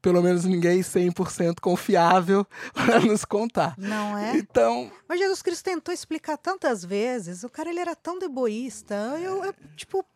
pelo 0.00 0.22
menos 0.22 0.44
ninguém 0.44 0.78
100% 0.78 1.58
confiável 1.60 2.46
para 2.72 3.00
nos 3.00 3.24
contar. 3.24 3.74
Não 3.76 4.16
é? 4.16 4.36
Então. 4.36 4.92
Mas 5.08 5.18
Jesus 5.18 5.42
Cristo 5.42 5.64
tentou 5.64 5.92
explicar 5.92 6.36
tantas 6.36 6.84
vezes. 6.84 7.42
O 7.42 7.48
cara 7.48 7.68
ele 7.68 7.80
era 7.80 7.96
tão 7.96 8.16
deboísta. 8.16 8.94
Eu, 9.20 9.44
eu 9.44 9.52
tipo, 9.74 10.06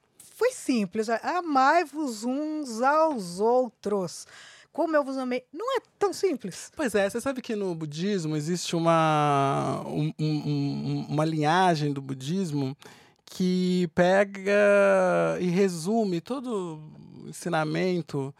foi 0.42 0.50
simples. 0.50 1.08
Amai-vos 1.08 2.24
uns 2.24 2.82
aos 2.82 3.38
outros. 3.38 4.26
Como 4.72 4.96
eu 4.96 5.04
vos 5.04 5.16
amei. 5.16 5.44
Não 5.52 5.76
é 5.76 5.80
tão 5.96 6.12
simples. 6.12 6.68
Pois 6.74 6.96
é, 6.96 7.08
você 7.08 7.20
sabe 7.20 7.40
que 7.40 7.54
no 7.54 7.72
budismo 7.76 8.34
existe 8.34 8.74
uma, 8.74 9.84
um, 9.86 10.12
um, 10.18 11.06
uma 11.08 11.24
linhagem 11.24 11.92
do 11.92 12.02
budismo 12.02 12.76
que 13.24 13.88
pega 13.94 15.38
e 15.38 15.46
resume 15.46 16.20
todo 16.20 16.82
o 17.22 17.28
ensinamento 17.28 18.34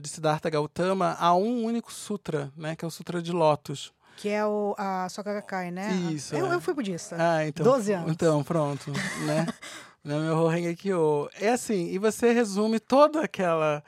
de 0.00 0.08
Siddhartha 0.08 0.48
Gautama 0.48 1.16
a 1.18 1.34
um 1.34 1.64
único 1.64 1.92
sutra, 1.92 2.52
né, 2.56 2.76
que 2.76 2.84
é 2.84 2.88
o 2.88 2.90
Sutra 2.90 3.20
de 3.20 3.32
Lótus. 3.32 3.92
Que 4.16 4.28
é 4.28 4.46
o, 4.46 4.76
a 4.78 5.08
Soka 5.08 5.32
Gakkai, 5.34 5.72
né? 5.72 5.92
Isso. 6.12 6.36
Eu, 6.36 6.52
é. 6.52 6.54
eu 6.54 6.60
fui 6.60 6.72
budista. 6.72 7.16
Ah, 7.18 7.44
então. 7.48 7.64
12 7.64 7.92
anos. 7.92 8.12
Então, 8.12 8.44
pronto, 8.44 8.92
né? 9.26 9.46
no 10.04 10.20
meu 10.20 10.36
Horengekyo. 10.36 11.28
É 11.40 11.50
assim, 11.50 11.88
e 11.90 11.98
você 11.98 12.32
resume 12.32 12.80
toda 12.80 13.22
aquela 13.22 13.82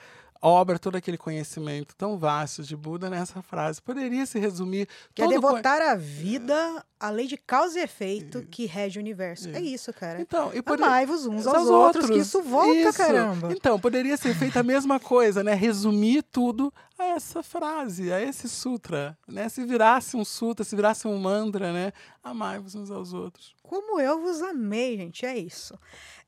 obra, 0.44 0.78
todo 0.78 0.96
aquele 0.96 1.16
conhecimento 1.16 1.96
tão 1.96 2.18
vasto 2.18 2.62
de 2.62 2.76
Buda 2.76 3.08
nessa 3.08 3.40
frase. 3.40 3.80
Poderia 3.80 4.26
se 4.26 4.38
resumir. 4.38 4.86
Que 5.14 5.22
é 5.22 5.26
devotar 5.28 5.80
a 5.80 5.94
vida 5.94 6.84
à 7.00 7.08
lei 7.08 7.26
de 7.26 7.38
causa 7.38 7.80
e 7.80 7.82
efeito 7.82 8.42
que 8.50 8.66
rege 8.66 8.98
o 8.98 9.02
universo. 9.02 9.48
É 9.48 9.60
isso, 9.60 9.92
cara. 9.92 10.20
Então, 10.20 10.52
e 10.54 10.60
poder... 10.60 10.84
Amai-vos 10.84 11.24
uns 11.24 11.46
aos, 11.46 11.56
aos 11.56 11.68
outros, 11.68 12.10
que 12.10 12.18
isso 12.18 12.42
volta, 12.42 12.74
isso. 12.74 12.98
caramba. 12.98 13.52
Então, 13.52 13.80
poderia 13.80 14.16
ser 14.18 14.34
feita 14.34 14.60
a 14.60 14.62
mesma 14.62 15.00
coisa, 15.00 15.42
né? 15.42 15.54
Resumir 15.54 16.22
tudo 16.22 16.72
a 16.98 17.04
essa 17.04 17.42
frase, 17.42 18.12
a 18.12 18.20
esse 18.20 18.46
sutra, 18.46 19.16
né? 19.26 19.48
Se 19.48 19.64
virasse 19.64 20.14
um 20.16 20.24
sutra, 20.24 20.64
se 20.64 20.76
virasse 20.76 21.08
um 21.08 21.18
mantra, 21.18 21.72
né? 21.72 21.92
Amai-vos 22.22 22.74
uns 22.74 22.90
aos 22.90 23.14
outros. 23.14 23.54
Como 23.62 23.98
eu 23.98 24.20
vos 24.20 24.42
amei, 24.42 24.96
gente, 24.98 25.24
é 25.24 25.36
isso. 25.38 25.74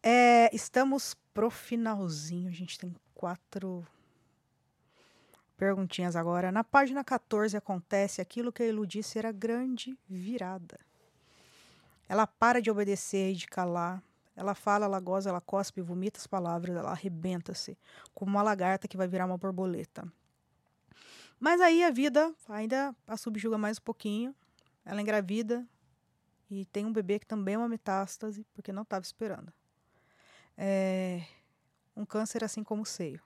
É, 0.03 0.49
estamos 0.55 1.14
pro 1.35 1.51
finalzinho, 1.51 2.49
a 2.49 2.53
gente 2.53 2.79
tem 2.79 2.95
quatro 3.14 3.87
perguntinhas 5.57 6.17
agora. 6.17 6.53
Na 6.53 6.63
página 6.63 7.03
14 7.03 7.57
acontece 7.57 8.21
aquilo 8.21 8.53
que 8.53 8.63
a 8.63 8.67
Elu 8.67 8.87
disse 8.87 9.19
era 9.19 9.33
grande 9.33 9.99
virada. 10.09 10.79
Ela 12.09 12.27
para 12.27 12.61
de 12.61 12.71
obedecer 12.71 13.33
e 13.33 13.35
de 13.35 13.47
calar. 13.47 14.03
Ela 14.37 14.55
fala, 14.55 14.85
ela 14.85 15.01
goza, 15.01 15.31
ela 15.31 15.41
cospe, 15.41 15.81
vomita 15.81 16.21
as 16.21 16.27
palavras, 16.27 16.77
ela 16.77 16.91
arrebenta-se, 16.91 17.77
como 18.15 18.33
uma 18.33 18.43
lagarta 18.43 18.87
que 18.87 18.97
vai 18.97 19.09
virar 19.09 19.25
uma 19.25 19.39
borboleta. 19.39 20.07
Mas 21.41 21.61
aí 21.61 21.83
a 21.83 21.91
vida 21.91 22.35
ainda 22.49 22.95
a 23.07 23.17
subjuga 23.17 23.57
mais 23.57 23.79
um 23.79 23.83
pouquinho. 23.83 24.35
Ela 24.85 25.01
engravida 25.01 25.67
e 26.51 26.65
tem 26.67 26.85
um 26.85 26.93
bebê 26.93 27.19
que 27.19 27.27
também 27.27 27.55
é 27.55 27.59
uma 27.59 27.69
metástase, 27.69 28.47
porque 28.55 28.73
não 28.73 28.83
estava 28.83 29.03
esperando. 29.03 29.53
É 30.57 31.23
um 31.97 32.05
câncer 32.05 32.45
assim 32.45 32.63
como 32.63 32.83
o 32.83 32.87
seio. 32.87 33.21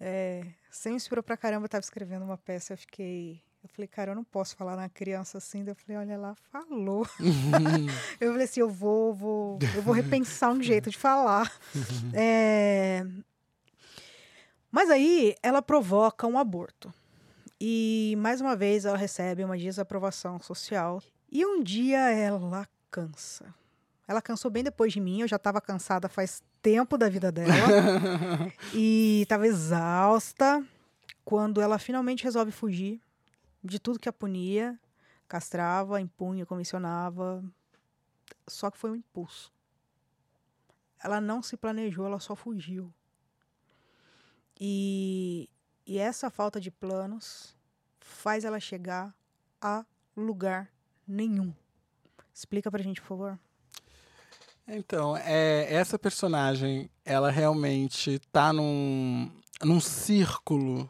É, 0.00 0.44
você 0.70 0.90
me 0.90 0.96
inspirou 0.96 1.22
pra 1.22 1.36
caramba, 1.36 1.64
eu 1.64 1.68
tava 1.68 1.82
escrevendo 1.82 2.24
uma 2.24 2.38
peça, 2.38 2.72
eu 2.72 2.78
fiquei. 2.78 3.42
Eu 3.62 3.68
falei, 3.68 3.88
cara, 3.88 4.12
eu 4.12 4.14
não 4.14 4.22
posso 4.22 4.54
falar 4.54 4.76
na 4.76 4.88
criança 4.88 5.38
assim. 5.38 5.64
Daí 5.64 5.72
eu 5.72 5.76
falei, 5.76 5.96
olha 5.96 6.16
lá, 6.16 6.34
falou. 6.52 7.06
eu 8.20 8.30
falei 8.30 8.44
assim, 8.44 8.60
eu 8.60 8.70
vou, 8.70 9.12
vou, 9.12 9.58
eu 9.74 9.82
vou 9.82 9.92
repensar 9.92 10.52
um 10.52 10.62
jeito 10.62 10.90
de 10.90 10.96
falar. 10.96 11.52
é... 12.14 13.04
Mas 14.70 14.90
aí 14.90 15.34
ela 15.42 15.60
provoca 15.60 16.26
um 16.26 16.38
aborto. 16.38 16.94
E 17.60 18.14
mais 18.18 18.40
uma 18.40 18.54
vez 18.54 18.84
ela 18.84 18.96
recebe 18.96 19.42
uma 19.42 19.58
desaprovação 19.58 20.38
social. 20.40 21.02
E 21.30 21.44
um 21.44 21.60
dia 21.60 22.10
ela 22.10 22.68
cansa. 22.90 23.52
Ela 24.06 24.22
cansou 24.22 24.50
bem 24.50 24.62
depois 24.62 24.92
de 24.92 25.00
mim, 25.00 25.20
eu 25.20 25.28
já 25.28 25.36
estava 25.36 25.60
cansada 25.60 26.08
faz 26.08 26.42
tempo 26.62 26.96
da 26.96 27.08
vida 27.08 27.30
dela. 27.30 27.54
e 28.74 29.22
estava 29.22 29.46
exausta 29.46 30.64
quando 31.24 31.60
ela 31.60 31.78
finalmente 31.78 32.24
resolve 32.24 32.50
fugir 32.52 33.00
de 33.62 33.78
tudo 33.78 33.98
que 33.98 34.08
a 34.08 34.12
punia, 34.12 34.78
castrava, 35.26 36.00
impunha, 36.00 36.46
comissionava. 36.46 37.44
Só 38.46 38.70
que 38.70 38.78
foi 38.78 38.90
um 38.90 38.96
impulso. 38.96 39.52
Ela 41.02 41.20
não 41.20 41.42
se 41.42 41.56
planejou, 41.56 42.06
ela 42.06 42.18
só 42.18 42.34
fugiu. 42.34 42.92
E, 44.60 45.48
e 45.86 45.98
essa 45.98 46.30
falta 46.30 46.60
de 46.60 46.70
planos 46.70 47.56
faz 48.00 48.44
ela 48.44 48.58
chegar 48.58 49.14
a 49.60 49.84
lugar 50.16 50.72
nenhum. 51.06 51.54
Explica 52.34 52.70
pra 52.70 52.82
gente, 52.82 53.00
por 53.00 53.08
favor. 53.08 53.38
Então, 54.70 55.16
é, 55.16 55.66
essa 55.72 55.98
personagem, 55.98 56.90
ela 57.02 57.30
realmente 57.30 58.18
tá 58.30 58.52
num, 58.52 59.30
num 59.64 59.80
círculo 59.80 60.88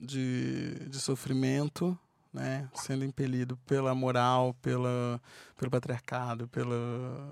de, 0.00 0.74
de 0.88 0.98
sofrimento, 0.98 1.96
né? 2.32 2.68
Sendo 2.74 3.04
impelido 3.04 3.56
pela 3.58 3.94
moral, 3.94 4.52
pela, 4.60 5.20
pelo 5.56 5.70
patriarcado, 5.70 6.48
pela, 6.48 7.30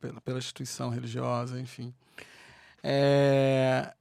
pela, 0.00 0.20
pela 0.22 0.38
instituição 0.38 0.88
religiosa, 0.88 1.60
enfim. 1.60 1.92
É, 2.82 3.92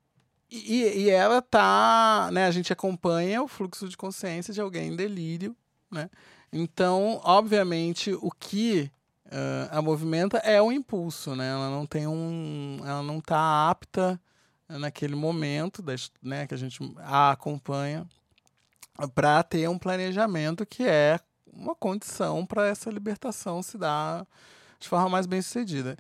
e, 0.50 1.04
e 1.04 1.10
ela 1.10 1.42
tá, 1.42 2.30
né? 2.32 2.46
A 2.46 2.52
gente 2.52 2.72
acompanha 2.72 3.44
o 3.44 3.50
fluxo 3.50 3.90
de 3.90 3.98
consciência 3.98 4.54
de 4.54 4.62
alguém 4.62 4.94
em 4.94 4.96
delírio, 4.96 5.54
né? 5.92 6.10
Então, 6.54 7.20
obviamente, 7.24 8.14
o 8.14 8.32
que 8.32 8.90
uh, 9.28 9.70
a 9.78 9.82
movimenta 9.82 10.38
é 10.40 10.62
um 10.62 10.72
impulso, 10.72 11.36
né? 11.36 11.50
Ela 11.50 11.70
não 11.70 11.86
tem 11.86 12.08
um, 12.08 12.80
ela 12.84 13.04
não 13.04 13.20
está 13.20 13.70
apta 13.70 14.20
naquele 14.68 15.16
momento, 15.16 15.84
né, 16.22 16.46
que 16.46 16.54
a 16.54 16.58
gente 16.58 16.80
a 16.98 17.32
acompanha 17.32 18.06
para 19.16 19.42
ter 19.42 19.70
um 19.70 19.78
planejamento 19.78 20.66
que 20.66 20.84
é 20.84 21.20
uma 21.54 21.74
condição 21.74 22.46
para 22.46 22.68
essa 22.68 22.90
libertação 22.90 23.64
se 23.64 23.78
dar 23.78 24.28
de 24.78 24.88
forma 24.88 25.08
mais 25.08 25.26
bem 25.26 25.42
sucedida. 25.42 25.98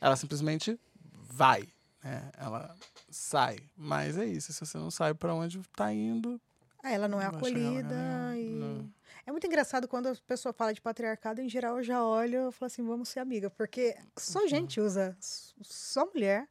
Ela 0.00 0.16
simplesmente 0.16 0.78
vai, 1.30 1.68
né? 2.02 2.30
Ela 2.36 2.74
sai, 3.10 3.58
mas 3.76 4.18
é 4.18 4.24
isso. 4.24 4.52
Se 4.52 4.66
você 4.66 4.76
não 4.76 4.90
sabe 4.90 5.18
para 5.18 5.34
onde 5.34 5.58
está 5.60 5.92
indo, 5.92 6.40
ah, 6.82 6.90
ela 6.90 7.08
não 7.08 7.20
é 7.20 7.26
acolhida 7.26 7.94
e 8.36 8.48
não. 8.50 8.90
É 9.28 9.30
muito 9.30 9.46
engraçado 9.46 9.86
quando 9.86 10.06
a 10.06 10.16
pessoa 10.26 10.54
fala 10.54 10.72
de 10.72 10.80
patriarcado, 10.80 11.42
em 11.42 11.50
geral 11.50 11.76
eu 11.76 11.82
já 11.82 12.02
olho 12.02 12.48
e 12.48 12.52
falo 12.52 12.66
assim, 12.66 12.82
vamos 12.82 13.10
ser 13.10 13.20
amiga, 13.20 13.50
porque 13.50 13.94
só 14.16 14.40
uhum. 14.40 14.48
gente 14.48 14.80
usa, 14.80 15.14
só 15.20 16.06
mulher 16.06 16.48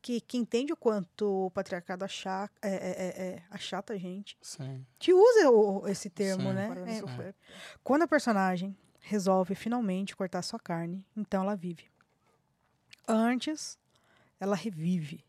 que, 0.00 0.20
que 0.20 0.38
entende 0.38 0.72
o 0.72 0.76
quanto 0.76 1.46
o 1.46 1.50
patriarcado 1.50 2.04
achata, 2.04 2.54
é, 2.62 2.68
é, 2.68 2.76
é, 2.76 3.26
é, 3.26 3.42
achata 3.50 3.94
a 3.94 3.98
gente, 3.98 4.38
Sim. 4.40 4.86
que 5.00 5.12
usa 5.12 5.50
o, 5.50 5.88
esse 5.88 6.08
termo, 6.08 6.50
Sim. 6.50 6.54
né? 6.54 6.68
É, 6.86 7.34
quando 7.82 8.02
a 8.02 8.06
personagem 8.06 8.78
resolve 9.00 9.56
finalmente 9.56 10.14
cortar 10.14 10.42
sua 10.42 10.60
carne, 10.60 11.04
então 11.16 11.42
ela 11.42 11.56
vive. 11.56 11.90
Antes, 13.08 13.76
ela 14.38 14.54
revive 14.54 15.24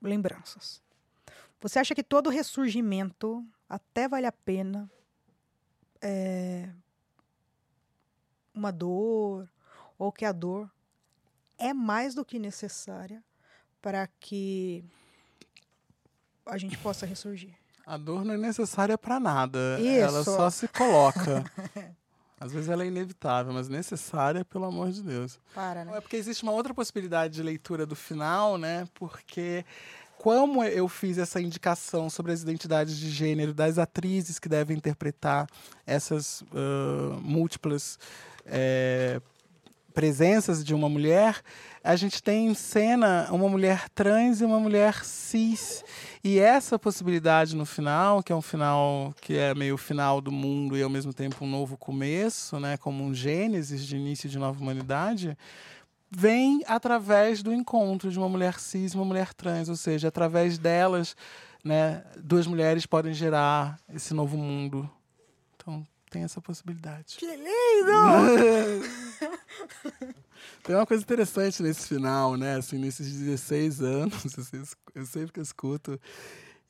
lembranças. 0.00 0.82
Você 1.60 1.78
acha 1.78 1.94
que 1.94 2.02
todo 2.02 2.30
ressurgimento 2.30 3.46
até 3.68 4.08
vale 4.08 4.24
a 4.24 4.32
pena 4.32 4.90
é, 6.04 6.68
uma 8.54 8.70
dor, 8.70 9.48
ou 9.98 10.12
que 10.12 10.26
a 10.26 10.32
dor 10.32 10.70
é 11.58 11.72
mais 11.72 12.14
do 12.14 12.24
que 12.24 12.38
necessária 12.38 13.24
para 13.80 14.06
que 14.20 14.84
a 16.44 16.58
gente 16.58 16.76
possa 16.78 17.06
ressurgir. 17.06 17.54
A 17.86 17.96
dor 17.96 18.24
não 18.24 18.34
é 18.34 18.36
necessária 18.36 18.98
para 18.98 19.18
nada. 19.18 19.78
Isso. 19.80 19.88
Ela 19.88 20.24
só 20.24 20.50
se 20.50 20.68
coloca. 20.68 21.44
Às 22.38 22.52
vezes 22.52 22.68
ela 22.68 22.82
é 22.82 22.86
inevitável, 22.86 23.54
mas 23.54 23.68
necessária, 23.68 24.44
pelo 24.44 24.66
amor 24.66 24.90
de 24.90 25.02
Deus. 25.02 25.40
Para, 25.54 25.84
né? 25.84 25.96
É 25.96 26.00
porque 26.00 26.16
existe 26.16 26.42
uma 26.42 26.52
outra 26.52 26.74
possibilidade 26.74 27.34
de 27.34 27.42
leitura 27.42 27.86
do 27.86 27.96
final, 27.96 28.58
né? 28.58 28.86
Porque 28.92 29.64
como 30.24 30.64
eu 30.64 30.88
fiz 30.88 31.18
essa 31.18 31.38
indicação 31.38 32.08
sobre 32.08 32.32
as 32.32 32.40
identidades 32.40 32.96
de 32.96 33.10
gênero 33.10 33.52
das 33.52 33.76
atrizes 33.76 34.38
que 34.38 34.48
devem 34.48 34.74
interpretar 34.74 35.46
essas 35.86 36.40
uh, 36.40 37.20
múltiplas 37.20 37.98
é, 38.46 39.20
presenças 39.92 40.64
de 40.64 40.72
uma 40.72 40.88
mulher, 40.88 41.42
a 41.84 41.94
gente 41.94 42.22
tem 42.22 42.46
em 42.46 42.54
cena 42.54 43.28
uma 43.30 43.50
mulher 43.50 43.86
trans 43.90 44.40
e 44.40 44.46
uma 44.46 44.58
mulher 44.58 45.04
cis. 45.04 45.84
E 46.24 46.38
essa 46.38 46.78
possibilidade 46.78 47.54
no 47.54 47.66
final, 47.66 48.22
que 48.22 48.32
é 48.32 48.34
um 48.34 48.40
final 48.40 49.14
que 49.20 49.36
é 49.36 49.54
meio 49.54 49.76
final 49.76 50.22
do 50.22 50.32
mundo 50.32 50.74
e 50.74 50.82
ao 50.82 50.88
mesmo 50.88 51.12
tempo 51.12 51.44
um 51.44 51.50
novo 51.50 51.76
começo, 51.76 52.58
né, 52.58 52.78
como 52.78 53.04
um 53.04 53.12
gênesis 53.12 53.84
de 53.84 53.94
início 53.98 54.26
de 54.26 54.38
nova 54.38 54.58
humanidade, 54.58 55.36
vem 56.16 56.62
através 56.66 57.42
do 57.42 57.52
encontro 57.52 58.10
de 58.10 58.18
uma 58.18 58.28
mulher 58.28 58.58
cis 58.58 58.92
e 58.92 58.96
uma 58.96 59.04
mulher 59.04 59.34
trans, 59.34 59.68
ou 59.68 59.76
seja, 59.76 60.08
através 60.08 60.58
delas 60.58 61.16
né, 61.64 62.04
duas 62.18 62.46
mulheres 62.46 62.84
podem 62.84 63.14
gerar 63.14 63.78
esse 63.92 64.12
novo 64.12 64.36
mundo. 64.36 64.88
Então, 65.56 65.86
tem 66.10 66.22
essa 66.22 66.40
possibilidade. 66.40 67.16
Que 67.16 67.26
lindo! 67.26 68.84
tem 70.62 70.76
uma 70.76 70.86
coisa 70.86 71.02
interessante 71.02 71.62
nesse 71.62 71.88
final, 71.88 72.36
né? 72.36 72.56
Assim, 72.56 72.78
nesses 72.78 73.10
16 73.18 73.80
anos, 73.80 74.24
eu 74.94 75.06
sempre 75.06 75.32
que 75.32 75.40
escuto. 75.40 75.98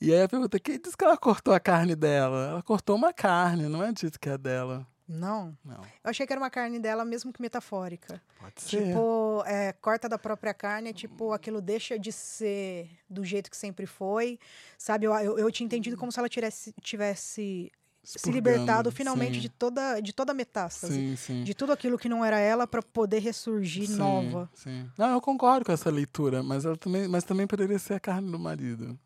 E 0.00 0.12
aí 0.12 0.22
a 0.22 0.28
pergunta, 0.28 0.58
quem 0.60 0.78
disse 0.78 0.96
que 0.96 1.04
ela 1.04 1.16
cortou 1.16 1.52
a 1.52 1.60
carne 1.60 1.96
dela? 1.96 2.50
Ela 2.50 2.62
cortou 2.62 2.96
uma 2.96 3.12
carne, 3.12 3.68
não 3.68 3.82
é 3.82 3.92
dito 3.92 4.18
que 4.20 4.28
é 4.28 4.38
dela. 4.38 4.86
Não. 5.06 5.56
Não. 5.64 5.82
Eu 6.02 6.10
achei 6.10 6.26
que 6.26 6.32
era 6.32 6.40
uma 6.40 6.50
carne 6.50 6.78
dela, 6.78 7.04
mesmo 7.04 7.32
que 7.32 7.40
metafórica. 7.40 8.20
Pode 8.40 8.62
ser. 8.62 8.84
Tipo, 8.84 9.42
é, 9.46 9.72
corta 9.72 10.08
da 10.08 10.18
própria 10.18 10.54
carne, 10.54 10.90
é 10.90 10.92
tipo, 10.92 11.32
aquilo 11.32 11.60
deixa 11.60 11.98
de 11.98 12.10
ser 12.10 12.90
do 13.08 13.24
jeito 13.24 13.50
que 13.50 13.56
sempre 13.56 13.86
foi. 13.86 14.38
Sabe, 14.78 15.06
eu, 15.06 15.14
eu, 15.14 15.38
eu 15.38 15.50
tinha 15.50 15.66
entendido 15.66 15.96
como 15.96 16.10
se 16.10 16.18
ela 16.18 16.28
tivesse, 16.28 16.72
tivesse 16.80 17.70
se 18.04 18.30
libertado 18.30 18.92
finalmente 18.92 19.34
sim. 19.34 19.40
de 19.40 19.48
toda, 19.48 20.00
de 20.00 20.12
toda 20.12 20.32
a 20.32 20.34
metástase. 20.34 20.92
Sim, 20.94 21.16
sim. 21.16 21.44
De 21.44 21.54
tudo 21.54 21.72
aquilo 21.72 21.98
que 21.98 22.08
não 22.08 22.24
era 22.24 22.38
ela 22.38 22.66
para 22.66 22.82
poder 22.82 23.18
ressurgir 23.20 23.90
nova. 23.90 24.50
Sim. 24.54 24.88
Não, 24.96 25.10
eu 25.12 25.20
concordo 25.20 25.64
com 25.64 25.72
essa 25.72 25.90
leitura, 25.90 26.42
mas, 26.42 26.64
ela 26.64 26.76
também, 26.76 27.08
mas 27.08 27.24
também 27.24 27.46
poderia 27.46 27.78
ser 27.78 27.94
a 27.94 28.00
carne 28.00 28.30
do 28.30 28.38
marido. 28.38 28.98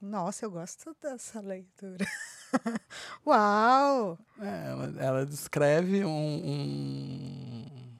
Nossa, 0.00 0.44
eu 0.44 0.50
gosto 0.50 0.96
dessa 1.02 1.40
leitura. 1.40 2.06
Uau! 3.26 4.18
É, 4.40 4.66
ela, 4.70 4.94
ela 4.98 5.26
descreve 5.26 6.04
um, 6.04 6.08
um... 6.10 7.98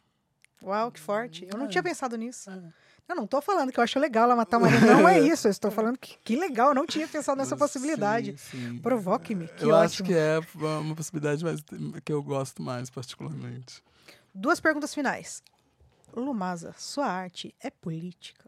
Uau, 0.62 0.90
que 0.92 1.00
forte. 1.00 1.46
Eu 1.50 1.58
não 1.58 1.66
É. 1.66 1.68
tinha 1.68 1.82
pensado 1.82 2.16
nisso. 2.16 2.50
É. 2.50 2.72
Eu 3.08 3.16
não 3.16 3.26
tô 3.26 3.40
falando 3.40 3.72
que 3.72 3.80
eu 3.80 3.84
acho 3.84 3.98
legal 3.98 4.24
ela 4.24 4.36
matar 4.36 4.58
marido. 4.60 4.84
Não 4.84 5.08
é 5.08 5.18
isso. 5.18 5.48
Eu 5.48 5.50
estou 5.50 5.70
falando 5.70 5.98
que, 5.98 6.18
que 6.22 6.36
legal. 6.36 6.68
Eu 6.68 6.74
não 6.74 6.86
tinha 6.86 7.08
pensado 7.08 7.38
nessa 7.38 7.56
possibilidade. 7.56 8.36
Provoque-me. 8.82 9.48
Que 9.48 9.64
eu 9.64 9.74
acho 9.74 10.02
ótimo. 10.02 10.08
que 10.08 10.14
é 10.14 10.38
uma 10.54 10.94
possibilidade 10.94 11.42
mais, 11.42 11.60
que 12.04 12.12
eu 12.12 12.22
gosto 12.22 12.60
mais, 12.62 12.90
particularmente. 12.90 13.82
Duas 14.34 14.60
perguntas 14.60 14.94
finais. 14.94 15.42
Lumasa, 16.14 16.74
sua 16.76 17.06
arte 17.06 17.54
é 17.60 17.70
política? 17.70 18.47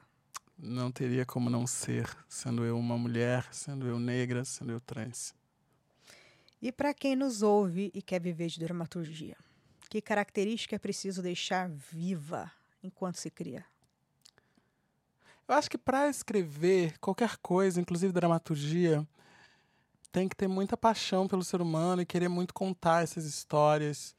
Não 0.62 0.92
teria 0.92 1.24
como 1.24 1.48
não 1.48 1.66
ser, 1.66 2.06
sendo 2.28 2.64
eu 2.64 2.78
uma 2.78 2.98
mulher, 2.98 3.48
sendo 3.50 3.86
eu 3.86 3.98
negra, 3.98 4.44
sendo 4.44 4.70
eu 4.70 4.78
trans. 4.78 5.34
E 6.61 6.70
para 6.70 6.92
quem 6.92 7.16
nos 7.16 7.40
ouve 7.40 7.90
e 7.94 8.02
quer 8.02 8.20
viver 8.20 8.48
de 8.48 8.61
dramaturgia, 8.61 9.38
que 9.88 10.02
característica 10.02 10.76
é 10.76 10.78
preciso 10.78 11.22
deixar 11.22 11.66
viva 11.70 12.52
enquanto 12.82 13.16
se 13.16 13.30
cria? 13.30 13.64
Eu 15.48 15.54
acho 15.54 15.70
que 15.70 15.78
para 15.78 16.11
escrever 16.11 16.98
qualquer 16.98 17.38
coisa, 17.38 17.80
inclusive 17.80 18.12
dramaturgia, 18.12 19.08
tem 20.12 20.28
que 20.28 20.36
ter 20.36 20.46
muita 20.46 20.76
paixão 20.76 21.26
pelo 21.26 21.42
ser 21.42 21.62
humano 21.62 22.02
e 22.02 22.06
querer 22.06 22.28
muito 22.28 22.52
contar 22.52 23.02
essas 23.02 23.24
histórias 23.24 24.14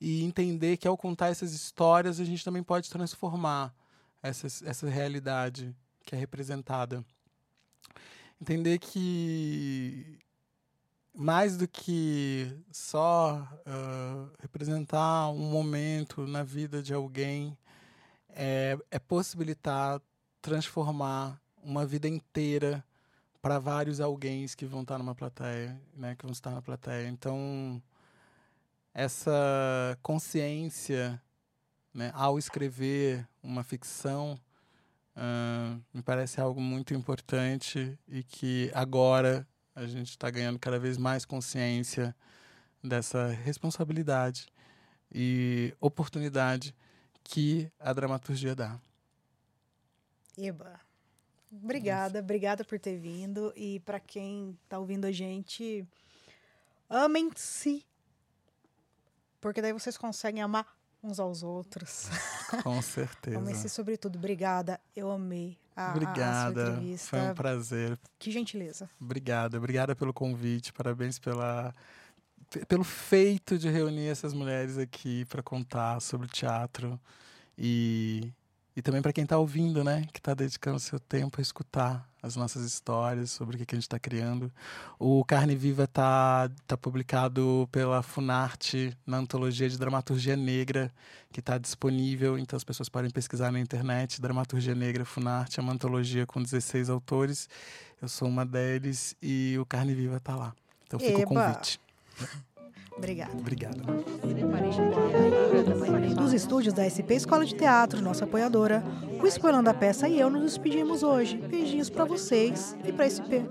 e 0.00 0.22
entender 0.22 0.76
que 0.76 0.86
ao 0.86 0.96
contar 0.96 1.30
essas 1.30 1.52
histórias 1.52 2.20
a 2.20 2.24
gente 2.24 2.44
também 2.44 2.62
pode 2.62 2.88
transformar 2.88 3.74
essa, 4.22 4.46
essa 4.68 4.88
realidade 4.88 5.74
que 6.04 6.14
é 6.14 6.18
representada. 6.18 7.04
Entender 8.40 8.78
que 8.78 10.18
mais 11.14 11.56
do 11.56 11.68
que 11.68 12.56
só 12.72 13.46
ah, 13.66 14.28
representar 14.40 15.30
um 15.30 15.50
momento 15.50 16.26
na 16.26 16.42
vida 16.42 16.82
de 16.82 16.94
alguém 16.94 17.56
é, 18.30 18.78
é 18.90 18.98
possibilitar 18.98 20.00
transformar 20.40 21.40
uma 21.62 21.84
vida 21.84 22.08
inteira 22.08 22.84
para 23.42 23.58
vários 23.58 24.00
alguém 24.00 24.46
que 24.56 24.66
vão 24.66 24.82
estar 24.82 24.98
numa 24.98 25.14
plateia, 25.14 25.80
né, 25.94 26.14
que 26.14 26.24
vão 26.24 26.32
estar 26.32 26.50
na 26.50 26.62
plateia. 26.62 27.08
Então, 27.08 27.82
essa 28.92 29.98
consciência, 30.02 31.20
né, 31.92 32.10
ao 32.14 32.38
escrever 32.38 33.26
uma 33.42 33.62
ficção, 33.62 34.38
ah, 35.16 35.76
me 35.92 36.02
parece 36.02 36.40
algo 36.40 36.60
muito 36.60 36.94
importante 36.94 37.98
e 38.08 38.22
que 38.22 38.70
agora 38.74 39.46
a 39.74 39.86
gente 39.86 40.10
está 40.10 40.30
ganhando 40.30 40.58
cada 40.58 40.78
vez 40.78 40.96
mais 40.96 41.24
consciência 41.24 42.14
dessa 42.82 43.28
responsabilidade 43.28 44.46
e 45.12 45.74
oportunidade 45.80 46.74
que 47.22 47.70
a 47.78 47.92
dramaturgia 47.92 48.54
dá. 48.54 48.80
Eba. 50.38 50.80
Obrigada, 51.52 52.20
obrigada 52.20 52.64
por 52.64 52.78
ter 52.78 52.96
vindo. 52.96 53.52
E 53.56 53.80
para 53.80 53.98
quem 53.98 54.56
tá 54.68 54.78
ouvindo 54.78 55.04
a 55.04 55.12
gente, 55.12 55.86
amem-se. 56.88 57.84
Porque 59.40 59.60
daí 59.60 59.72
vocês 59.72 59.96
conseguem 59.96 60.42
amar 60.42 60.79
uns 61.02 61.18
aos 61.20 61.42
outros. 61.42 62.08
Com 62.62 62.80
certeza. 62.82 63.38
Amem-se 63.38 63.68
sobretudo. 63.68 64.16
Obrigada. 64.16 64.80
Eu 64.94 65.10
amei 65.10 65.56
a, 65.76 65.82
a- 65.82 65.84
a 65.86 65.92
sua 65.92 65.96
Obrigada. 65.96 66.62
entrevista. 66.70 67.08
Foi 67.08 67.20
um 67.20 67.34
prazer. 67.34 67.98
Que 68.18 68.30
gentileza. 68.30 68.88
Obrigada. 69.00 69.56
Obrigada 69.58 69.94
pelo 69.96 70.12
convite. 70.12 70.72
Parabéns 70.72 71.18
pela 71.18 71.74
pe- 72.50 72.64
pelo 72.66 72.84
feito 72.84 73.56
de 73.58 73.68
reunir 73.70 74.08
essas 74.08 74.32
mulheres 74.34 74.76
aqui 74.76 75.24
para 75.26 75.42
contar 75.42 76.00
sobre 76.00 76.26
o 76.26 76.30
teatro 76.30 77.00
e 77.56 78.32
e 78.80 78.82
também 78.82 79.02
para 79.02 79.12
quem 79.12 79.24
está 79.24 79.36
ouvindo, 79.36 79.84
né, 79.84 80.06
que 80.10 80.20
está 80.20 80.32
dedicando 80.32 80.80
seu 80.80 80.98
tempo 80.98 81.38
a 81.38 81.42
escutar 81.42 82.08
as 82.22 82.34
nossas 82.34 82.64
histórias 82.64 83.30
sobre 83.30 83.56
o 83.56 83.58
que, 83.58 83.66
que 83.66 83.74
a 83.74 83.76
gente 83.76 83.84
está 83.84 83.98
criando. 83.98 84.50
O 84.98 85.22
Carne 85.22 85.54
Viva 85.54 85.84
está 85.84 86.50
tá 86.66 86.78
publicado 86.78 87.68
pela 87.70 88.02
Funarte 88.02 88.96
na 89.06 89.18
antologia 89.18 89.68
de 89.68 89.76
dramaturgia 89.76 90.34
negra, 90.34 90.90
que 91.30 91.40
está 91.40 91.58
disponível, 91.58 92.38
então 92.38 92.56
as 92.56 92.64
pessoas 92.64 92.88
podem 92.88 93.10
pesquisar 93.10 93.52
na 93.52 93.60
internet. 93.60 94.18
Dramaturgia 94.18 94.74
Negra 94.74 95.04
Funarte 95.04 95.60
é 95.60 95.62
uma 95.62 95.74
antologia 95.74 96.26
com 96.26 96.42
16 96.42 96.88
autores. 96.88 97.50
Eu 98.00 98.08
sou 98.08 98.28
uma 98.28 98.46
deles 98.46 99.14
e 99.20 99.58
o 99.60 99.66
Carne 99.66 99.94
Viva 99.94 100.16
está 100.16 100.34
lá. 100.34 100.54
Então 100.86 100.98
fica 100.98 101.18
o 101.18 101.24
convite. 101.24 101.78
Obrigada. 102.96 103.32
Obrigado. 103.36 103.82
Dos 106.16 106.32
estúdios 106.32 106.72
da 106.72 106.88
SP 106.88 107.14
Escola 107.14 107.44
de 107.44 107.54
Teatro, 107.54 108.00
nossa 108.00 108.24
apoiadora, 108.24 108.82
o 109.22 109.26
Spoilando 109.26 109.68
a 109.68 109.74
Peça 109.74 110.08
e 110.08 110.18
eu 110.18 110.30
nos 110.30 110.42
despedimos 110.42 111.02
hoje. 111.02 111.36
Beijinhos 111.36 111.90
para 111.90 112.04
vocês 112.04 112.76
e 112.84 112.92
para 112.92 113.08
SP. 113.08 113.44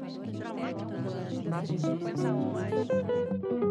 Nossos 1.46 1.82
50 1.82 2.34
mais. 2.34 3.69